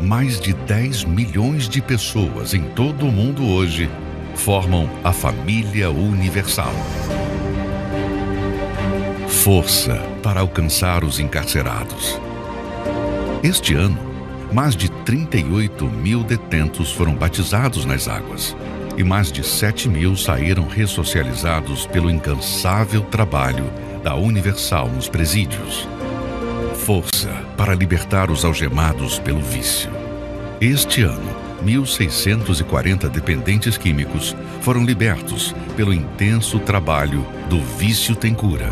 Mais 0.00 0.40
de 0.40 0.52
10 0.52 1.04
milhões 1.04 1.68
de 1.68 1.82
pessoas 1.82 2.54
em 2.54 2.62
todo 2.62 3.06
o 3.06 3.12
mundo 3.12 3.44
hoje 3.46 3.90
formam 4.34 4.88
a 5.02 5.12
família 5.12 5.90
universal. 5.90 6.72
Força 9.26 9.96
para 10.22 10.40
alcançar 10.40 11.02
os 11.02 11.18
encarcerados. 11.18 12.20
Este 13.42 13.74
ano, 13.74 13.98
mais 14.52 14.74
de 14.74 14.88
38 14.88 15.84
mil 15.86 16.22
detentos 16.22 16.90
foram 16.90 17.14
batizados 17.14 17.84
nas 17.84 18.08
águas 18.08 18.56
e 18.96 19.04
mais 19.04 19.30
de 19.30 19.44
7 19.44 19.88
mil 19.88 20.16
saíram 20.16 20.66
ressocializados 20.66 21.86
pelo 21.86 22.10
incansável 22.10 23.02
trabalho 23.02 23.70
da 24.02 24.14
Universal 24.16 24.88
nos 24.88 25.08
presídios. 25.08 25.88
Força 26.74 27.28
para 27.56 27.74
libertar 27.74 28.30
os 28.30 28.44
algemados 28.44 29.18
pelo 29.18 29.40
vício. 29.40 29.90
Este 30.60 31.02
ano, 31.02 31.36
1.640 31.64 33.08
dependentes 33.08 33.76
químicos 33.76 34.34
foram 34.62 34.84
libertos 34.84 35.54
pelo 35.76 35.92
intenso 35.92 36.58
trabalho 36.58 37.24
do 37.48 37.60
Vício 37.60 38.16
Tem 38.16 38.34
Cura. 38.34 38.70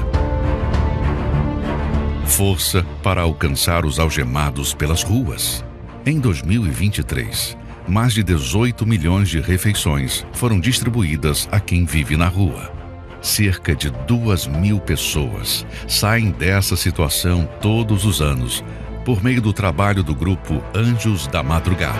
Força 2.24 2.84
para 3.02 3.22
alcançar 3.22 3.84
os 3.86 3.98
algemados 3.98 4.74
pelas 4.74 5.02
ruas. 5.02 5.65
Em 6.08 6.20
2023, 6.20 7.58
mais 7.88 8.14
de 8.14 8.22
18 8.22 8.86
milhões 8.86 9.28
de 9.28 9.40
refeições 9.40 10.24
foram 10.34 10.60
distribuídas 10.60 11.48
a 11.50 11.58
quem 11.58 11.84
vive 11.84 12.16
na 12.16 12.28
rua. 12.28 12.72
Cerca 13.20 13.74
de 13.74 13.90
duas 14.06 14.46
mil 14.46 14.78
pessoas 14.78 15.66
saem 15.88 16.30
dessa 16.30 16.76
situação 16.76 17.44
todos 17.60 18.04
os 18.04 18.22
anos 18.22 18.62
por 19.04 19.20
meio 19.20 19.42
do 19.42 19.52
trabalho 19.52 20.04
do 20.04 20.14
grupo 20.14 20.62
Anjos 20.72 21.26
da 21.26 21.42
Madrugada. 21.42 21.98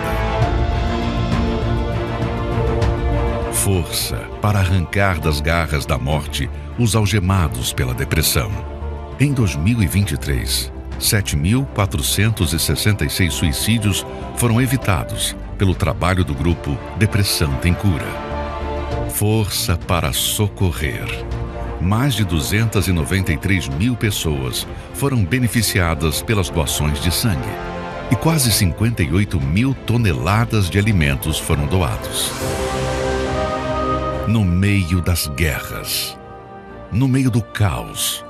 Força 3.51 4.15
para 4.41 4.59
arrancar 4.59 5.19
das 5.19 5.41
garras 5.41 5.85
da 5.85 5.97
morte 5.97 6.49
os 6.79 6.95
algemados 6.95 7.73
pela 7.73 7.93
depressão. 7.93 8.49
Em 9.19 9.33
2023, 9.33 10.76
7.466 10.99 13.31
suicídios 13.31 14.05
foram 14.35 14.61
evitados 14.61 15.35
pelo 15.57 15.73
trabalho 15.73 16.23
do 16.23 16.33
grupo 16.33 16.77
Depressão 16.97 17.53
Tem 17.55 17.73
Cura. 17.73 18.05
Força 19.09 19.77
para 19.77 20.13
socorrer. 20.13 21.25
Mais 21.81 22.13
de 22.13 22.23
293 22.23 23.69
mil 23.69 23.95
pessoas 23.95 24.67
foram 24.93 25.23
beneficiadas 25.23 26.21
pelas 26.21 26.49
doações 26.49 27.01
de 27.01 27.11
sangue 27.11 27.49
e 28.11 28.15
quase 28.15 28.51
58 28.51 29.39
mil 29.39 29.73
toneladas 29.73 30.69
de 30.69 30.79
alimentos 30.79 31.37
foram 31.37 31.65
doados. 31.67 32.31
No 34.27 34.43
meio 34.43 35.01
das 35.01 35.27
guerras, 35.27 36.17
no 36.91 37.07
meio 37.07 37.29
do 37.29 37.41
caos, 37.41 38.25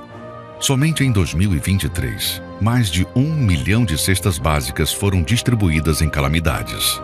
somente 0.60 1.04
em 1.04 1.12
2023, 1.12 2.42
mais 2.60 2.90
de 2.90 3.06
um 3.14 3.32
milhão 3.32 3.84
de 3.84 3.96
cestas 3.96 4.38
básicas 4.38 4.92
foram 4.92 5.22
distribuídas 5.22 6.02
em 6.02 6.08
calamidades. 6.08 7.00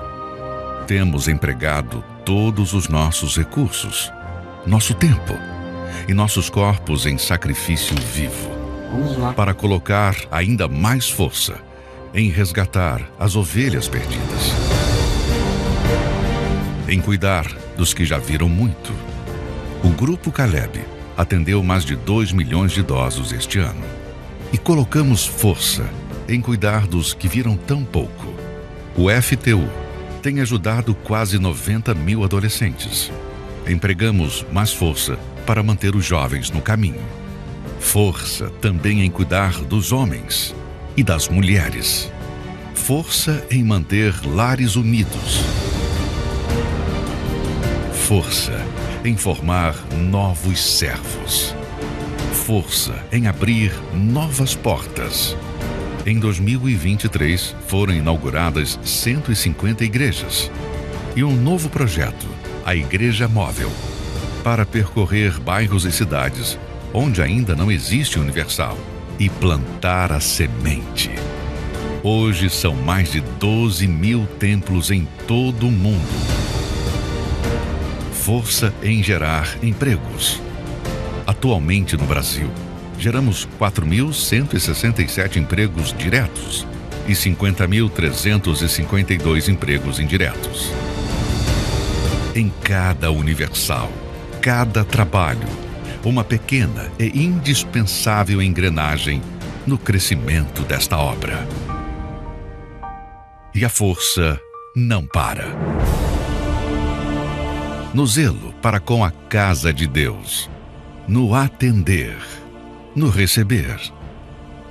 Temos 0.87 1.29
empregado 1.29 2.05
todos 2.25 2.73
os 2.73 2.89
nossos 2.89 3.37
recursos, 3.37 4.13
nosso 4.67 4.95
tempo 4.95 5.39
e 6.09 6.15
nossos 6.15 6.51
corpos 6.51 7.07
em 7.07 7.17
sacrifício 7.17 7.97
vivo 8.13 8.55
para 9.35 9.55
colocar 9.55 10.15
ainda 10.31 10.69
mais 10.69 11.09
força 11.09 11.59
em 12.13 12.29
resgatar 12.29 13.03
as 13.19 13.35
ovelhas 13.35 13.89
perdidas, 13.89 14.53
em 16.89 17.01
cuidar 17.01 17.47
dos 17.77 17.93
que 17.93 18.05
já 18.05 18.19
viram 18.19 18.49
muito. 18.49 18.93
O 19.83 19.89
Grupo 19.91 20.31
Caleb 20.31 20.93
atendeu 21.17 21.62
mais 21.62 21.85
de 21.85 21.97
2 21.97 22.33
milhões 22.33 22.73
de 22.73 22.81
idosos 22.81 23.33
este 23.33 23.59
ano 23.59 23.85
e 24.53 24.59
colocamos 24.59 25.27
força 25.27 25.85
em 26.29 26.41
cuidar 26.41 26.87
dos 26.87 27.12
que 27.12 27.29
viram 27.29 27.57
tão 27.57 27.85
pouco. 27.85 28.33
O 28.97 29.11
FTU 29.11 29.69
tem 30.23 30.41
ajudado 30.41 30.95
quase 30.95 31.39
90 31.39 31.95
mil 31.95 32.25
adolescentes. 32.25 33.11
Empregamos 33.67 34.45
mais 34.53 34.73
força 34.73 35.19
para 35.45 35.62
manter 35.62 35.95
os 35.95 36.05
jovens 36.05 36.51
no 36.51 36.62
caminho. 36.62 37.03
Força 37.81 38.49
também 38.61 39.03
em 39.03 39.11
cuidar 39.11 39.53
dos 39.65 39.93
homens 39.93 40.55
e 40.97 41.03
das 41.03 41.29
mulheres. 41.29 42.11
Força 42.75 43.45
em 43.51 43.62
manter 43.62 44.15
lares 44.25 44.77
unidos. 44.77 45.41
Força 47.93 48.53
em 49.05 49.17
formar 49.19 49.77
novos 49.93 50.59
servos. 50.59 51.55
Força 52.47 53.05
em 53.13 53.27
abrir 53.27 53.71
novas 53.95 54.55
portas. 54.55 55.37
Em 56.07 56.19
2023, 56.19 57.55
foram 57.67 57.93
inauguradas 57.93 58.79
150 58.83 59.85
igrejas 59.85 60.51
e 61.15 61.23
um 61.23 61.37
novo 61.37 61.69
projeto, 61.69 62.27
a 62.65 62.75
Igreja 62.75 63.29
Móvel, 63.29 63.71
para 64.43 64.65
percorrer 64.65 65.39
bairros 65.39 65.85
e 65.85 65.93
cidades 65.93 66.59
onde 66.93 67.21
ainda 67.21 67.55
não 67.55 67.71
existe 67.71 68.19
Universal 68.19 68.79
e 69.19 69.29
plantar 69.29 70.13
a 70.13 70.21
semente. 70.21 71.11
Hoje 72.03 72.49
são 72.49 72.75
mais 72.75 73.13
de 73.13 73.21
12 73.21 73.87
mil 73.87 74.27
templos 74.39 74.91
em 74.91 75.07
todo 75.27 75.69
o 75.69 75.73
mundo. 75.73 76.43
Força 78.25 78.72
em 78.83 79.01
gerar 79.03 79.59
empregos. 79.62 80.41
Atualmente 81.27 81.95
no 81.95 82.07
Brasil, 82.07 82.51
geramos 82.99 83.47
4.167 83.61 85.37
empregos 85.37 85.93
diretos 85.93 86.66
e 87.07 87.12
50.352 87.12 89.49
empregos 89.49 90.01
indiretos. 90.01 90.72
Em 92.35 92.51
cada 92.62 93.11
universal, 93.11 93.93
cada 94.41 94.87
trabalho, 94.87 95.47
uma 96.03 96.25
pequena 96.25 96.91
e 96.99 97.22
indispensável 97.22 98.41
engrenagem 98.41 99.20
no 99.66 99.77
crescimento 99.77 100.62
desta 100.62 100.97
obra. 100.97 101.47
E 103.55 103.66
a 103.66 103.68
força 103.68 104.41
não 104.75 105.07
para. 105.07 105.45
No 107.95 108.09
zelo 108.09 108.53
para 108.61 108.80
com 108.80 109.05
a 109.05 109.12
casa 109.12 109.72
de 109.72 109.86
Deus, 109.86 110.51
no 111.07 111.32
atender, 111.32 112.16
no 112.92 113.09
receber 113.09 113.80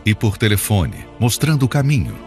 e 0.05 0.13
por 0.13 0.37
telefone, 0.37 1.05
mostrando 1.17 1.63
o 1.63 1.69
caminho. 1.69 2.17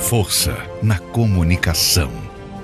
Força 0.00 0.56
na 0.82 0.98
comunicação, 0.98 2.10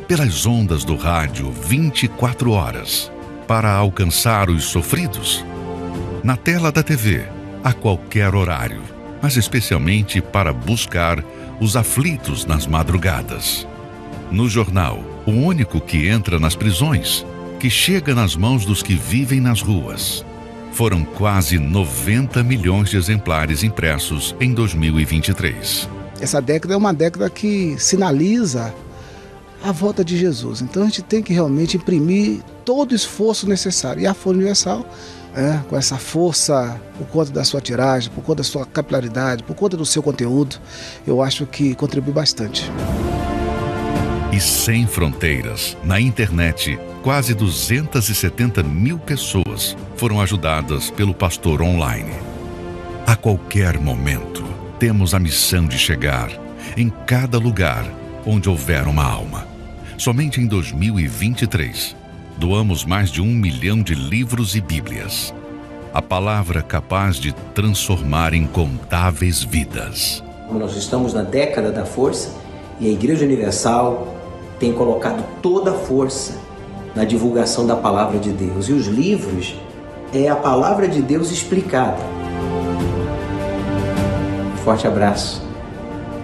pelas 0.09 0.47
ondas 0.47 0.83
do 0.83 0.97
rádio 0.97 1.53
24 1.53 2.53
horas, 2.53 3.13
para 3.47 3.71
alcançar 3.71 4.49
os 4.49 4.65
sofridos. 4.65 5.45
Na 6.25 6.39
tela 6.39 6.73
da 6.73 6.83
TV, 6.83 7.29
a 7.63 7.75
qualquer 7.75 8.35
horário, 8.35 8.81
mas 9.23 9.37
especialmente 9.37 10.21
para 10.21 10.53
buscar 10.53 11.25
os 11.61 11.77
aflitos 11.77 12.45
nas 12.45 12.67
madrugadas. 12.67 13.67
No 14.31 14.49
jornal, 14.49 15.03
o 15.25 15.31
único 15.31 15.81
que 15.81 16.09
entra 16.09 16.41
nas 16.41 16.57
prisões, 16.57 17.25
que 17.61 17.71
chega 17.71 18.15
nas 18.15 18.35
mãos 18.35 18.65
dos 18.65 18.83
que 18.83 18.95
vivem 18.95 19.41
nas 19.41 19.61
ruas. 19.61 20.25
Foram 20.73 21.05
quase 21.05 21.59
90 21.59 22.43
milhões 22.43 22.91
de 22.91 22.97
exemplares 22.97 23.63
impressos 23.63 24.35
em 24.41 24.53
2023. 24.53 25.89
Essa 26.21 26.41
década 26.41 26.75
é 26.75 26.77
uma 26.77 26.93
década 26.93 27.31
que 27.31 27.77
sinaliza 27.79 28.75
a 29.63 29.71
volta 29.71 30.05
de 30.05 30.17
Jesus. 30.17 30.61
Então 30.61 30.83
a 30.83 30.87
gente 30.87 31.03
tem 31.03 31.23
que 31.23 31.33
realmente 31.33 31.77
imprimir 31.77 32.41
todo 32.65 32.93
o 32.93 32.95
esforço 32.95 33.49
necessário. 33.49 34.03
E 34.03 34.07
a 34.07 34.15
Folha 34.15 34.37
Universal, 34.39 34.85
é, 35.35 35.61
com 35.69 35.77
essa 35.77 35.97
força, 35.97 36.81
por 36.99 37.07
conta 37.07 37.33
da 37.33 37.45
sua 37.45 37.61
tiragem, 37.61 38.11
por 38.11 38.23
conta 38.23 38.39
da 38.39 38.45
sua 38.45 38.67
capilaridade, 38.67 39.43
por 39.43 39.55
conta 39.55 39.77
do 39.77 39.87
seu 39.87 40.03
conteúdo, 40.03 40.57
eu 41.07 41.23
acho 41.23 41.47
que 41.47 41.75
contribui 41.75 42.13
bastante. 42.13 42.71
E 44.33 44.41
sem 44.41 44.87
fronteiras, 44.87 45.77
na 45.85 46.01
internet, 46.01 46.79
quase 47.03 47.35
270 47.35 48.63
mil 48.63 48.99
pessoas 48.99 49.77
foram 49.97 50.21
ajudadas 50.21 50.91
pelo 50.91 51.13
pastor 51.13 51.61
online. 51.61 52.13
A 53.07 53.15
qualquer 53.15 53.79
momento, 53.79 54.43
temos 54.79 55.15
a 55.15 55.19
missão 55.19 55.67
de 55.67 55.79
chegar 55.79 56.31
em 56.77 56.89
cada 57.07 57.39
lugar 57.39 57.85
onde 58.25 58.49
houver 58.49 58.87
uma 58.87 59.05
alma. 59.05 59.47
Somente 59.99 60.41
em 60.41 60.47
2023, 60.47 61.95
doamos 62.43 62.85
mais 62.85 63.09
de 63.09 63.23
um 63.23 63.33
milhão 63.33 63.81
de 63.81 63.95
livros 63.95 64.57
e 64.57 64.61
Bíblias. 64.61 65.33
A 65.95 66.03
palavra 66.03 66.61
capaz 66.61 67.15
de 67.15 67.33
transformar 67.55 68.35
incontáveis 68.35 69.45
vidas. 69.45 70.25
Nós 70.51 70.75
estamos 70.75 71.15
na 71.15 71.23
década 71.23 71.71
da 71.71 71.85
força 71.85 72.31
e 72.81 72.89
a 72.89 72.91
Igreja 72.91 73.25
Universal 73.25 74.13
tem 74.59 74.73
colocado 74.73 75.25
toda 75.41 75.71
a 75.71 75.75
força 75.75 76.37
na 76.97 77.05
divulgação 77.05 77.65
da 77.65 77.77
palavra 77.77 78.19
de 78.19 78.33
Deus. 78.33 78.69
E 78.69 78.73
os 78.73 78.89
livros 78.89 79.55
é 80.13 80.29
a 80.29 80.35
palavra 80.35 80.89
de 80.89 81.01
Deus 81.01 81.31
explicada. 81.31 82.03
forte 84.65 84.85
abraço 84.85 85.41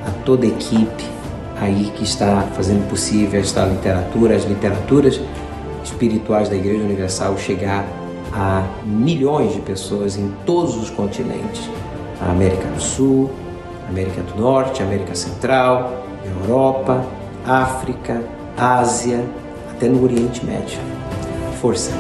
a 0.05 0.11
toda 0.25 0.47
a 0.47 0.49
equipe 0.49 1.05
aí 1.61 1.93
que 1.95 2.03
está 2.03 2.43
fazendo 2.57 2.89
possível 2.91 3.39
esta 3.39 3.65
literatura, 3.65 4.35
as 4.35 4.45
literaturas 4.45 5.21
espirituais 5.89 6.49
da 6.49 6.57
Igreja 6.57 6.85
Universal 6.85 7.37
chegar 7.39 7.87
a 8.33 8.67
milhões 8.85 9.55
de 9.55 9.61
pessoas 9.61 10.17
em 10.17 10.33
todos 10.45 10.77
os 10.77 10.91
continentes. 10.91 11.69
A 12.21 12.31
América 12.31 12.67
do 12.69 12.81
Sul, 12.81 13.31
América 13.89 14.23
do 14.23 14.41
Norte, 14.41 14.83
América 14.83 15.15
Central, 15.15 16.05
Europa, 16.25 17.05
África, 17.47 18.23
Ásia, 18.57 19.25
até 19.71 19.89
no 19.89 20.03
Oriente 20.03 20.45
Médio. 20.45 20.79
Força! 21.61 21.93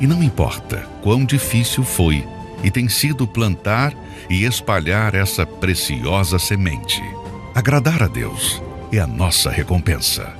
E 0.00 0.06
não 0.06 0.22
importa 0.22 0.84
quão 1.02 1.24
difícil 1.24 1.82
foi 1.82 2.26
e 2.62 2.70
tem 2.70 2.88
sido 2.88 3.26
plantar 3.26 3.94
e 4.28 4.44
espalhar 4.44 5.14
essa 5.14 5.46
preciosa 5.46 6.38
semente. 6.38 7.02
Agradar 7.54 8.02
a 8.02 8.06
Deus 8.08 8.63
é 8.96 9.00
a 9.00 9.06
nossa 9.06 9.50
recompensa. 9.50 10.34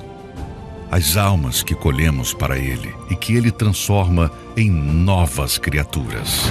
As 0.89 1.17
almas 1.17 1.61
que 1.63 1.75
colhemos 1.75 2.33
para 2.33 2.57
Ele 2.57 2.95
e 3.09 3.15
que 3.15 3.35
Ele 3.35 3.51
transforma 3.51 4.31
em 4.55 4.69
novas 4.69 5.57
criaturas. 5.57 6.43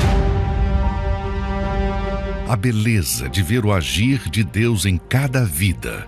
A 2.49 2.57
beleza 2.57 3.29
de 3.29 3.43
ver 3.43 3.65
o 3.65 3.73
agir 3.73 4.29
de 4.29 4.45
Deus 4.45 4.85
em 4.85 4.99
cada 4.99 5.45
vida 5.45 6.07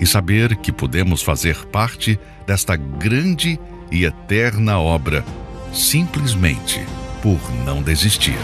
e 0.00 0.06
saber 0.06 0.56
que 0.56 0.70
podemos 0.70 1.22
fazer 1.22 1.56
parte 1.66 2.18
desta 2.46 2.76
grande 2.76 3.58
e 3.90 4.04
eterna 4.04 4.78
obra 4.78 5.24
simplesmente 5.72 6.80
por 7.22 7.40
não 7.64 7.82
desistir. 7.82 8.38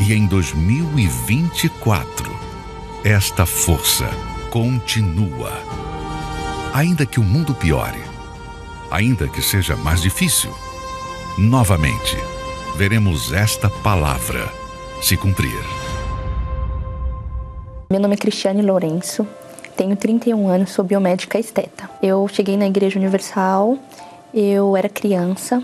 E 0.00 0.14
em 0.14 0.26
2024, 0.26 2.38
esta 3.04 3.44
força 3.44 4.08
continua. 4.50 5.52
Ainda 6.74 7.04
que 7.04 7.20
o 7.20 7.22
mundo 7.22 7.54
piore, 7.54 8.02
ainda 8.90 9.28
que 9.28 9.42
seja 9.42 9.76
mais 9.76 10.00
difícil, 10.00 10.50
novamente 11.36 12.16
veremos 12.76 13.32
esta 13.32 13.68
palavra 13.68 14.50
se 15.02 15.16
cumprir. 15.16 15.62
Meu 17.90 18.00
nome 18.00 18.14
é 18.14 18.18
Cristiane 18.18 18.62
Lourenço, 18.62 19.26
tenho 19.76 19.96
31 19.96 20.48
anos, 20.48 20.70
sou 20.70 20.84
biomédica 20.84 21.38
esteta. 21.38 21.88
Eu 22.02 22.26
cheguei 22.28 22.56
na 22.56 22.66
Igreja 22.66 22.98
Universal, 22.98 23.78
eu 24.32 24.76
era 24.76 24.88
criança, 24.88 25.62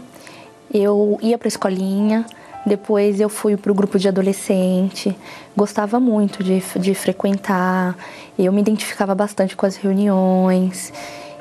eu 0.73 1.19
ia 1.23 1.39
para 1.39 1.47
a 1.47 1.51
escolinha, 1.51 2.27
depois 2.65 3.21
eu 3.21 3.29
fui 3.29 3.57
para 3.57 3.71
o 3.71 3.75
grupo 3.75 3.99
de 3.99 4.09
adolescente, 4.09 5.17
gostava 5.57 6.01
muito 6.01 6.43
de, 6.43 6.63
de 6.79 6.95
frequentar, 6.95 7.97
eu 8.39 8.53
me 8.53 8.61
identificava 8.61 9.15
bastante 9.15 9.57
com 9.57 9.67
as 9.67 9.77
reuniões. 9.77 10.93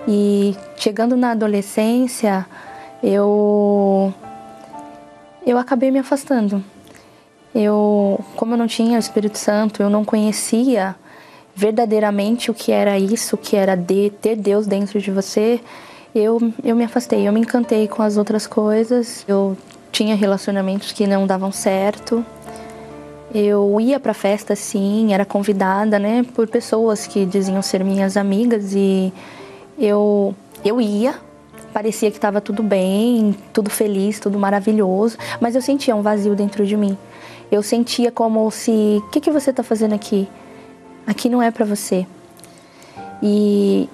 E 0.07 0.55
chegando 0.75 1.15
na 1.15 1.31
adolescência, 1.31 2.45
eu, 3.01 4.13
eu 5.45 5.57
acabei 5.57 5.91
me 5.91 5.99
afastando. 5.99 6.63
Eu, 7.55 8.19
como 8.35 8.53
eu 8.53 8.57
não 8.57 8.67
tinha 8.67 8.97
o 8.97 8.99
Espírito 8.99 9.37
Santo, 9.37 9.81
eu 9.81 9.89
não 9.89 10.03
conhecia 10.03 10.95
verdadeiramente 11.55 12.49
o 12.49 12.53
que 12.53 12.71
era 12.71 12.97
isso, 12.97 13.35
o 13.35 13.37
que 13.37 13.55
era 13.55 13.75
de, 13.75 14.11
ter 14.21 14.35
Deus 14.35 14.65
dentro 14.65 14.99
de 14.99 15.11
você, 15.11 15.61
eu, 16.13 16.39
eu 16.63 16.75
me 16.75 16.83
afastei, 16.83 17.27
eu 17.27 17.33
me 17.33 17.39
encantei 17.39 17.87
com 17.87 18.03
as 18.03 18.17
outras 18.17 18.45
coisas. 18.45 19.25
Eu 19.27 19.57
tinha 19.93 20.15
relacionamentos 20.15 20.91
que 20.91 21.05
não 21.05 21.25
davam 21.25 21.51
certo. 21.51 22.25
Eu 23.33 23.79
ia 23.79 23.99
para 23.99 24.13
festa 24.13 24.55
sim, 24.55 25.13
era 25.13 25.23
convidada, 25.23 25.97
né, 25.97 26.25
por 26.35 26.47
pessoas 26.47 27.07
que 27.07 27.25
diziam 27.25 27.61
ser 27.61 27.83
minhas 27.83 28.17
amigas 28.17 28.73
e 28.75 29.13
eu 29.77 30.35
eu 30.65 30.79
ia, 30.79 31.15
parecia 31.73 32.09
que 32.09 32.17
estava 32.17 32.39
tudo 32.39 32.63
bem, 32.63 33.35
tudo 33.51 33.69
feliz, 33.69 34.19
tudo 34.19 34.39
maravilhoso, 34.39 35.17
mas 35.41 35.55
eu 35.55 35.61
sentia 35.61 35.95
um 35.95 36.01
vazio 36.01 36.35
dentro 36.35 36.65
de 36.65 36.77
mim. 36.77 36.97
Eu 37.51 37.61
sentia 37.61 38.11
como 38.11 38.49
se, 38.49 38.71
o 39.05 39.09
que 39.09 39.19
que 39.19 39.29
você 39.29 39.49
está 39.49 39.61
fazendo 39.61 39.93
aqui? 39.93 40.27
Aqui 41.05 41.27
não 41.27 41.41
é 41.41 41.51
para 41.51 41.65
você. 41.65 42.07
E 43.21 43.89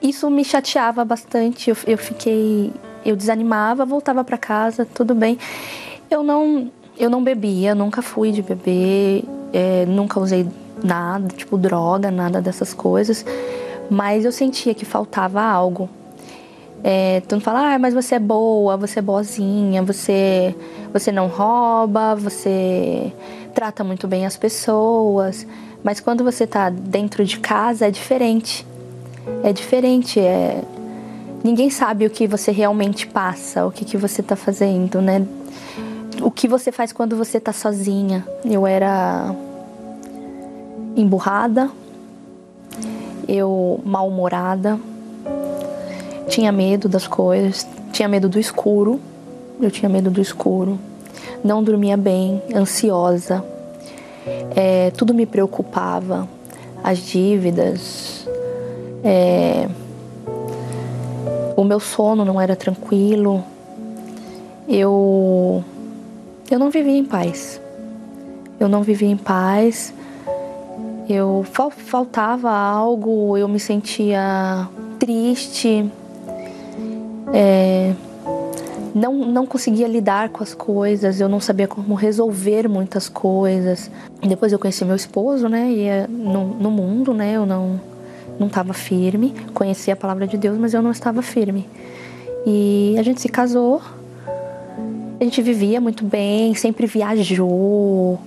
isso 0.00 0.30
me 0.30 0.44
chateava 0.44 1.04
bastante. 1.04 1.68
Eu, 1.68 1.76
eu 1.86 1.98
fiquei 1.98 2.72
eu 3.04 3.16
desanimava, 3.16 3.84
voltava 3.84 4.24
para 4.24 4.36
casa, 4.36 4.86
tudo 4.86 5.14
bem. 5.14 5.38
Eu 6.10 6.22
não, 6.22 6.70
eu 6.98 7.08
não 7.10 7.22
bebia, 7.22 7.74
nunca 7.74 8.02
fui 8.02 8.32
de 8.32 8.42
beber, 8.42 9.24
é, 9.52 9.86
nunca 9.86 10.18
usei 10.20 10.46
nada, 10.82 11.28
tipo 11.28 11.56
droga, 11.56 12.10
nada 12.10 12.40
dessas 12.40 12.74
coisas. 12.74 13.24
Mas 13.90 14.24
eu 14.24 14.32
sentia 14.32 14.74
que 14.74 14.84
faltava 14.84 15.42
algo. 15.42 15.88
É, 16.82 17.20
tu 17.26 17.34
não 17.34 17.40
fala, 17.40 17.74
ah, 17.74 17.78
mas 17.78 17.92
você 17.92 18.16
é 18.16 18.18
boa, 18.18 18.76
você 18.76 19.00
é 19.00 19.02
boazinha, 19.02 19.82
você, 19.82 20.54
você 20.92 21.10
não 21.10 21.26
rouba, 21.26 22.14
você 22.14 23.12
trata 23.54 23.82
muito 23.82 24.06
bem 24.06 24.26
as 24.26 24.36
pessoas. 24.36 25.46
Mas 25.82 26.00
quando 26.00 26.22
você 26.22 26.46
tá 26.46 26.70
dentro 26.70 27.24
de 27.24 27.38
casa 27.38 27.86
é 27.86 27.90
diferente. 27.90 28.66
É 29.42 29.52
diferente, 29.52 30.18
é, 30.20 30.62
ninguém 31.42 31.70
sabe 31.70 32.06
o 32.06 32.10
que 32.10 32.26
você 32.26 32.50
realmente 32.50 33.06
passa, 33.06 33.66
o 33.66 33.70
que, 33.70 33.84
que 33.84 33.96
você 33.96 34.20
está 34.20 34.36
fazendo, 34.36 35.00
né? 35.00 35.26
O 36.20 36.30
que 36.30 36.48
você 36.48 36.72
faz 36.72 36.92
quando 36.92 37.16
você 37.16 37.38
está 37.38 37.52
sozinha. 37.52 38.26
Eu 38.44 38.66
era 38.66 39.34
emburrada, 40.96 41.70
eu 43.28 43.80
mal-humorada, 43.84 44.78
tinha 46.28 46.50
medo 46.50 46.88
das 46.88 47.06
coisas, 47.06 47.66
tinha 47.92 48.08
medo 48.08 48.28
do 48.28 48.38
escuro, 48.38 49.00
eu 49.60 49.70
tinha 49.70 49.88
medo 49.88 50.10
do 50.10 50.20
escuro, 50.20 50.78
não 51.44 51.62
dormia 51.62 51.96
bem, 51.96 52.42
ansiosa, 52.54 53.44
é, 54.54 54.90
tudo 54.92 55.14
me 55.14 55.26
preocupava, 55.26 56.28
as 56.82 56.98
dívidas, 56.98 58.26
é, 59.04 59.68
o 61.58 61.64
meu 61.64 61.80
sono 61.80 62.24
não 62.24 62.40
era 62.40 62.54
tranquilo. 62.54 63.42
Eu 64.68 65.64
eu 66.48 66.56
não 66.56 66.70
vivia 66.70 66.96
em 66.96 67.04
paz. 67.04 67.60
Eu 68.60 68.68
não 68.68 68.84
vivia 68.84 69.08
em 69.08 69.16
paz. 69.16 69.92
Eu 71.08 71.44
faltava 71.76 72.48
algo, 72.48 73.36
eu 73.36 73.48
me 73.48 73.58
sentia 73.58 74.68
triste. 75.00 75.90
É, 77.32 77.92
não, 78.94 79.14
não 79.14 79.44
conseguia 79.44 79.88
lidar 79.88 80.28
com 80.28 80.44
as 80.44 80.54
coisas, 80.54 81.20
eu 81.20 81.28
não 81.28 81.40
sabia 81.40 81.66
como 81.66 81.94
resolver 81.94 82.68
muitas 82.68 83.08
coisas. 83.08 83.90
Depois 84.22 84.52
eu 84.52 84.60
conheci 84.60 84.84
meu 84.84 84.94
esposo, 84.94 85.48
né? 85.48 85.68
E 85.72 85.82
é 85.82 86.06
no, 86.06 86.46
no 86.46 86.70
mundo, 86.70 87.12
né? 87.12 87.32
Eu 87.32 87.44
não 87.44 87.80
não 88.38 88.46
estava 88.46 88.72
firme, 88.72 89.34
conhecia 89.52 89.94
a 89.94 89.96
palavra 89.96 90.26
de 90.26 90.36
Deus, 90.36 90.56
mas 90.58 90.74
eu 90.74 90.82
não 90.82 90.90
estava 90.90 91.22
firme. 91.22 91.66
E 92.46 92.94
a 92.98 93.02
gente 93.02 93.20
se 93.20 93.28
casou, 93.28 93.82
a 95.20 95.24
gente 95.24 95.42
vivia 95.42 95.80
muito 95.80 96.04
bem, 96.04 96.54
sempre 96.54 96.86
viajou, 96.86 98.18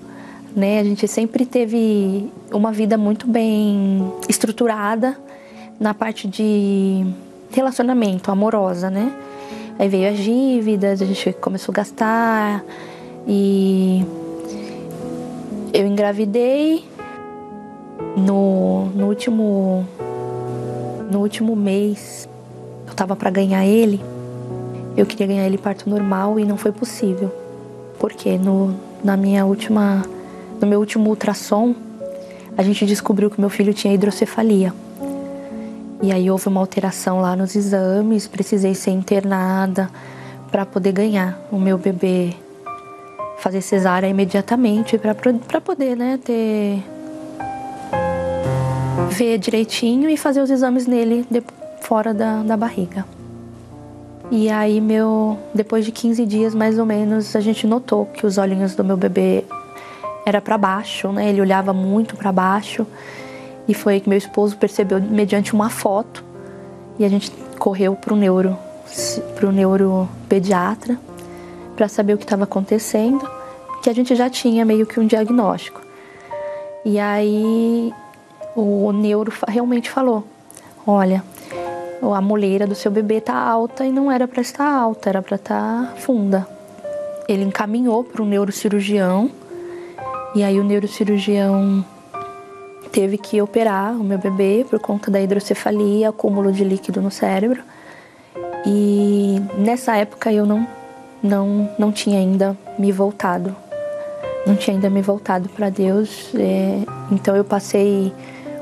né? 0.55 0.79
A 0.79 0.83
gente 0.83 1.07
sempre 1.07 1.45
teve 1.45 2.29
uma 2.51 2.71
vida 2.71 2.97
muito 2.97 3.27
bem 3.27 4.11
estruturada 4.27 5.17
na 5.79 5.93
parte 5.93 6.27
de 6.27 7.05
relacionamento 7.51 8.29
amorosa, 8.29 8.89
né? 8.89 9.11
Aí 9.79 9.87
veio 9.87 10.11
as 10.11 10.17
dívidas, 10.17 11.01
a 11.01 11.05
gente 11.05 11.33
começou 11.33 11.71
a 11.71 11.77
gastar 11.77 12.63
e 13.27 14.05
eu 15.73 15.87
engravidei 15.87 16.83
no, 18.15 18.85
no 18.87 19.07
último 19.07 19.85
no 21.09 21.19
último 21.19 21.55
mês 21.55 22.27
eu 22.87 22.93
tava 22.93 23.15
para 23.15 23.29
ganhar 23.29 23.65
ele. 23.65 24.01
Eu 24.95 25.05
queria 25.05 25.27
ganhar 25.27 25.45
ele 25.45 25.57
parto 25.57 25.89
normal 25.89 26.39
e 26.39 26.45
não 26.45 26.57
foi 26.57 26.71
possível. 26.71 27.31
Porque 27.99 28.37
no 28.37 28.75
na 29.03 29.17
minha 29.17 29.45
última 29.45 30.03
no 30.59 30.67
meu 30.67 30.79
último 30.79 31.09
ultrassom 31.09 31.73
a 32.57 32.63
gente 32.63 32.85
descobriu 32.85 33.29
que 33.29 33.39
meu 33.39 33.49
filho 33.49 33.73
tinha 33.73 33.93
hidrocefalia. 33.93 34.73
E 36.01 36.11
aí 36.11 36.29
houve 36.31 36.47
uma 36.47 36.59
alteração 36.59 37.21
lá 37.21 37.35
nos 37.35 37.55
exames, 37.55 38.27
precisei 38.27 38.73
ser 38.73 38.91
internada 38.91 39.89
para 40.51 40.65
poder 40.65 40.91
ganhar 40.91 41.39
o 41.51 41.57
meu 41.57 41.77
bebê 41.77 42.33
fazer 43.41 43.61
cesárea 43.61 44.07
imediatamente 44.07 44.99
para 44.99 45.59
poder, 45.59 45.97
né, 45.97 46.19
ter 46.23 46.83
ver 49.11 49.37
direitinho 49.37 50.09
e 50.09 50.17
fazer 50.17 50.41
os 50.41 50.49
exames 50.49 50.87
nele 50.87 51.25
de, 51.29 51.43
fora 51.81 52.13
da, 52.13 52.41
da 52.43 52.57
barriga. 52.57 53.05
E 54.29 54.49
aí 54.49 54.79
meu, 54.79 55.37
depois 55.53 55.85
de 55.85 55.91
15 55.91 56.25
dias 56.25 56.55
mais 56.55 56.79
ou 56.79 56.85
menos, 56.85 57.35
a 57.35 57.41
gente 57.41 57.67
notou 57.67 58.05
que 58.05 58.25
os 58.25 58.37
olhinhos 58.37 58.75
do 58.75 58.83
meu 58.83 58.95
bebê 58.95 59.43
era 60.25 60.41
para 60.41 60.57
baixo, 60.57 61.11
né? 61.11 61.29
Ele 61.29 61.41
olhava 61.41 61.73
muito 61.73 62.15
para 62.15 62.31
baixo. 62.31 62.85
E 63.67 63.73
foi 63.73 63.99
que 63.99 64.09
meu 64.09 64.17
esposo 64.17 64.57
percebeu 64.57 65.01
mediante 65.01 65.53
uma 65.53 65.69
foto. 65.69 66.23
E 66.97 67.05
a 67.05 67.09
gente 67.09 67.31
correu 67.59 67.95
pro 67.95 68.15
neuro, 68.15 68.57
pro 69.35 69.51
neuropediatra 69.51 70.97
para 71.75 71.87
saber 71.87 72.13
o 72.13 72.17
que 72.17 72.23
estava 72.23 72.43
acontecendo, 72.43 73.27
que 73.81 73.89
a 73.89 73.93
gente 73.93 74.15
já 74.15 74.29
tinha 74.29 74.63
meio 74.63 74.85
que 74.85 74.99
um 74.99 75.07
diagnóstico. 75.07 75.81
E 76.85 76.99
aí 76.99 77.93
o 78.55 78.91
neuro 78.91 79.31
realmente 79.47 79.89
falou: 79.89 80.23
"Olha, 80.85 81.23
a 82.01 82.21
moleira 82.21 82.65
do 82.65 82.73
seu 82.73 82.89
bebê 82.89 83.21
tá 83.21 83.35
alta 83.35 83.85
e 83.85 83.91
não 83.91 84.11
era 84.11 84.27
para 84.27 84.41
estar 84.41 84.67
alta, 84.67 85.09
era 85.09 85.21
para 85.21 85.35
estar 85.35 85.85
tá 85.85 85.95
funda. 85.97 86.47
Ele 87.27 87.43
encaminhou 87.43 88.03
para 88.03 88.21
o 88.21 88.25
neurocirurgião 88.25 89.29
e 90.33 90.43
aí 90.43 90.59
o 90.59 90.63
neurocirurgião 90.63 91.85
teve 92.91 93.17
que 93.17 93.41
operar 93.41 93.93
o 93.93 94.03
meu 94.03 94.17
bebê 94.17 94.65
por 94.69 94.79
conta 94.79 95.11
da 95.11 95.21
hidrocefalia, 95.21 96.09
acúmulo 96.09 96.51
de 96.51 96.63
líquido 96.63 97.01
no 97.01 97.11
cérebro. 97.11 97.61
E 98.65 99.41
nessa 99.57 99.95
época 99.95 100.31
eu 100.31 100.45
não 100.45 100.67
não 101.21 101.69
não 101.77 101.91
tinha 101.91 102.19
ainda 102.19 102.57
me 102.79 102.91
voltado, 102.91 103.55
não 104.45 104.55
tinha 104.55 104.75
ainda 104.75 104.89
me 104.89 105.01
voltado 105.01 105.49
para 105.49 105.69
Deus. 105.69 106.31
É, 106.35 106.79
então 107.11 107.35
eu 107.35 107.43
passei 107.43 108.11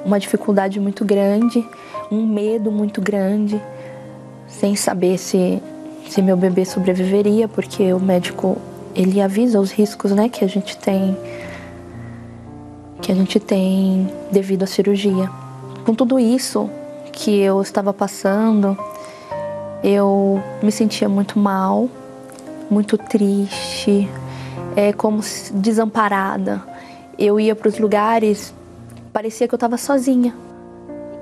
uma 0.06 0.20
dificuldade 0.20 0.80
muito 0.80 1.04
grande 1.06 1.66
um 2.12 2.26
medo 2.26 2.72
muito 2.72 3.02
grande, 3.02 3.62
sem 4.48 4.76
saber 4.76 5.18
se, 5.18 5.62
se 6.10 6.22
meu 6.22 6.36
bebê 6.36 6.66
sobreviveria, 6.66 7.48
porque 7.48 7.94
o 7.94 8.00
médico 8.00 8.58
ele 8.96 9.22
avisa 9.22 9.60
os 9.60 9.72
riscos, 9.72 10.12
né, 10.12 10.28
que 10.28 10.44
a 10.44 10.48
gente 10.48 10.78
tem 10.78 11.16
que 13.02 13.12
a 13.14 13.16
gente 13.16 13.40
tem 13.40 14.12
devido 14.30 14.64
à 14.64 14.68
cirurgia. 14.68 15.30
Com 15.86 15.96
tudo 15.96 16.20
isso 16.20 16.70
que 17.14 17.40
eu 17.40 17.62
estava 17.62 17.94
passando, 17.94 18.78
eu 19.82 20.44
me 20.62 20.70
sentia 20.70 21.08
muito 21.08 21.40
mal, 21.40 21.88
muito 22.70 22.98
triste, 22.98 24.10
é 24.76 24.92
como 24.92 25.22
desamparada. 25.54 26.62
Eu 27.18 27.40
ia 27.40 27.56
para 27.56 27.70
os 27.70 27.80
lugares, 27.80 28.54
parecia 29.12 29.48
que 29.48 29.54
eu 29.54 29.58
estava 29.58 29.78
sozinha. 29.78 30.36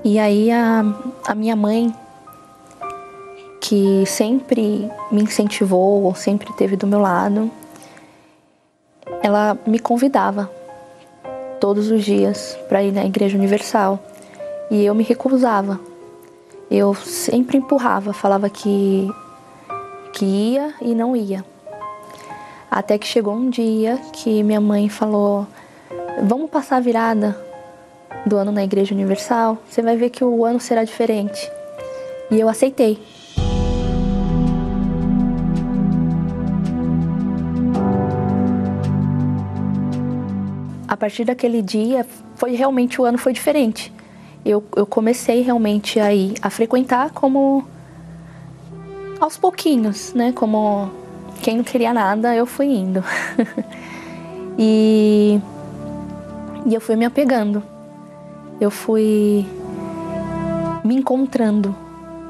E 0.04 0.18
aí 0.18 0.50
a, 0.50 0.84
a 1.26 1.34
minha 1.34 1.56
mãe, 1.56 1.94
que 3.60 4.04
sempre 4.06 4.88
me 5.10 5.22
incentivou, 5.22 6.14
sempre 6.14 6.50
esteve 6.50 6.76
do 6.76 6.86
meu 6.86 7.00
lado, 7.00 7.50
ela 9.22 9.58
me 9.66 9.78
convidava 9.78 10.50
todos 11.60 11.90
os 11.90 12.04
dias 12.04 12.56
para 12.68 12.82
ir 12.82 12.92
na 12.92 13.04
Igreja 13.04 13.36
Universal 13.36 13.98
e 14.70 14.84
eu 14.84 14.94
me 14.94 15.02
recusava. 15.02 15.80
Eu 16.70 16.94
sempre 16.94 17.56
empurrava, 17.56 18.12
falava 18.12 18.48
que, 18.48 19.10
que 20.12 20.24
ia 20.24 20.74
e 20.80 20.94
não 20.94 21.16
ia. 21.16 21.44
Até 22.70 22.98
que 22.98 23.06
chegou 23.06 23.34
um 23.34 23.48
dia 23.48 23.98
que 24.12 24.42
minha 24.42 24.60
mãe 24.60 24.88
falou: 24.90 25.46
Vamos 26.22 26.50
passar 26.50 26.76
a 26.76 26.80
virada 26.80 27.47
do 28.26 28.36
ano 28.36 28.52
na 28.52 28.62
Igreja 28.62 28.94
Universal, 28.94 29.58
você 29.68 29.82
vai 29.82 29.96
ver 29.96 30.10
que 30.10 30.22
o 30.24 30.44
ano 30.44 30.60
será 30.60 30.84
diferente. 30.84 31.50
E 32.30 32.38
eu 32.38 32.48
aceitei. 32.48 32.98
A 40.86 40.96
partir 40.96 41.24
daquele 41.24 41.62
dia, 41.62 42.06
foi 42.34 42.54
realmente 42.54 43.00
o 43.00 43.04
ano 43.04 43.18
foi 43.18 43.32
diferente. 43.32 43.92
Eu, 44.44 44.64
eu 44.76 44.86
comecei 44.86 45.42
realmente 45.42 46.00
a 46.00 46.12
ir, 46.12 46.34
a 46.42 46.50
frequentar 46.50 47.10
como 47.10 47.64
aos 49.20 49.36
pouquinhos, 49.36 50.12
né? 50.14 50.32
Como 50.32 50.90
quem 51.42 51.56
não 51.56 51.64
queria 51.64 51.92
nada, 51.92 52.34
eu 52.34 52.46
fui 52.46 52.66
indo. 52.66 53.04
e, 54.58 55.40
e 56.66 56.74
eu 56.74 56.80
fui 56.80 56.96
me 56.96 57.04
apegando 57.04 57.62
eu 58.60 58.70
fui 58.70 59.46
me 60.84 60.94
encontrando. 60.96 61.74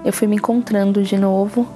Eu 0.04 0.12
fui 0.12 0.28
me 0.28 0.36
encontrando 0.36 1.02
de 1.02 1.16
novo. 1.16 1.66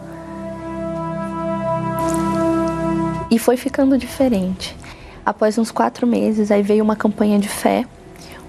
E 3.30 3.38
foi 3.38 3.57
ficando 3.57 3.96
diferente. 3.96 4.76
Após 5.24 5.57
uns 5.57 5.70
quatro 5.70 6.07
meses, 6.07 6.50
aí 6.50 6.62
veio 6.62 6.84
uma 6.84 6.96
campanha 6.96 7.38
de 7.38 7.48
fé, 7.48 7.86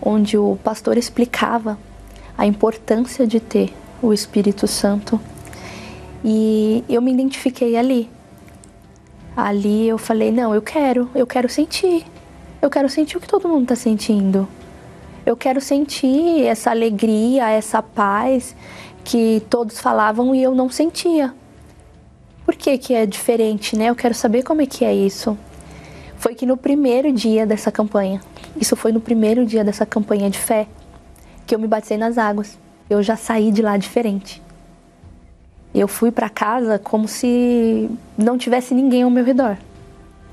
onde 0.02 0.38
o 0.38 0.58
pastor 0.64 0.98
explicava 0.98 1.78
a 2.38 2.46
importância 2.46 3.26
de 3.26 3.40
ter 3.40 3.74
o 4.02 4.12
Espírito 4.12 4.68
Santo. 4.68 5.20
E 6.26 6.84
eu 6.90 7.02
me 7.02 7.14
identifiquei 7.14 7.78
ali. 7.78 8.10
Ali 9.38 9.88
eu 9.88 9.98
falei: 9.98 10.32
não, 10.32 10.54
eu 10.54 10.62
quero, 10.62 11.10
eu 11.16 11.26
quero 11.26 11.48
sentir. 11.48 12.06
Eu 12.62 12.70
quero 12.70 12.90
sentir 12.90 13.18
o 13.18 13.22
que 13.22 13.28
todo 13.28 13.48
mundo 13.48 13.64
está 13.64 13.76
sentindo. 13.76 14.48
Eu 15.26 15.38
quero 15.38 15.62
sentir 15.62 16.44
essa 16.46 16.70
alegria, 16.70 17.50
essa 17.50 17.82
paz 17.82 18.54
que 19.06 19.42
todos 19.50 19.80
falavam 19.80 20.36
e 20.36 20.44
eu 20.44 20.54
não 20.54 20.70
sentia. 20.70 21.34
Por 22.46 22.56
que 22.56 22.78
que 22.78 22.94
é 22.94 23.06
diferente, 23.06 23.78
né? 23.78 23.90
Eu 23.90 23.96
quero 23.96 24.14
saber 24.14 24.44
como 24.44 24.62
é 24.62 24.66
que 24.66 24.84
é 24.84 24.94
isso. 24.94 25.38
Foi 26.18 26.36
que 26.36 26.46
no 26.46 26.58
primeiro 26.58 27.12
dia 27.12 27.46
dessa 27.46 27.72
campanha, 27.72 28.22
isso 28.60 28.76
foi 28.76 28.92
no 28.92 29.00
primeiro 29.00 29.46
dia 29.46 29.64
dessa 29.64 29.86
campanha 29.86 30.30
de 30.30 30.38
fé, 30.38 30.68
que 31.48 31.56
eu 31.56 31.60
me 31.60 31.68
batei 31.68 31.98
nas 31.98 32.18
águas. 32.18 32.58
Eu 32.90 33.02
já 33.02 33.16
saí 33.16 33.50
de 33.50 33.62
lá 33.62 33.78
diferente. 33.78 34.42
Eu 35.74 35.88
fui 35.88 36.12
para 36.12 36.30
casa 36.30 36.78
como 36.78 37.08
se 37.08 37.90
não 38.18 38.38
tivesse 38.38 38.74
ninguém 38.74 39.04
ao 39.04 39.10
meu 39.10 39.24
redor. 39.24 39.58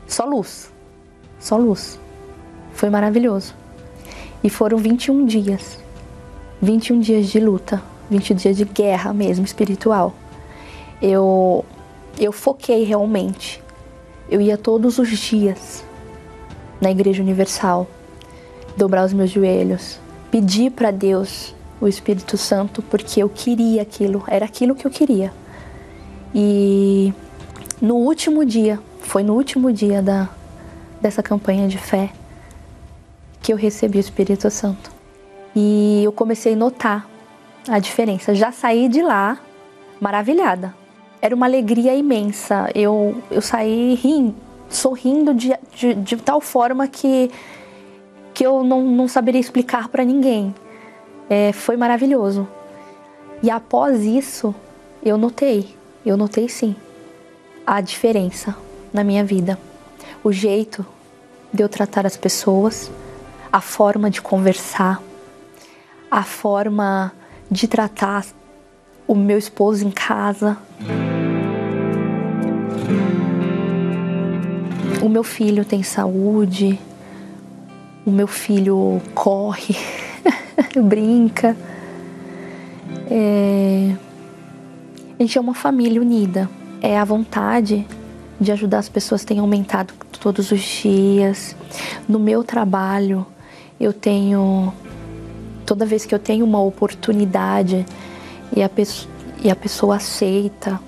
Só 0.06 0.24
luz. 0.24 0.70
Só 1.38 1.56
luz. 1.56 1.98
Foi 2.72 2.90
maravilhoso. 2.90 3.59
E 4.42 4.50
foram 4.50 4.78
21 4.78 5.24
dias. 5.26 5.78
21 6.62 7.00
dias 7.00 7.26
de 7.28 7.40
luta, 7.40 7.82
21 8.10 8.36
dias 8.36 8.56
de 8.56 8.64
guerra 8.64 9.12
mesmo 9.12 9.44
espiritual. 9.44 10.14
Eu 11.00 11.64
eu 12.18 12.32
foquei 12.32 12.84
realmente. 12.84 13.62
Eu 14.28 14.40
ia 14.40 14.56
todos 14.56 14.98
os 14.98 15.08
dias 15.08 15.84
na 16.80 16.90
Igreja 16.90 17.22
Universal, 17.22 17.86
dobrar 18.76 19.04
os 19.04 19.12
meus 19.12 19.30
joelhos, 19.30 19.98
pedir 20.30 20.70
para 20.70 20.90
Deus 20.90 21.54
o 21.80 21.88
Espírito 21.88 22.36
Santo, 22.36 22.82
porque 22.82 23.22
eu 23.22 23.28
queria 23.28 23.82
aquilo, 23.82 24.22
era 24.26 24.44
aquilo 24.44 24.74
que 24.74 24.86
eu 24.86 24.90
queria. 24.90 25.32
E 26.34 27.12
no 27.80 27.96
último 27.96 28.44
dia, 28.44 28.78
foi 29.00 29.22
no 29.22 29.34
último 29.34 29.72
dia 29.72 30.00
da, 30.00 30.28
dessa 31.00 31.22
campanha 31.22 31.66
de 31.68 31.78
fé, 31.78 32.10
que 33.50 33.52
eu 33.52 33.56
recebi 33.56 33.98
o 33.98 34.00
Espírito 34.00 34.48
Santo. 34.48 34.92
E 35.56 36.02
eu 36.04 36.12
comecei 36.12 36.52
a 36.52 36.56
notar 36.56 37.10
a 37.68 37.80
diferença. 37.80 38.32
Já 38.32 38.52
saí 38.52 38.88
de 38.88 39.02
lá 39.02 39.40
maravilhada. 40.00 40.72
Era 41.20 41.34
uma 41.34 41.46
alegria 41.46 41.92
imensa. 41.96 42.70
Eu, 42.76 43.20
eu 43.28 43.42
saí 43.42 43.94
rindo, 43.94 44.36
sorrindo 44.68 45.34
de, 45.34 45.52
de, 45.74 45.94
de 45.94 46.16
tal 46.18 46.40
forma 46.40 46.86
que, 46.86 47.28
que 48.32 48.46
eu 48.46 48.62
não, 48.62 48.82
não 48.82 49.08
saberia 49.08 49.40
explicar 49.40 49.88
para 49.88 50.04
ninguém. 50.04 50.54
É, 51.28 51.52
foi 51.52 51.76
maravilhoso. 51.76 52.46
E 53.42 53.50
após 53.50 54.04
isso, 54.04 54.54
eu 55.02 55.18
notei, 55.18 55.74
eu 56.06 56.16
notei 56.16 56.48
sim, 56.48 56.76
a 57.66 57.80
diferença 57.80 58.54
na 58.92 59.02
minha 59.02 59.24
vida. 59.24 59.58
O 60.22 60.30
jeito 60.30 60.86
de 61.52 61.64
eu 61.64 61.68
tratar 61.68 62.06
as 62.06 62.16
pessoas, 62.16 62.90
a 63.52 63.60
forma 63.60 64.10
de 64.10 64.22
conversar, 64.22 65.02
a 66.10 66.22
forma 66.22 67.12
de 67.50 67.66
tratar 67.66 68.24
o 69.06 69.14
meu 69.14 69.38
esposo 69.38 69.86
em 69.86 69.90
casa. 69.90 70.56
O 75.02 75.08
meu 75.08 75.24
filho 75.24 75.64
tem 75.64 75.82
saúde, 75.82 76.78
o 78.06 78.10
meu 78.10 78.26
filho 78.26 79.00
corre, 79.14 79.76
brinca. 80.82 81.56
É... 83.10 83.96
A 85.18 85.22
gente 85.22 85.36
é 85.36 85.40
uma 85.40 85.54
família 85.54 86.00
unida. 86.00 86.48
É 86.80 86.98
a 86.98 87.04
vontade 87.04 87.86
de 88.40 88.52
ajudar 88.52 88.78
as 88.78 88.88
pessoas 88.88 89.24
tem 89.24 89.38
aumentado 89.38 89.92
todos 90.20 90.50
os 90.50 90.60
dias. 90.60 91.56
No 92.08 92.18
meu 92.18 92.42
trabalho, 92.42 93.26
eu 93.80 93.92
tenho 93.92 94.72
toda 95.64 95.86
vez 95.86 96.04
que 96.04 96.14
eu 96.14 96.18
tenho 96.18 96.44
uma 96.44 96.60
oportunidade 96.60 97.86
e 98.54 98.62
a 98.62 98.70
e 99.42 99.50
a 99.50 99.56
pessoa 99.56 99.96
aceita, 99.96 100.78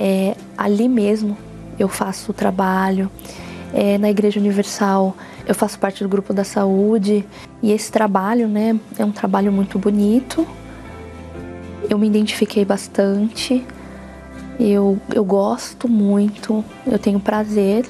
É, 0.00 0.36
ali 0.56 0.88
mesmo 0.88 1.36
eu 1.76 1.88
faço 1.88 2.30
o 2.30 2.34
trabalho. 2.34 3.10
É, 3.74 3.98
na 3.98 4.08
Igreja 4.08 4.38
Universal 4.38 5.16
eu 5.44 5.54
faço 5.54 5.76
parte 5.78 6.04
do 6.04 6.08
grupo 6.08 6.32
da 6.32 6.44
saúde 6.44 7.24
e 7.60 7.72
esse 7.72 7.90
trabalho, 7.90 8.46
né, 8.46 8.78
é 8.96 9.04
um 9.04 9.10
trabalho 9.10 9.50
muito 9.50 9.76
bonito. 9.76 10.46
Eu 11.90 11.98
me 11.98 12.06
identifiquei 12.06 12.64
bastante. 12.64 13.64
Eu, 14.60 15.00
eu 15.12 15.24
gosto 15.24 15.88
muito, 15.88 16.64
eu 16.86 16.98
tenho 16.98 17.18
prazer 17.18 17.84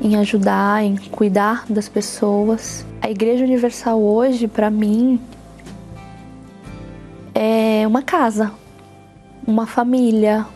em 0.00 0.14
ajudar, 0.16 0.84
em 0.84 0.96
cuidar 0.96 1.64
das 1.68 1.88
pessoas. 1.88 2.85
A 3.00 3.10
Igreja 3.10 3.44
Universal 3.44 4.00
hoje, 4.00 4.48
para 4.48 4.70
mim, 4.70 5.20
é 7.34 7.86
uma 7.86 8.02
casa, 8.02 8.52
uma 9.46 9.66
família, 9.66 10.46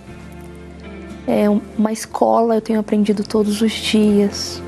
é 1.27 1.49
uma 1.79 1.93
escola, 1.93 2.57
eu 2.57 2.61
tenho 2.61 2.81
aprendido 2.81 3.23
todos 3.23 3.61
os 3.61 3.73
dias. 3.73 4.63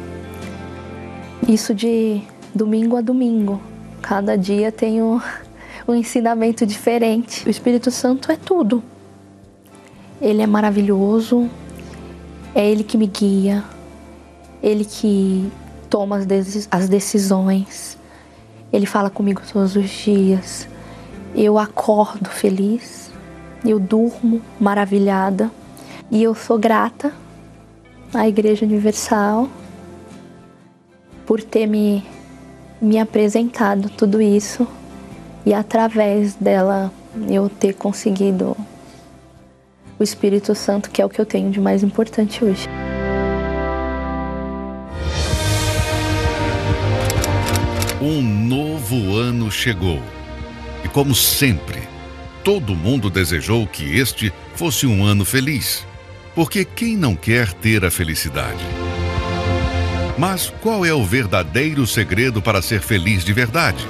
Isso 1.49 1.75
de 1.75 2.23
domingo 2.55 2.97
a 2.97 3.01
domingo. 3.01 3.61
Cada 4.01 4.37
dia 4.37 4.73
um, 5.03 5.21
um 5.89 5.95
ensinamento 5.95 6.65
diferente. 6.67 7.47
O 7.47 7.51
Espírito 7.51 7.91
Santo 7.91 8.31
é 8.31 8.37
tudo. 8.37 8.83
Ele 10.21 10.41
é 10.41 10.47
maravilhoso, 10.47 11.51
é 12.55 12.71
Ele 12.71 12.85
que 12.85 12.97
me 12.97 13.07
guia, 13.07 13.65
Ele 14.63 14.85
que 14.85 15.51
toma 15.93 16.21
as 16.71 16.89
decisões, 16.89 17.99
Ele 18.73 18.87
fala 18.87 19.11
comigo 19.11 19.43
todos 19.53 19.77
os 19.77 19.91
dias. 19.91 20.67
Eu 21.35 21.59
acordo 21.59 22.31
feliz, 22.31 23.13
eu 23.63 23.79
durmo 23.79 24.41
maravilhada 24.59 25.51
e 26.11 26.23
eu 26.23 26.35
sou 26.35 26.59
grata 26.59 27.13
à 28.15 28.27
Igreja 28.27 28.65
Universal 28.65 29.51
por 31.27 31.43
ter 31.43 31.67
me, 31.67 32.03
me 32.81 32.99
apresentado 32.99 33.91
tudo 33.91 34.23
isso 34.23 34.67
e 35.45 35.53
através 35.53 36.35
dela 36.37 36.91
eu 37.29 37.51
ter 37.51 37.75
conseguido 37.75 38.57
o 39.99 40.03
Espírito 40.03 40.55
Santo, 40.55 40.91
que 40.91 41.03
é 41.03 41.05
o 41.05 41.11
que 41.11 41.21
eu 41.21 41.27
tenho 41.27 41.51
de 41.51 41.61
mais 41.61 41.83
importante 41.83 42.43
hoje. 42.43 42.67
Um 48.05 48.21
novo 48.21 49.15
ano 49.15 49.49
chegou. 49.49 50.03
E 50.85 50.89
como 50.89 51.15
sempre, 51.15 51.79
todo 52.43 52.75
mundo 52.75 53.09
desejou 53.09 53.65
que 53.65 53.97
este 53.97 54.33
fosse 54.57 54.89
um 54.89 55.05
ano 55.05 55.25
feliz. 55.25 55.87
Porque 56.35 56.65
quem 56.65 56.97
não 56.97 57.15
quer 57.15 57.53
ter 57.53 57.85
a 57.85 57.93
felicidade? 57.93 58.65
Mas 60.19 60.53
qual 60.61 60.85
é 60.85 60.93
o 60.93 61.05
verdadeiro 61.05 61.87
segredo 61.87 62.43
para 62.43 62.61
ser 62.61 62.81
feliz 62.81 63.25
de 63.25 63.33
verdade? 63.33 63.87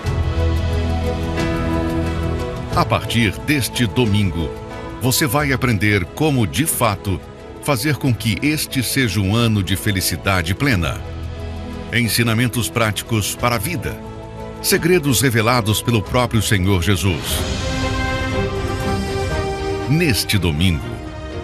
A 2.76 2.84
partir 2.84 3.32
deste 3.46 3.86
domingo, 3.86 4.50
você 5.00 5.26
vai 5.26 5.54
aprender 5.54 6.04
como, 6.04 6.46
de 6.46 6.66
fato, 6.66 7.18
fazer 7.62 7.96
com 7.96 8.14
que 8.14 8.36
este 8.42 8.82
seja 8.82 9.20
um 9.20 9.34
ano 9.34 9.62
de 9.62 9.74
felicidade 9.74 10.54
plena. 10.54 11.11
Ensinamentos 11.92 12.70
práticos 12.70 13.34
para 13.34 13.56
a 13.56 13.58
vida. 13.58 13.94
Segredos 14.62 15.20
revelados 15.20 15.82
pelo 15.82 16.00
próprio 16.00 16.40
Senhor 16.40 16.82
Jesus. 16.82 17.22
Neste 19.90 20.38
domingo, 20.38 20.88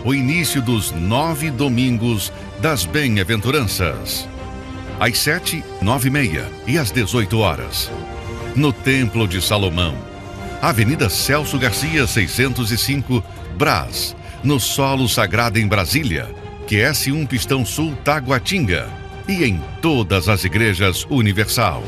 o 0.07 0.15
início 0.15 0.63
dos 0.63 0.91
nove 0.91 1.51
domingos 1.51 2.33
das 2.61 2.87
bem-aventuranças. 2.87 4.27
Às 4.99 5.19
sete, 5.19 5.63
nove 5.83 6.09
e 6.09 6.11
meia 6.11 6.51
e 6.67 6.79
às 6.79 6.91
dezoito 6.91 7.41
horas. 7.41 7.91
No 8.57 8.73
Templo 8.73 9.29
de 9.29 9.43
Salomão. 9.43 9.95
Avenida 10.63 11.11
Celso 11.11 11.59
Garcia, 11.59 12.07
605, 12.07 13.23
Brás, 13.59 14.17
no 14.43 14.59
Solo 14.59 15.11
Sagrado 15.11 15.59
em 15.59 15.69
Brasília, 15.69 16.35
QS1 16.67 17.29
Pistão 17.29 17.67
Sul 17.67 17.95
Taguatinga 18.03 19.08
e 19.29 19.45
em 19.45 19.63
todas 19.83 20.29
as 20.29 20.45
igrejas 20.45 21.07
Universal. 21.11 21.85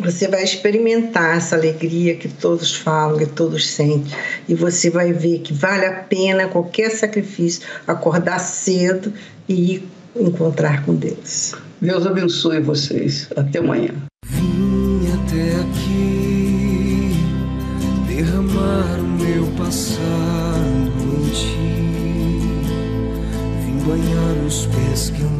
Você 0.00 0.28
vai 0.28 0.42
experimentar 0.42 1.36
essa 1.36 1.56
alegria 1.56 2.14
que 2.16 2.28
todos 2.28 2.74
falam, 2.74 3.18
que 3.18 3.26
todos 3.26 3.70
sentem, 3.70 4.12
e 4.48 4.54
você 4.54 4.90
vai 4.90 5.12
ver 5.12 5.38
que 5.40 5.52
vale 5.52 5.86
a 5.86 5.92
pena 5.92 6.48
qualquer 6.48 6.90
sacrifício 6.90 7.66
acordar 7.86 8.38
cedo 8.38 9.12
e 9.48 9.74
ir 9.74 9.88
encontrar 10.16 10.84
com 10.84 10.94
Deus. 10.94 11.54
Deus 11.80 12.06
abençoe 12.06 12.60
vocês. 12.60 13.28
Até 13.36 13.58
amanhã. 13.58 13.94
Banhar 24.94 25.32
os 25.32 25.33